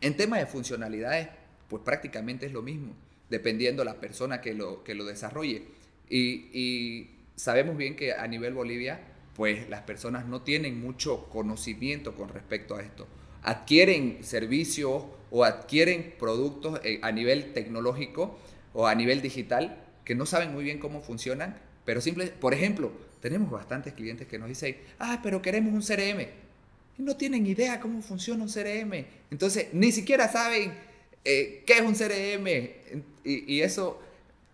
en 0.00 0.16
temas 0.16 0.40
de 0.40 0.46
funcionalidades, 0.46 1.28
pues 1.68 1.80
prácticamente 1.84 2.46
es 2.46 2.52
lo 2.52 2.60
mismo, 2.60 2.92
dependiendo 3.30 3.84
la 3.84 4.00
persona 4.00 4.40
que 4.40 4.52
lo, 4.52 4.82
que 4.82 4.96
lo 4.96 5.04
desarrolle. 5.04 5.62
Y, 6.10 7.10
sabemos 7.36 7.76
bien 7.76 7.94
que 7.94 8.14
a 8.14 8.26
nivel 8.26 8.54
Bolivia, 8.54 8.98
pues 9.36 9.68
las 9.68 9.82
personas 9.82 10.26
no 10.26 10.42
tienen 10.42 10.80
mucho 10.80 11.28
conocimiento 11.28 12.16
con 12.16 12.30
respecto 12.30 12.74
a 12.74 12.82
esto. 12.82 13.06
Adquieren 13.44 14.24
servicios 14.24 15.04
o 15.30 15.44
adquieren 15.44 16.14
productos 16.18 16.80
eh, 16.82 16.98
a 17.02 17.12
nivel 17.12 17.52
tecnológico 17.52 18.40
o 18.76 18.86
a 18.86 18.94
nivel 18.94 19.22
digital 19.22 19.74
que 20.04 20.14
no 20.14 20.26
saben 20.26 20.52
muy 20.52 20.62
bien 20.62 20.78
cómo 20.78 21.00
funcionan, 21.00 21.58
pero 21.86 22.02
simple, 22.02 22.26
por 22.26 22.52
ejemplo, 22.52 22.92
tenemos 23.20 23.50
bastantes 23.50 23.94
clientes 23.94 24.28
que 24.28 24.38
nos 24.38 24.48
dicen, 24.48 24.76
ah, 24.98 25.20
pero 25.22 25.40
queremos 25.40 25.72
un 25.72 25.80
CRM. 25.80 26.20
Y 26.98 27.02
no 27.02 27.16
tienen 27.16 27.46
idea 27.46 27.80
cómo 27.80 28.02
funciona 28.02 28.44
un 28.44 28.50
CRM. 28.50 29.06
Entonces, 29.30 29.68
ni 29.72 29.92
siquiera 29.92 30.28
saben 30.28 30.74
eh, 31.24 31.64
qué 31.66 31.72
es 31.72 31.80
un 31.80 31.94
CRM. 31.94 32.46
Y, 33.24 33.60
eso 33.62 33.98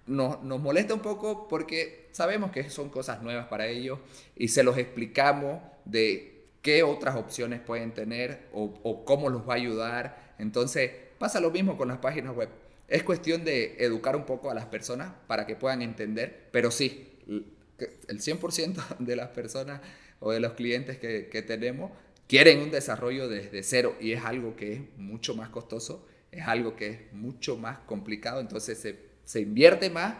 nos, 0.07 0.43
nos 0.45 0.61
molesta 0.61 0.95
un 0.95 1.01
poco 1.01 1.49
porque 1.49 2.09
sabemos 2.13 2.53
que 2.53 2.71
son 2.71 2.91
cosas 2.91 3.23
nuevas 3.23 3.49
para 3.49 3.67
ellos 3.67 3.99
y 4.37 4.49
se 4.49 4.63
los 4.63 4.79
explicamos 4.79 5.61
de 5.85 6.45
qué 6.63 6.85
otras 6.85 7.17
opciones 7.17 7.61
pueden 7.61 7.91
tener 7.91 8.47
o, 8.53 8.73
o 8.85 9.05
cómo 9.05 9.29
los 9.29 9.49
va 9.49 9.55
a 9.55 9.57
ayudar. 9.57 10.35
Entonces, 10.39 10.93
pasa 11.19 11.41
lo 11.41 11.51
mismo 11.51 11.77
con 11.77 11.89
las 11.89 11.99
páginas 11.99 12.37
web. 12.37 12.62
Es 12.93 13.05
cuestión 13.05 13.43
de 13.43 13.77
educar 13.79 14.17
un 14.17 14.27
poco 14.27 14.51
a 14.51 14.55
las 14.55 14.67
personas 14.67 15.15
para 15.27 15.47
que 15.47 15.57
puedan 15.57 15.81
entender, 15.81 16.49
pero 16.53 16.71
sí, 16.71 17.09
el 17.27 18.21
100% 18.21 18.99
de 18.99 19.17
las 19.17 19.31
personas 19.31 19.81
o 20.21 20.31
de 20.31 20.41
los 20.41 20.53
clientes 20.53 20.99
que, 20.99 21.45
tenemos 21.47 21.91
quieren 22.29 22.61
un 22.61 22.71
desarrollo 22.71 23.31
desde 23.31 23.63
cero 23.63 23.97
y 23.99 24.13
es 24.13 24.23
algo 24.23 24.57
que 24.57 24.75
es 24.75 24.81
mucho 24.99 25.35
más 25.35 25.49
costoso, 25.49 26.07
es 26.31 26.47
algo 26.47 26.77
que 26.77 26.89
es 26.89 27.13
mucho 27.15 27.57
más 27.57 27.79
complicado, 27.79 28.43
entonces 28.43 28.77
se, 28.77 28.99
se 29.25 29.41
invierte 29.41 29.89
más 29.89 30.17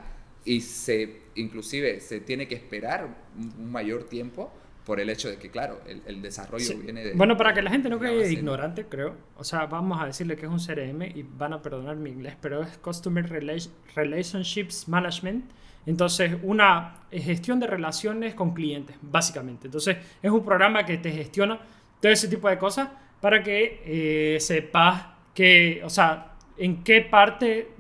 y 0.47 0.63
se 0.63 1.21
inclusive 1.35 2.01
se 2.01 2.21
tiene 2.21 2.49
que 2.49 2.55
esperar 2.55 3.07
un, 3.37 3.71
mayor 3.71 4.05
tiempo 4.05 4.51
por 4.85 5.01
el 5.01 5.11
hecho 5.11 5.29
de 5.29 5.37
que, 5.37 5.51
claro, 5.51 5.81
el, 5.87 6.03
el 6.07 6.23
desarrollo 6.23 6.79
viene 6.79 7.05
de... 7.05 7.15
Bueno, 7.15 7.37
para 7.37 7.55
que 7.55 7.63
la 7.63 7.71
gente 7.71 7.89
no 7.89 7.99
quede 7.99 8.33
ignorante, 8.33 8.87
creo, 8.87 9.17
o 9.37 9.45
sea, 9.45 9.67
vamos 9.67 10.03
a 10.03 10.07
decirle 10.07 10.37
que 10.37 10.47
es 10.47 10.53
un 10.53 10.59
CRM 10.59 11.03
y 11.03 11.23
van 11.23 11.53
a 11.53 11.63
perdonar 11.63 11.97
mi 11.97 12.11
inglés, 12.11 12.37
pero 12.41 12.63
es 12.63 12.79
Customer 12.79 13.25
Relationships 13.95 14.89
Management 14.89 15.45
entonces, 15.87 16.37
una 16.43 16.95
gestión 17.11 17.59
de 17.59 17.67
relaciones 17.67 18.35
con 18.35 18.55
clientes, 18.55 18.97
básicamente. 19.03 19.67
Entonces, 19.67 19.97
es 20.23 20.31
un 20.31 20.45
programa 20.45 20.85
que 20.85 20.99
te 20.99 21.11
gestiona 21.11 21.59
todo 22.01 22.13
ese 22.13 22.29
tipo 22.29 22.49
de 22.49 22.59
cosas 22.59 22.89
para 23.21 23.43
que 23.43 23.83
eh, 23.85 24.41
sepas 24.41 25.07
que, 25.35 25.81
o 25.85 25.91
sea, 25.91 26.35
en 26.57 26.85
qué 26.85 27.01
parte, 27.01 27.71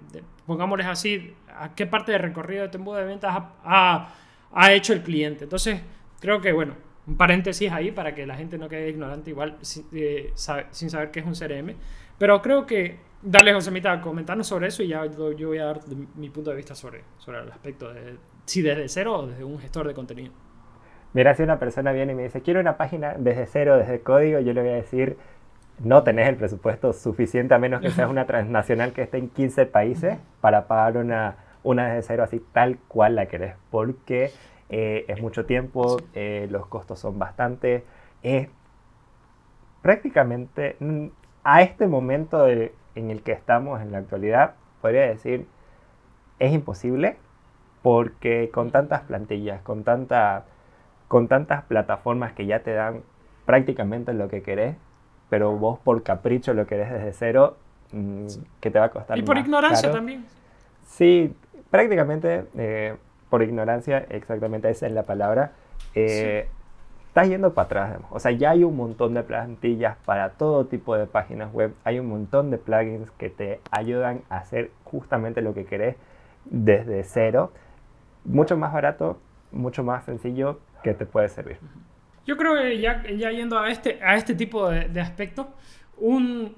pongámosles 0.46 0.86
así, 0.86 1.34
a 1.55 1.74
qué 1.74 1.86
parte 1.86 2.12
de 2.12 2.18
recorrido 2.18 2.62
de 2.62 2.68
tu 2.70 2.78
embudo 2.78 2.96
de 2.96 3.05
ventas 3.05 3.36
ha, 3.64 4.14
ha, 4.53 4.72
hecho 4.72 4.92
el 4.92 5.03
cliente. 5.03 5.44
Entonces, 5.44 5.80
creo 6.20 6.40
que, 6.40 6.53
bueno, 6.53 6.74
un 7.07 7.16
paréntesis 7.16 7.70
ahí 7.70 7.90
para 7.90 8.14
que 8.14 8.26
la 8.26 8.36
gente 8.36 8.59
no 8.59 8.68
quede 8.68 8.90
ignorante 8.90 9.30
igual 9.30 9.57
eh, 9.92 10.32
sin 10.70 10.90
saber 10.90 11.11
qué 11.11 11.20
es 11.20 11.26
un 11.26 11.34
CRM. 11.34 11.74
Pero 12.18 12.40
creo 12.40 12.66
que 12.66 12.98
Dale, 13.24 13.55
José 13.55 13.70
Mita, 13.70 14.00
comentarnos 14.00 14.48
sobre 14.48 14.66
eso 14.66 14.82
y 14.82 14.88
ya 14.88 15.07
yo, 15.07 15.32
voy 15.46 15.59
a 15.59 15.66
dar 15.66 15.80
mi 16.16 16.28
punto 16.28 16.50
de 16.50 16.57
vista 16.57 16.74
sobre, 16.74 17.05
sobre 17.18 17.38
el 17.38 17.53
aspecto 17.53 17.92
de 17.92 18.16
si 18.46 18.62
desde 18.62 18.88
cero 18.88 19.16
o 19.16 19.26
desde 19.28 19.44
un 19.44 19.61
gestor 19.61 19.86
de 19.86 19.94
contenido. 19.94 20.32
Mira, 21.12 21.32
si 21.34 21.44
una 21.44 21.61
persona 21.61 21.92
viene 21.92 22.12
y 22.12 22.14
me 22.16 22.24
dice, 22.24 22.40
quiero 22.40 22.59
una 22.59 22.76
página 22.76 23.14
desde 23.16 23.46
cero, 23.46 23.76
desde 23.76 24.00
código, 24.00 24.40
yo 24.40 24.53
le 24.53 24.62
voy 24.62 24.70
a 24.70 24.74
decir, 24.74 25.16
no 25.78 26.03
tenés 26.03 26.28
el 26.28 26.34
presupuesto 26.34 26.92
suficiente, 26.92 27.55
a 27.55 27.59
menos 27.59 27.80
que 27.80 27.90
seas 27.92 28.11
una 28.11 28.26
transnacional 28.26 28.92
que 28.92 29.03
esté 29.03 29.18
en 29.18 29.28
15 29.28 29.66
países, 29.66 30.18
para 30.40 30.66
pagar 30.66 30.96
una, 30.96 31.36
una 31.62 31.94
desde 31.94 32.03
cero 32.03 32.24
así 32.24 32.42
tal 32.53 32.78
cual 32.88 33.14
la 33.14 33.26
querés, 33.26 33.55
porque 33.70 34.32
eh, 34.73 35.05
es 35.07 35.20
mucho 35.20 35.45
tiempo, 35.45 35.99
eh, 36.14 36.49
los 36.51 36.66
costos 36.66 36.99
son 36.99 37.18
bastante. 37.18 37.85
Eh, 38.23 38.49
prácticamente 39.83 40.77
mm, 40.81 41.09
a 41.45 41.61
este 41.61 41.87
momento 41.87 42.43
de, 42.45 42.75
en 42.95 43.11
el 43.11 43.23
que 43.23 43.33
estamos 43.33 43.83
en 43.83 43.93
la 43.93 43.99
actualidad, 43.99 44.55
podría 44.81 45.03
decir, 45.03 45.47
es 46.39 46.53
imposible 46.55 47.16
porque 47.83 48.51
con 48.51 48.70
tantas 48.70 49.03
plantillas, 49.03 49.61
con, 49.61 49.85
tanta, 49.85 50.47
con 51.07 51.29
tantas 51.29 51.64
plataformas 51.64 52.33
que 52.33 52.47
ya 52.47 52.61
te 52.61 52.73
dan 52.73 53.03
prácticamente 53.45 54.14
lo 54.14 54.29
que 54.29 54.43
querés, 54.43 54.77
pero 55.29 55.53
vos 55.53 55.79
por 55.81 56.03
capricho 56.03 56.55
lo 56.55 56.66
querés 56.66 56.91
desde 56.91 57.12
cero, 57.12 57.59
mm, 57.93 58.27
que 58.59 58.70
te 58.70 58.79
va 58.79 58.87
a 58.87 58.91
costar. 58.91 59.18
Y 59.18 59.23
por 59.23 59.37
ignorancia 59.37 59.93
también. 59.93 60.25
Sí, 60.87 61.35
prácticamente 61.70 62.47
eh, 62.57 62.97
por 63.33 63.43
ignorancia, 63.43 64.05
exactamente 64.11 64.68
esa 64.68 64.87
es 64.87 64.93
la 64.93 65.05
palabra. 65.05 65.53
Eh, 65.95 66.49
estás 67.07 67.30
yendo 67.30 67.55
para 67.55 67.64
atrás. 67.64 67.99
O 68.11 68.20
sea, 68.20 68.30
ya 68.30 68.51
hay 68.51 68.62
un 68.62 68.76
montón 68.76 69.14
de 69.14 69.22
plantillas 69.22 69.97
para 70.05 70.33
todo 70.33 70.66
tipo 70.66 70.95
de 70.99 71.07
páginas 71.07 71.51
web. 71.51 71.72
Hay 71.83 71.99
un 71.99 72.09
montón 72.09 72.51
de 72.51 72.59
plugins 72.59 73.11
que 73.12 73.30
te 73.30 73.62
ayudan 73.70 74.20
a 74.28 74.37
hacer 74.37 74.70
justamente 74.85 75.41
lo 75.41 75.55
que 75.55 75.64
querés 75.64 75.97
desde 76.45 77.03
cero. 77.05 77.55
Mucho 78.26 78.59
más 78.59 78.70
barato, 78.70 79.18
mucho 79.51 79.83
más 79.83 80.05
sencillo 80.05 80.61
que 80.83 80.93
te 80.93 81.07
puede 81.07 81.30
servir. 81.30 81.57
Yo 82.26 82.37
creo 82.37 82.55
que 82.55 82.83
ya, 82.83 83.03
ya 83.16 83.30
yendo 83.30 83.59
a 83.59 83.70
este, 83.70 83.99
a 84.03 84.16
este 84.16 84.35
tipo 84.35 84.68
de, 84.68 84.91
de 84.91 85.01
aspectos, 85.01 85.47
un, 85.97 86.55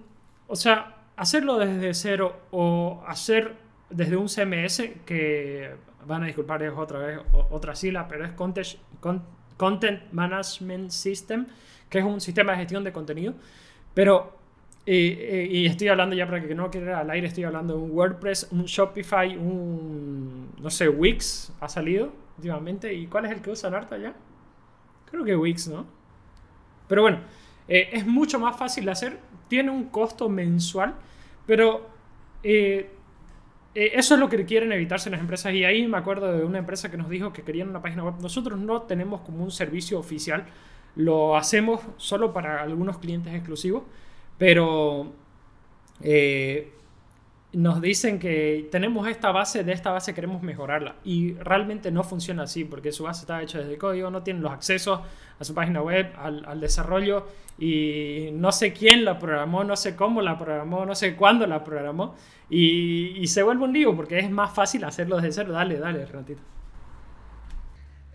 o 0.48 0.56
sea, 0.56 0.96
hacerlo 1.14 1.56
desde 1.56 1.94
cero 1.94 2.34
o 2.50 3.00
hacer 3.06 3.62
desde 3.90 4.16
un 4.16 4.28
CMS, 4.28 4.82
que 5.06 5.70
van 6.06 6.22
a 6.22 6.26
disculpar 6.26 6.62
es 6.62 6.72
otra 6.76 6.98
vez 6.98 7.20
otra 7.50 7.74
sigla, 7.74 8.08
pero 8.08 8.24
es 8.24 8.32
Context, 8.32 8.78
Content 9.56 10.12
Management 10.12 10.90
System, 10.90 11.46
que 11.88 11.98
es 11.98 12.04
un 12.04 12.20
sistema 12.20 12.52
de 12.52 12.58
gestión 12.58 12.84
de 12.84 12.92
contenido. 12.92 13.34
Pero, 13.94 14.36
y 14.86 15.66
estoy 15.66 15.88
hablando 15.88 16.16
ya 16.16 16.26
para 16.26 16.42
que 16.42 16.54
no 16.54 16.70
quede 16.70 16.92
al 16.92 17.08
aire, 17.10 17.28
estoy 17.28 17.44
hablando 17.44 17.76
de 17.76 17.82
un 17.82 17.90
WordPress, 17.92 18.48
un 18.50 18.64
Shopify, 18.64 19.36
un, 19.36 20.50
no 20.60 20.70
sé, 20.70 20.88
Wix 20.88 21.52
ha 21.60 21.68
salido 21.68 22.12
últimamente. 22.36 22.92
¿Y 22.92 23.06
cuál 23.06 23.26
es 23.26 23.32
el 23.32 23.40
que 23.40 23.50
usan 23.50 23.74
harta 23.74 23.96
ya? 23.96 24.14
Creo 25.10 25.24
que 25.24 25.36
Wix, 25.36 25.68
¿no? 25.68 25.86
Pero 26.88 27.02
bueno, 27.02 27.20
eh, 27.68 27.90
es 27.92 28.06
mucho 28.06 28.38
más 28.38 28.56
fácil 28.56 28.84
de 28.84 28.90
hacer, 28.90 29.18
tiene 29.48 29.70
un 29.70 29.84
costo 29.84 30.28
mensual, 30.28 30.94
pero 31.46 31.88
eh, 32.42 32.90
eso 33.74 34.14
es 34.14 34.20
lo 34.20 34.28
que 34.28 34.44
quieren 34.44 34.72
evitarse 34.72 35.10
las 35.10 35.20
empresas. 35.20 35.52
Y 35.54 35.64
ahí 35.64 35.86
me 35.86 35.98
acuerdo 35.98 36.32
de 36.32 36.44
una 36.44 36.58
empresa 36.58 36.90
que 36.90 36.96
nos 36.96 37.08
dijo 37.08 37.32
que 37.32 37.42
querían 37.42 37.68
una 37.68 37.82
página 37.82 38.04
web. 38.04 38.14
Nosotros 38.20 38.58
no 38.58 38.82
tenemos 38.82 39.22
como 39.22 39.42
un 39.42 39.50
servicio 39.50 39.98
oficial. 39.98 40.46
Lo 40.96 41.36
hacemos 41.36 41.80
solo 41.96 42.32
para 42.32 42.62
algunos 42.62 42.98
clientes 42.98 43.34
exclusivos. 43.34 43.82
Pero 44.38 45.12
eh, 46.02 46.73
nos 47.54 47.80
dicen 47.80 48.18
que 48.18 48.68
tenemos 48.70 49.06
esta 49.08 49.30
base, 49.30 49.64
de 49.64 49.72
esta 49.72 49.90
base 49.90 50.14
queremos 50.14 50.42
mejorarla. 50.42 50.96
Y 51.04 51.34
realmente 51.34 51.90
no 51.90 52.02
funciona 52.02 52.44
así, 52.44 52.64
porque 52.64 52.92
su 52.92 53.04
base 53.04 53.22
está 53.22 53.42
hecha 53.42 53.58
desde 53.58 53.78
código, 53.78 54.10
no 54.10 54.22
tienen 54.22 54.42
los 54.42 54.52
accesos 54.52 55.00
a 55.38 55.44
su 55.44 55.54
página 55.54 55.82
web, 55.82 56.12
al, 56.16 56.60
desarrollo, 56.60 57.26
y 57.58 58.30
no 58.32 58.52
sé 58.52 58.72
quién 58.72 59.04
la 59.04 59.18
programó, 59.18 59.64
no 59.64 59.76
sé 59.76 59.96
cómo 59.96 60.22
la 60.22 60.38
programó, 60.38 60.84
no 60.84 60.94
sé 60.94 61.16
cuándo 61.16 61.46
la 61.46 61.64
programó, 61.64 62.16
y, 62.50 63.26
se 63.26 63.42
vuelve 63.42 63.64
un 63.64 63.72
lío, 63.72 63.96
porque 63.96 64.18
es 64.18 64.30
más 64.30 64.54
fácil 64.54 64.84
hacerlo 64.84 65.16
desde 65.16 65.32
cero. 65.32 65.52
Dale, 65.52 65.78
dale, 65.78 66.06
ratito. 66.06 66.40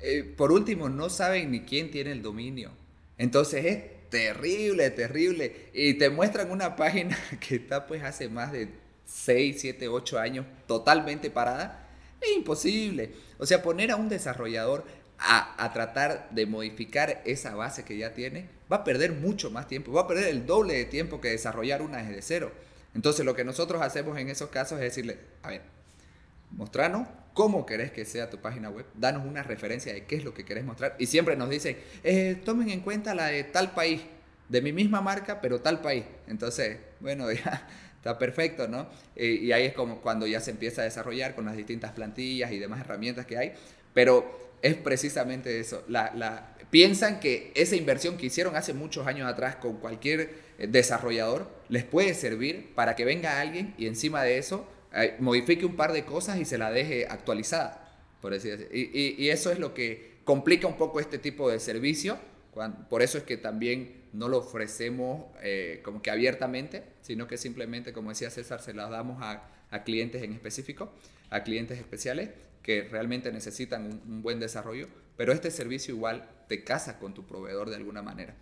Eh, 0.02 0.24
por 0.24 0.52
último, 0.52 0.88
no 0.90 1.10
saben 1.10 1.52
ni 1.52 1.62
quién 1.62 1.92
tiene 1.92 2.12
el 2.12 2.22
dominio. 2.22 2.72
Entonces 3.18 3.66
es 3.66 4.10
terrible, 4.10 4.90
terrible. 4.92 5.70
Y 5.74 5.96
te 5.96 6.10
muestran 6.10 6.52
una 6.52 6.76
página 6.76 7.18
que 7.40 7.56
está 7.56 7.86
pues 7.88 8.04
hace 8.04 8.30
más 8.30 8.52
de 8.52 8.70
6, 9.10 9.60
7, 9.60 9.88
8 9.88 10.20
años 10.20 10.46
totalmente 10.68 11.30
parada, 11.32 11.88
es 12.22 12.36
imposible. 12.36 13.14
O 13.38 13.46
sea, 13.46 13.64
poner 13.64 13.92
a 13.92 13.96
un 13.96 14.10
desarrollador 14.10 14.86
a, 15.18 15.72
tratar 15.74 16.30
de 16.32 16.46
modificar 16.46 17.22
esa 17.26 17.56
base 17.56 17.84
que 17.84 17.98
ya 17.98 18.14
tiene, 18.14 18.50
va 18.72 18.78
a 18.78 18.84
perder 18.84 19.12
mucho 19.12 19.52
más 19.52 19.68
tiempo, 19.68 19.92
va 19.92 20.02
a 20.02 20.08
perder 20.08 20.30
el 20.30 20.46
doble 20.46 20.76
de 20.76 20.86
tiempo 20.86 21.20
que 21.20 21.30
desarrollar 21.30 21.82
una 21.82 21.98
desde 21.98 22.22
cero. 22.22 22.52
Entonces 22.96 23.26
lo 23.26 23.36
que 23.36 23.44
nosotros 23.44 23.82
hacemos 23.82 24.18
en 24.18 24.30
esos 24.30 24.50
casos 24.50 24.80
es 24.80 24.86
decirle, 24.86 25.18
a 25.44 25.50
ver, 25.50 25.62
mostranos 26.52 27.08
cómo 27.34 27.66
querés 27.66 27.92
que 27.92 28.06
sea 28.06 28.30
tu 28.30 28.38
página 28.38 28.70
web, 28.70 28.86
danos 28.96 29.26
una 29.26 29.44
referencia 29.44 29.94
de 29.94 30.06
qué 30.06 30.16
es 30.16 30.24
lo 30.24 30.34
que 30.34 30.46
querés 30.46 30.64
mostrar. 30.64 30.96
Y 31.00 31.08
siempre 31.08 31.36
nos 31.36 31.50
dicen, 31.50 31.78
eh, 32.04 32.42
tomen 32.44 32.70
en 32.70 32.82
cuenta 32.82 33.14
la 33.14 33.28
de 33.28 33.44
tal 33.44 33.72
país, 33.72 34.02
de 34.48 34.62
mi 34.62 34.72
misma 34.72 35.02
marca, 35.02 35.42
pero 35.42 35.62
tal 35.62 35.82
país. 35.82 36.06
Entonces, 36.28 36.78
bueno, 37.00 37.32
ya 37.34 37.68
Está 38.00 38.18
perfecto, 38.18 38.70
¿no? 38.70 38.88
Eh, 39.18 39.40
y 39.42 39.52
ahí 39.52 39.66
es 39.66 39.74
como 39.74 40.00
cuando 40.00 40.26
ya 40.26 40.40
se 40.40 40.52
empieza 40.52 40.82
a 40.82 40.86
desarrollar 40.86 41.36
con 41.36 41.44
las 41.44 41.58
distintas 41.58 41.92
plantillas 41.92 42.50
y 42.54 42.58
demás 42.58 42.80
herramientas 42.80 43.26
que 43.26 43.38
hay, 43.38 43.52
pero 43.94 44.50
es 44.62 44.76
precisamente 44.76 45.60
eso. 45.60 45.84
La, 45.90 46.56
piensan 46.70 47.20
que 47.20 47.52
esa 47.56 47.76
inversión 47.76 48.16
que 48.16 48.28
hicieron 48.28 48.56
hace 48.56 48.74
muchos 48.74 49.06
años 49.06 49.28
atrás 49.28 49.58
con 49.58 49.78
cualquier 49.78 50.30
eh, 50.60 50.68
desarrollador 50.68 51.50
les 51.68 51.84
puede 51.84 52.14
servir 52.14 52.74
para 52.74 52.96
que 52.96 53.04
venga 53.04 53.42
alguien 53.42 53.74
y 53.78 53.88
encima 53.88 54.24
de 54.24 54.38
eso 54.38 54.66
eh, 54.94 55.16
modifique 55.20 55.66
un 55.66 55.76
par 55.76 55.92
de 55.92 56.06
cosas 56.06 56.38
y 56.40 56.46
se 56.46 56.58
la 56.58 56.72
deje 56.72 57.06
actualizada, 57.10 58.00
por 58.22 58.34
así 58.34 58.50
decirlo. 58.50 58.74
Y, 58.74 59.16
y, 59.18 59.30
eso 59.30 59.52
es 59.52 59.60
lo 59.60 59.74
que 59.74 60.20
complica 60.24 60.68
un 60.68 60.78
poco 60.78 61.02
este 61.02 61.18
tipo 61.18 61.50
de 61.52 61.60
servicio. 61.60 62.18
por 62.90 63.02
eso 63.02 63.18
es 63.18 63.26
que 63.26 63.36
también 63.36 63.99
no 64.14 64.28
lo 64.28 64.40
ofrecemos 64.40 65.26
eh, 65.42 65.82
como 65.84 66.02
que 66.02 66.12
abiertamente, 66.12 66.84
sino 67.02 67.28
que 67.28 67.38
simplemente, 67.38 67.94
como 67.94 68.10
decía 68.10 68.30
César, 68.30 68.62
se 68.62 68.74
las 68.74 68.90
damos 68.90 69.22
a, 69.22 69.44
clientes 69.86 70.24
en 70.24 70.34
específico, 70.34 70.92
a 71.30 71.44
clientes 71.44 71.78
especiales 71.78 72.30
que 72.64 72.84
realmente 72.84 73.32
necesitan 73.32 73.86
un, 73.86 74.22
buen 74.24 74.40
desarrollo, 74.40 74.88
pero 75.16 75.32
este 75.32 75.52
servicio 75.52 75.94
igual 75.94 76.28
te 76.48 76.64
casa 76.64 76.98
con 76.98 77.14
tu 77.14 77.26
proveedor 77.26 77.70
de 77.70 77.76
alguna 77.76 78.02
manera. 78.02 78.36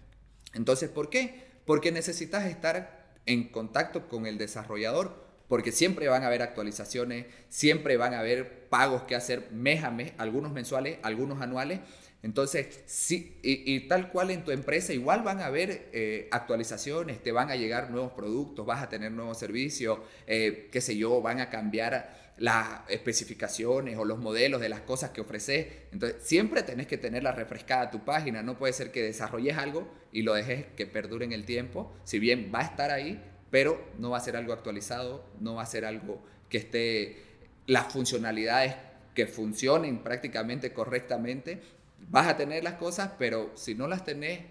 Entonces, 0.53 0.89
¿por 0.89 1.09
qué? 1.09 1.43
Porque 1.65 1.91
necesitas 1.91 2.45
estar 2.45 3.15
en 3.25 3.49
contacto 3.49 4.07
con 4.07 4.25
el 4.25 4.37
desarrollador, 4.37 5.27
porque 5.49 5.71
siempre 5.71 6.07
van 6.07 6.23
a 6.23 6.27
haber 6.27 6.41
actualizaciones, 6.41 7.25
siempre 7.49 7.97
van 7.97 8.13
a 8.13 8.19
haber 8.19 8.67
pagos 8.69 9.03
que 9.03 9.15
hacer 9.15 9.51
mes 9.51 9.83
a 9.83 9.91
mes, 9.91 10.13
algunos 10.17 10.51
mensuales, 10.53 10.97
algunos 11.03 11.41
anuales, 11.41 11.81
entonces, 12.27 12.81
sí, 12.87 13.39
y, 13.41 13.87
tal 13.87 14.11
cual 14.11 14.31
en 14.31 14.43
tu 14.43 14.51
empresa, 14.51 14.91
igual 14.91 15.23
van 15.23 15.39
a 15.39 15.45
haber 15.45 15.87
eh, 15.93 16.27
actualizaciones, 16.31 17.23
te 17.23 17.31
van 17.31 17.49
a 17.49 17.55
llegar 17.55 17.89
nuevos 17.89 18.11
productos, 18.11 18.65
vas 18.65 18.83
a 18.83 18.89
tener 18.89 19.13
nuevos 19.13 19.39
servicios, 19.39 19.99
eh, 20.27 20.67
qué 20.69 20.81
sé 20.81 20.97
yo, 20.97 21.21
van 21.21 21.39
a 21.39 21.49
cambiar 21.49 22.33
las 22.37 22.81
especificaciones 22.89 23.97
o 23.97 24.03
los 24.03 24.19
modelos 24.19 24.59
de 24.59 24.67
las 24.67 24.81
cosas 24.81 25.11
que 25.11 25.21
ofreces. 25.21 25.67
Entonces, 25.93 26.21
siempre 26.21 26.63
tenés 26.63 26.85
que 26.85 26.97
tenerla 26.97 27.31
refrescada 27.31 27.91
tu 27.91 28.03
página. 28.03 28.43
No 28.43 28.57
puede 28.57 28.73
ser 28.73 28.91
que 28.91 29.01
desarrolles 29.01 29.57
algo 29.57 29.89
y 30.11 30.23
lo 30.23 30.33
dejes 30.33 30.65
que 30.75 30.85
perdure 30.85 31.23
en 31.23 31.31
el 31.31 31.45
tiempo. 31.45 31.95
Si 32.03 32.19
bien 32.19 32.51
va 32.53 32.59
a 32.59 32.63
estar 32.63 32.91
ahí, 32.91 33.23
pero 33.51 33.81
no 33.99 34.09
va 34.09 34.17
a 34.17 34.21
ser 34.21 34.35
algo 34.35 34.51
actualizado, 34.51 35.23
no 35.39 35.55
va 35.55 35.63
a 35.63 35.65
ser 35.65 35.85
algo 35.85 36.21
que 36.49 36.57
esté 36.57 37.23
las 37.67 37.93
funcionalidades 37.93 38.75
que 39.15 39.27
funcionen 39.27 40.03
prácticamente 40.03 40.73
correctamente 40.73 41.76
vas 42.09 42.27
a 42.27 42.37
tener 42.37 42.63
las 42.63 42.75
cosas, 42.75 43.11
pero 43.17 43.51
si 43.55 43.75
no 43.75 43.87
las 43.87 44.03
tenés, 44.03 44.41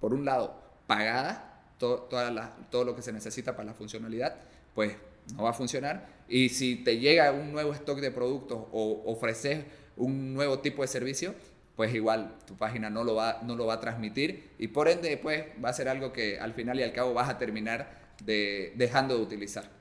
por 0.00 0.14
un 0.14 0.24
lado, 0.24 0.60
pagadas, 0.86 1.40
todo, 1.78 2.08
todo 2.70 2.84
lo 2.84 2.94
que 2.94 3.02
se 3.02 3.12
necesita 3.12 3.56
para 3.56 3.66
la 3.66 3.74
funcionalidad, 3.74 4.36
pues 4.74 4.96
no 5.36 5.44
va 5.44 5.50
a 5.50 5.54
funcionar. 5.54 6.06
Y 6.28 6.48
si 6.48 6.76
te 6.76 6.98
llega 6.98 7.32
un 7.32 7.52
nuevo 7.52 7.72
stock 7.72 8.00
de 8.00 8.10
productos 8.10 8.58
o 8.72 9.02
ofreces 9.06 9.64
un 9.96 10.34
nuevo 10.34 10.60
tipo 10.60 10.82
de 10.82 10.88
servicio, 10.88 11.34
pues 11.76 11.94
igual 11.94 12.36
tu 12.46 12.56
página 12.56 12.90
no 12.90 13.04
lo 13.04 13.14
va, 13.14 13.40
no 13.42 13.56
lo 13.56 13.66
va 13.66 13.74
a 13.74 13.80
transmitir 13.80 14.50
y 14.58 14.68
por 14.68 14.88
ende 14.88 15.16
pues 15.16 15.46
va 15.64 15.70
a 15.70 15.72
ser 15.72 15.88
algo 15.88 16.12
que 16.12 16.38
al 16.38 16.52
final 16.52 16.78
y 16.78 16.82
al 16.82 16.92
cabo 16.92 17.14
vas 17.14 17.30
a 17.30 17.38
terminar 17.38 17.98
de, 18.22 18.74
dejando 18.76 19.16
de 19.16 19.22
utilizar. 19.22 19.79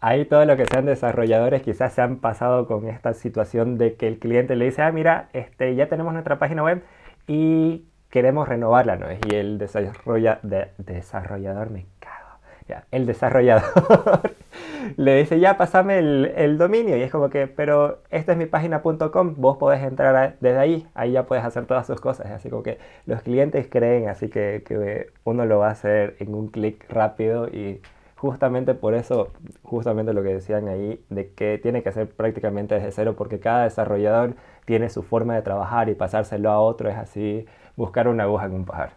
Ahí 0.00 0.24
todo 0.24 0.46
lo 0.46 0.56
que 0.56 0.64
sean 0.64 0.86
desarrolladores 0.86 1.60
quizás 1.62 1.92
se 1.92 2.00
han 2.00 2.16
pasado 2.20 2.66
con 2.66 2.88
esta 2.88 3.12
situación 3.12 3.76
de 3.76 3.96
que 3.96 4.08
el 4.08 4.18
cliente 4.18 4.56
le 4.56 4.64
dice, 4.64 4.80
ah, 4.80 4.92
mira, 4.92 5.28
este, 5.34 5.74
ya 5.74 5.88
tenemos 5.88 6.14
nuestra 6.14 6.38
página 6.38 6.62
web 6.62 6.82
y 7.26 7.84
queremos 8.08 8.48
renovarla, 8.48 8.96
¿no? 8.96 9.06
Y 9.12 9.34
el 9.34 9.58
desarrolla, 9.58 10.40
desarrollador, 10.78 11.70
me 11.70 11.84
cago, 11.98 12.38
ya, 12.66 12.86
el 12.90 13.04
desarrollador 13.04 13.62
le 14.96 15.16
dice, 15.16 15.38
ya, 15.38 15.58
pasame 15.58 15.98
el, 15.98 16.56
dominio. 16.56 16.96
Y 16.96 17.02
es 17.02 17.10
como 17.12 17.28
que, 17.28 17.46
pero 17.46 17.98
esta 18.10 18.32
es 18.32 18.38
mi 18.38 18.46
página.com, 18.46 19.34
vos 19.36 19.58
podés 19.58 19.82
entrar 19.82 20.36
desde 20.40 20.58
ahí, 20.58 20.86
ahí 20.94 21.12
ya 21.12 21.26
puedes 21.26 21.44
hacer 21.44 21.66
todas 21.66 21.86
sus 21.86 22.00
cosas. 22.00 22.30
Así 22.30 22.48
como 22.48 22.62
que 22.62 22.78
los 23.04 23.20
clientes 23.22 23.68
creen, 23.70 24.08
así 24.08 24.30
que, 24.30 24.62
que 24.66 25.08
uno 25.24 25.44
lo 25.44 25.58
va 25.58 25.68
a 25.68 25.72
hacer 25.72 26.16
en 26.20 26.34
un 26.34 26.48
clic 26.48 26.86
rápido 26.90 27.48
y 27.48 27.82
justamente 28.20 28.74
por 28.74 28.92
eso, 28.92 29.32
justamente 29.62 30.12
lo 30.12 30.22
que 30.22 30.34
decían 30.34 30.68
ahí, 30.68 31.02
de 31.08 31.32
que 31.32 31.56
tiene 31.56 31.82
que 31.82 31.90
ser 31.90 32.06
prácticamente 32.10 32.74
desde 32.74 32.92
cero, 32.92 33.16
porque 33.16 33.40
cada 33.40 33.64
desarrollador 33.64 34.36
tiene 34.66 34.90
su 34.90 35.02
forma 35.02 35.34
de 35.34 35.40
trabajar 35.40 35.88
y 35.88 35.94
pasárselo 35.94 36.50
a 36.50 36.60
otro 36.60 36.90
es 36.90 36.98
así, 36.98 37.46
buscar 37.76 38.08
una 38.08 38.24
aguja 38.24 38.44
en 38.44 38.52
un 38.52 38.64
pajar. 38.66 38.96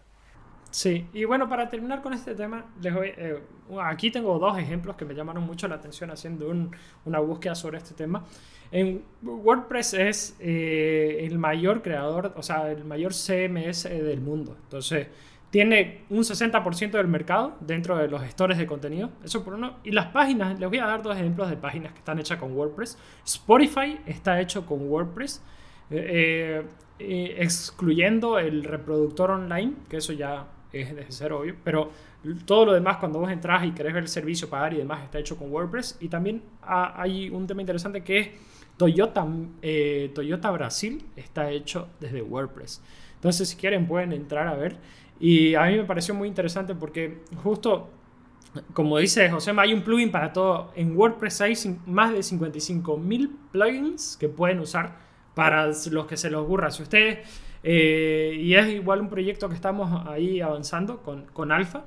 Sí, 0.71 1.07
y 1.13 1.23
bueno, 1.23 1.47
para 1.47 1.69
terminar 1.69 2.01
con 2.01 2.13
este 2.13 2.35
tema, 2.35 2.65
les 2.81 2.93
voy, 2.93 3.13
eh, 3.15 3.39
aquí 3.81 4.11
tengo 4.11 4.37
dos 4.39 4.57
ejemplos 4.57 4.97
que 4.97 5.05
me 5.05 5.13
llamaron 5.13 5.43
mucho 5.43 5.69
la 5.69 5.75
atención 5.75 6.11
haciendo 6.11 6.51
una 7.05 7.19
búsqueda 7.19 7.55
sobre 7.55 7.77
este 7.77 7.93
tema. 7.93 8.25
En 8.71 9.03
WordPress 9.21 9.93
es 9.93 10.35
eh, 10.39 11.19
el 11.21 11.37
mayor 11.39 11.81
creador, 11.81 12.33
o 12.35 12.43
sea, 12.43 12.69
el 12.71 12.83
mayor 12.83 13.13
CMS 13.13 13.83
del 13.83 14.19
mundo. 14.19 14.57
Entonces, 14.63 15.07
tiene 15.53 16.01
un 16.09 16.23
60% 16.23 16.93
del 16.93 17.07
mercado 17.07 17.55
dentro 17.59 17.95
de 17.95 18.07
los 18.07 18.23
gestores 18.23 18.57
de 18.57 18.65
contenido. 18.65 19.11
Eso 19.23 19.43
por 19.43 19.53
uno. 19.53 19.75
Y 19.83 19.91
las 19.91 20.07
páginas, 20.07 20.59
les 20.59 20.67
voy 20.67 20.79
a 20.79 20.87
dar 20.87 21.03
dos 21.03 21.15
ejemplos 21.15 21.47
de 21.47 21.57
páginas 21.57 21.91
que 21.91 21.99
están 21.99 22.17
hechas 22.17 22.39
con 22.39 22.57
WordPress. 22.57 22.97
Spotify 23.23 23.99
está 24.07 24.41
hecho 24.41 24.65
con 24.65 24.89
WordPress, 24.89 25.43
eh, 25.91 26.63
eh, 26.97 27.35
excluyendo 27.37 28.39
el 28.39 28.63
reproductor 28.63 29.29
online, 29.29 29.73
que 29.87 29.97
eso 29.97 30.11
ya 30.11 30.47
es 30.71 30.95
desde 30.95 31.11
cero 31.11 31.41
obvio, 31.41 31.55
pero 31.63 31.91
todo 32.45 32.65
lo 32.65 32.73
demás 32.73 32.97
cuando 32.97 33.19
vos 33.19 33.29
entras 33.29 33.63
y 33.63 33.73
querés 33.73 33.93
ver 33.93 34.01
el 34.01 34.09
servicio, 34.09 34.49
pagar 34.49 34.73
y 34.73 34.77
demás, 34.77 35.03
está 35.03 35.19
hecho 35.19 35.37
con 35.37 35.51
WordPress. 35.51 35.99
Y 35.99 36.07
también 36.07 36.41
hay 36.63 37.29
un 37.29 37.45
tema 37.45 37.61
interesante 37.61 38.03
que 38.03 38.19
es 38.19 38.29
Toyota, 38.75 39.27
eh, 39.61 40.11
Toyota 40.15 40.49
Brasil 40.49 41.05
está 41.15 41.51
hecho 41.51 41.89
desde 41.99 42.23
WordPress. 42.23 42.81
Entonces, 43.23 43.47
si 43.47 43.55
quieren, 43.55 43.87
pueden 43.87 44.11
entrar 44.11 44.47
a 44.47 44.55
ver. 44.55 44.77
Y 45.23 45.55
a 45.55 45.63
mí 45.67 45.77
me 45.77 45.85
pareció 45.85 46.13
muy 46.13 46.27
interesante 46.27 46.75
porque 46.75 47.19
justo, 47.41 47.87
como 48.73 48.97
dice 48.97 49.29
José, 49.29 49.53
hay 49.55 49.73
un 49.73 49.81
plugin 49.81 50.11
para 50.11 50.33
todo. 50.33 50.73
En 50.75 50.97
WordPress 50.97 51.39
hay 51.39 51.53
más 51.85 52.11
de 52.11 52.19
55.000 52.19 53.31
plugins 53.53 54.17
que 54.17 54.27
pueden 54.27 54.59
usar 54.59 54.97
para 55.33 55.67
los 55.67 56.07
que 56.07 56.17
se 56.17 56.29
les 56.29 56.37
ocurra. 56.37 56.71
Si 56.71 56.83
ustedes, 56.83 57.19
eh, 57.63 58.35
y 58.37 58.53
es 58.53 58.67
igual 58.67 58.99
un 58.99 59.07
proyecto 59.07 59.47
que 59.47 59.55
estamos 59.55 60.05
ahí 60.07 60.41
avanzando 60.41 60.97
con, 60.97 61.23
con 61.27 61.53
Alfa. 61.53 61.85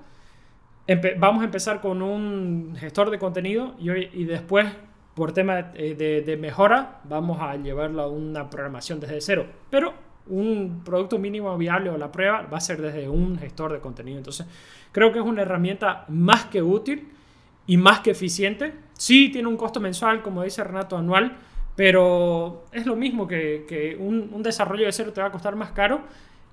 vamos 1.19 1.43
a 1.43 1.45
empezar 1.45 1.83
con 1.83 2.01
un 2.01 2.75
gestor 2.79 3.11
de 3.11 3.19
contenido 3.19 3.75
y, 3.79 3.91
y 3.91 4.25
después, 4.25 4.67
por 5.13 5.33
tema 5.33 5.57
de, 5.57 6.23
de, 6.25 6.37
mejora, 6.39 7.03
vamos 7.05 7.39
a 7.43 7.55
llevarlo 7.57 8.01
a 8.01 8.09
una 8.09 8.49
programación 8.49 8.99
desde 8.99 9.21
cero. 9.21 9.47
Pero 9.69 10.06
un 10.29 10.83
producto 10.85 11.19
mínimo 11.19 11.57
viable 11.57 11.91
o 11.91 11.99
la 11.99 12.11
prueba 12.11 12.43
va 12.43 12.59
a 12.59 12.61
ser 12.61 12.81
desde 12.81 13.09
un 13.09 13.39
gestor 13.39 13.73
de 13.73 13.81
contenido. 13.81 14.19
Entonces, 14.19 14.47
creo 14.93 15.13
que 15.13 15.19
es 15.19 15.25
una 15.25 15.43
herramienta 15.43 16.05
más 16.09 16.47
que 16.47 16.63
útil 16.63 17.09
y 17.67 17.77
más 17.77 18.01
que 18.01 18.11
eficiente. 18.11 18.75
Sí, 18.95 19.29
tiene 19.31 19.49
un 19.49 19.57
costo 19.57 19.81
mensual, 19.81 20.23
como 20.23 20.43
dice 20.43 20.65
Renato, 20.65 20.97
anual, 20.97 21.37
pero 21.75 22.65
es 22.73 22.87
lo 22.87 22.97
mismo 22.97 23.27
que, 23.27 23.97
un, 23.99 24.43
desarrollo 24.43 24.87
de 24.87 24.93
cero 24.93 25.13
te 25.13 25.21
va 25.21 25.29
a 25.29 25.33
costar 25.33 25.57
más 25.57 25.73
caro 25.73 26.01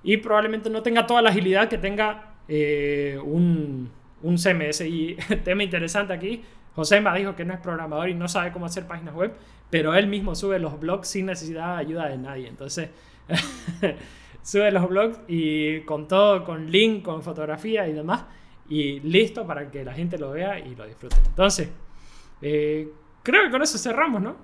y 0.02 0.18
probablemente 0.18 0.68
no 0.70 0.82
tenga 0.82 1.06
toda 1.06 1.22
la 1.22 1.30
agilidad 1.30 1.68
que 1.68 1.78
tenga 1.78 2.34
eh, 2.48 3.18
un, 3.24 3.90
un 4.22 4.38
CMS. 4.38 4.82
Y 4.82 5.16
tema 5.44 5.62
interesante 5.62 6.12
aquí, 6.12 6.42
Josema 6.74 7.14
dijo 7.14 7.34
que 7.36 7.44
no 7.44 7.54
es 7.54 7.60
programador 7.60 8.08
y 8.08 8.14
no 8.14 8.28
sabe 8.28 8.52
cómo 8.52 8.66
hacer 8.66 8.86
páginas 8.86 9.14
web, 9.14 9.32
pero 9.70 9.94
él 9.94 10.06
mismo 10.08 10.34
sube 10.34 10.58
los 10.58 10.78
blogs 10.78 11.08
sin 11.08 11.26
necesidad 11.26 11.76
de 11.76 11.80
ayuda 11.80 12.08
de 12.08 12.18
nadie. 12.18 12.48
Entonces, 12.48 12.90
sube 14.42 14.70
los 14.70 14.88
blogs 14.88 15.18
y 15.26 15.80
con 15.80 16.06
todo, 16.06 16.44
con 16.44 16.70
link, 16.70 17.04
con 17.04 17.22
fotografía 17.22 17.88
y 17.88 17.92
demás, 17.92 18.24
y 18.68 19.00
listo 19.00 19.46
para 19.46 19.70
que 19.70 19.84
la 19.84 19.94
gente 19.94 20.18
lo 20.18 20.30
vea 20.32 20.58
y 20.58 20.74
lo 20.74 20.86
disfrute. 20.86 21.16
Entonces, 21.26 21.68
eh, 22.42 22.88
creo 23.22 23.44
que 23.44 23.50
con 23.50 23.62
eso 23.62 23.78
cerramos, 23.78 24.22
¿no? 24.22 24.36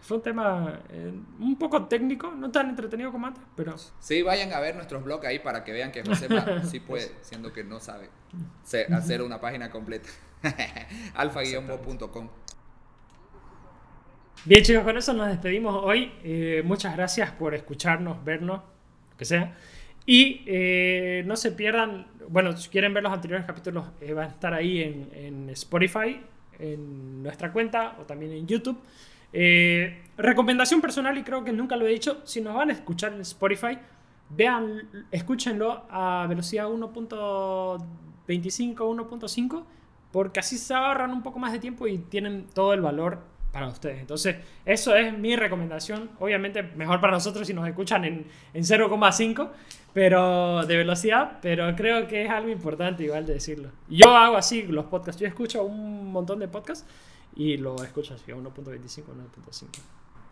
Fue 0.00 0.16
un 0.16 0.22
tema 0.22 0.80
eh, 0.88 1.12
un 1.38 1.56
poco 1.56 1.86
técnico, 1.86 2.32
no 2.32 2.50
tan 2.50 2.70
entretenido 2.70 3.12
como 3.12 3.28
antes, 3.28 3.44
pero... 3.54 3.76
Sí, 4.00 4.22
vayan 4.22 4.52
a 4.52 4.58
ver 4.58 4.74
nuestros 4.74 5.04
blogs 5.04 5.24
ahí 5.26 5.38
para 5.38 5.62
que 5.62 5.72
vean 5.72 5.92
que 5.92 6.02
José 6.02 6.26
sí 6.68 6.80
puede, 6.80 7.12
siendo 7.20 7.52
que 7.52 7.62
no 7.62 7.78
sabe 7.78 8.08
hacer 8.90 9.22
una 9.22 9.40
página 9.40 9.70
completa. 9.70 10.08
alfa-bo.com 11.14 12.28
Bien 14.44 14.64
chicos, 14.64 14.82
con 14.82 14.96
eso 14.96 15.12
nos 15.12 15.28
despedimos 15.28 15.84
hoy. 15.84 16.10
Eh, 16.24 16.62
muchas 16.64 16.96
gracias 16.96 17.30
por 17.30 17.54
escucharnos, 17.54 18.24
vernos, 18.24 18.60
lo 19.10 19.16
que 19.16 19.24
sea. 19.24 19.54
Y 20.04 20.42
eh, 20.46 21.22
no 21.26 21.36
se 21.36 21.52
pierdan, 21.52 22.08
bueno, 22.28 22.56
si 22.56 22.68
quieren 22.68 22.92
ver 22.92 23.04
los 23.04 23.12
anteriores 23.12 23.46
capítulos, 23.46 23.86
van 24.14 24.24
a 24.24 24.28
estar 24.28 24.52
ahí 24.52 24.82
en, 24.82 25.08
en 25.14 25.48
Spotify, 25.50 26.20
en 26.58 27.22
nuestra 27.22 27.52
cuenta 27.52 27.94
o 28.00 28.02
también 28.02 28.32
en 28.32 28.48
YouTube. 28.48 28.80
Eh, 29.32 30.02
recomendación 30.16 30.80
personal, 30.80 31.16
y 31.16 31.22
creo 31.22 31.44
que 31.44 31.52
nunca 31.52 31.76
lo 31.76 31.86
he 31.86 31.90
dicho, 31.90 32.20
si 32.24 32.40
nos 32.40 32.54
van 32.54 32.70
a 32.70 32.72
escuchar 32.72 33.12
en 33.12 33.20
Spotify, 33.22 33.78
vean, 34.28 35.06
escúchenlo 35.10 35.86
a 35.88 36.26
velocidad 36.28 36.68
1.25, 36.68 38.76
1.5, 38.76 39.64
porque 40.10 40.40
así 40.40 40.58
se 40.58 40.74
ahorran 40.74 41.12
un 41.12 41.22
poco 41.22 41.38
más 41.38 41.52
de 41.52 41.60
tiempo 41.60 41.86
y 41.86 41.98
tienen 41.98 42.46
todo 42.52 42.74
el 42.74 42.80
valor 42.82 43.31
para 43.52 43.68
ustedes. 43.68 44.00
Entonces, 44.00 44.36
eso 44.64 44.96
es 44.96 45.16
mi 45.16 45.36
recomendación. 45.36 46.10
Obviamente, 46.18 46.62
mejor 46.62 47.00
para 47.00 47.12
nosotros 47.12 47.46
si 47.46 47.54
nos 47.54 47.68
escuchan 47.68 48.04
en, 48.04 48.26
en 48.54 48.62
0,5 48.62 49.50
pero 49.92 50.64
de 50.64 50.76
velocidad, 50.76 51.38
pero 51.42 51.74
creo 51.76 52.06
que 52.08 52.24
es 52.24 52.30
algo 52.30 52.48
importante 52.48 53.04
igual 53.04 53.26
de 53.26 53.34
decirlo. 53.34 53.70
Yo 53.88 54.16
hago 54.16 54.36
así 54.36 54.62
los 54.62 54.86
podcasts, 54.86 55.20
yo 55.20 55.26
escucho 55.26 55.64
un 55.64 56.10
montón 56.10 56.38
de 56.38 56.48
podcasts 56.48 56.86
y 57.36 57.56
lo 57.58 57.82
escuchas 57.82 58.22
a 58.22 58.32
1.25, 58.32 59.04
9.5. 59.04 59.68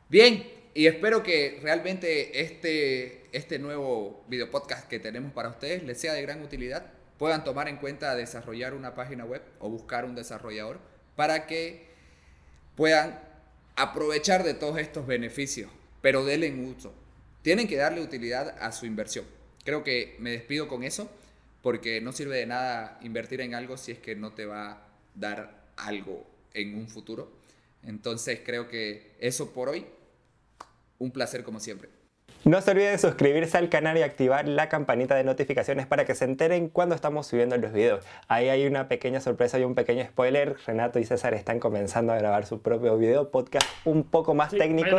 Bien, 0.09 0.51
y 0.75 0.87
espero 0.87 1.23
que 1.23 1.61
realmente 1.63 2.41
este, 2.41 3.29
este 3.37 3.59
nuevo 3.59 4.25
video 4.29 4.51
podcast 4.51 4.89
que 4.89 4.99
tenemos 4.99 5.33
para 5.33 5.51
ustedes 5.51 5.83
les 5.83 6.01
sea 6.01 6.15
de 6.15 6.23
gran 6.23 6.43
utilidad. 6.43 6.93
Puedan 7.19 7.45
tomar 7.45 7.69
en 7.69 7.77
cuenta 7.77 8.15
desarrollar 8.15 8.73
una 8.73 8.95
página 8.95 9.25
web 9.25 9.43
o 9.59 9.69
buscar 9.69 10.07
un 10.07 10.15
desarrollador 10.15 10.81
para 11.17 11.47
que 11.47 11.90
puedan 12.81 13.21
aprovechar 13.77 14.43
de 14.43 14.55
todos 14.55 14.79
estos 14.79 15.07
beneficios, 15.07 15.71
pero 16.01 16.25
denle 16.25 16.51
uso. 16.65 16.95
Tienen 17.43 17.69
que 17.69 17.77
darle 17.77 18.01
utilidad 18.01 18.57
a 18.59 18.73
su 18.73 18.87
inversión. 18.87 19.27
Creo 19.67 19.85
que 19.85 20.17
me 20.19 20.31
despido 20.31 20.67
con 20.67 20.83
eso, 20.83 21.11
porque 21.61 22.01
no 22.01 22.13
sirve 22.13 22.39
de 22.39 22.47
nada 22.47 22.99
invertir 23.03 23.43
en 23.43 23.55
algo 23.55 23.77
si 23.77 23.93
es 23.93 23.99
que 23.99 24.17
no 24.17 24.33
te 24.33 24.47
va 24.47 24.71
a 24.71 24.89
dar 25.15 25.63
algo 25.77 26.27
en 26.55 26.75
un 26.75 26.89
futuro. 26.89 27.31
Entonces 27.83 28.41
creo 28.43 28.67
que 28.67 29.13
eso 29.21 29.53
por 29.53 29.69
hoy, 29.69 29.85
un 30.99 31.11
placer 31.11 31.45
como 31.45 31.61
siempre. 31.61 31.91
No 32.45 32.59
se 32.63 32.71
olviden 32.71 32.93
de 32.93 32.99
suscribirse 32.99 33.59
al 33.59 33.69
canal 33.69 33.99
y 33.99 34.03
activar 34.03 34.49
la 34.49 34.71
campanita 34.71 35.15
de 35.15 35.25
notificaciones 35.25 35.87
para 35.87 36.07
que 36.07 36.15
se 36.15 36.25
enteren 36.25 36.71
cuando 36.71 36.95
estamos 36.95 37.27
subiendo 37.27 37.55
los 37.59 37.71
videos. 37.71 38.03
Ahí 38.29 38.49
hay 38.49 38.67
una 38.67 38.89
pequeña 38.89 39.21
sorpresa 39.21 39.59
y 39.59 39.65
un 39.65 39.75
pequeño 39.75 40.05
spoiler. 40.05 40.57
Renato 40.67 40.99
y 40.99 41.05
César 41.05 41.35
están 41.35 41.61
comenzando 41.61 42.15
a 42.15 42.17
grabar 42.17 42.47
su 42.47 42.63
propio 42.63 42.97
video 42.97 43.31
podcast 43.31 43.69
un 43.85 44.05
poco 44.05 44.35
más 44.35 44.53
técnico. 44.53 44.99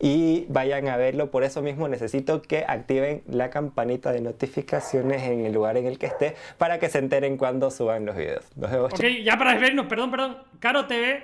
Y 0.00 0.46
vayan 0.48 0.88
a 0.88 0.96
verlo, 0.96 1.30
por 1.30 1.44
eso 1.44 1.60
mismo 1.60 1.88
necesito 1.88 2.40
que 2.40 2.64
activen 2.66 3.22
la 3.26 3.50
campanita 3.50 4.10
de 4.10 4.22
notificaciones 4.22 5.22
en 5.24 5.44
el 5.44 5.52
lugar 5.52 5.76
en 5.76 5.86
el 5.86 5.98
que 5.98 6.06
esté 6.06 6.34
para 6.56 6.78
que 6.78 6.88
se 6.88 6.98
enteren 6.98 7.36
cuando 7.36 7.70
suban 7.70 8.06
los 8.06 8.16
videos. 8.16 8.46
Nos 8.56 8.70
vemos. 8.70 8.94
Ok, 8.94 9.04
ya 9.22 9.36
para 9.36 9.50
despedirnos, 9.52 9.86
perdón, 9.86 10.10
perdón. 10.10 10.38
Caro 10.58 10.86
TV, 10.86 11.22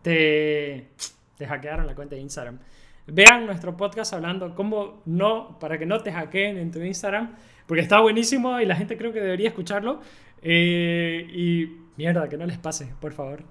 te, 0.00 0.88
te 1.36 1.46
hackearon 1.46 1.86
la 1.86 1.94
cuenta 1.94 2.14
de 2.14 2.22
Instagram. 2.22 2.58
Vean 3.06 3.46
nuestro 3.46 3.76
podcast 3.76 4.12
hablando 4.12 4.54
cómo 4.54 5.02
no, 5.06 5.58
para 5.60 5.78
que 5.78 5.86
no 5.86 6.00
te 6.00 6.12
hackeen 6.12 6.58
en 6.58 6.70
tu 6.72 6.80
Instagram, 6.80 7.36
porque 7.66 7.82
está 7.82 8.00
buenísimo 8.00 8.60
y 8.60 8.66
la 8.66 8.74
gente 8.74 8.96
creo 8.96 9.12
que 9.12 9.20
debería 9.20 9.48
escucharlo. 9.48 10.00
Eh, 10.42 11.26
y 11.32 11.66
mierda, 11.96 12.28
que 12.28 12.36
no 12.36 12.46
les 12.46 12.58
pase, 12.58 12.92
por 13.00 13.12
favor. 13.12 13.44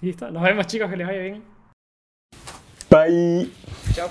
Listo, 0.00 0.30
nos 0.30 0.42
vemos 0.42 0.66
chicos, 0.66 0.88
que 0.90 0.96
les 0.96 1.06
vaya 1.06 1.20
bien. 1.20 1.42
Bye. 2.90 3.50
Chao, 3.94 4.08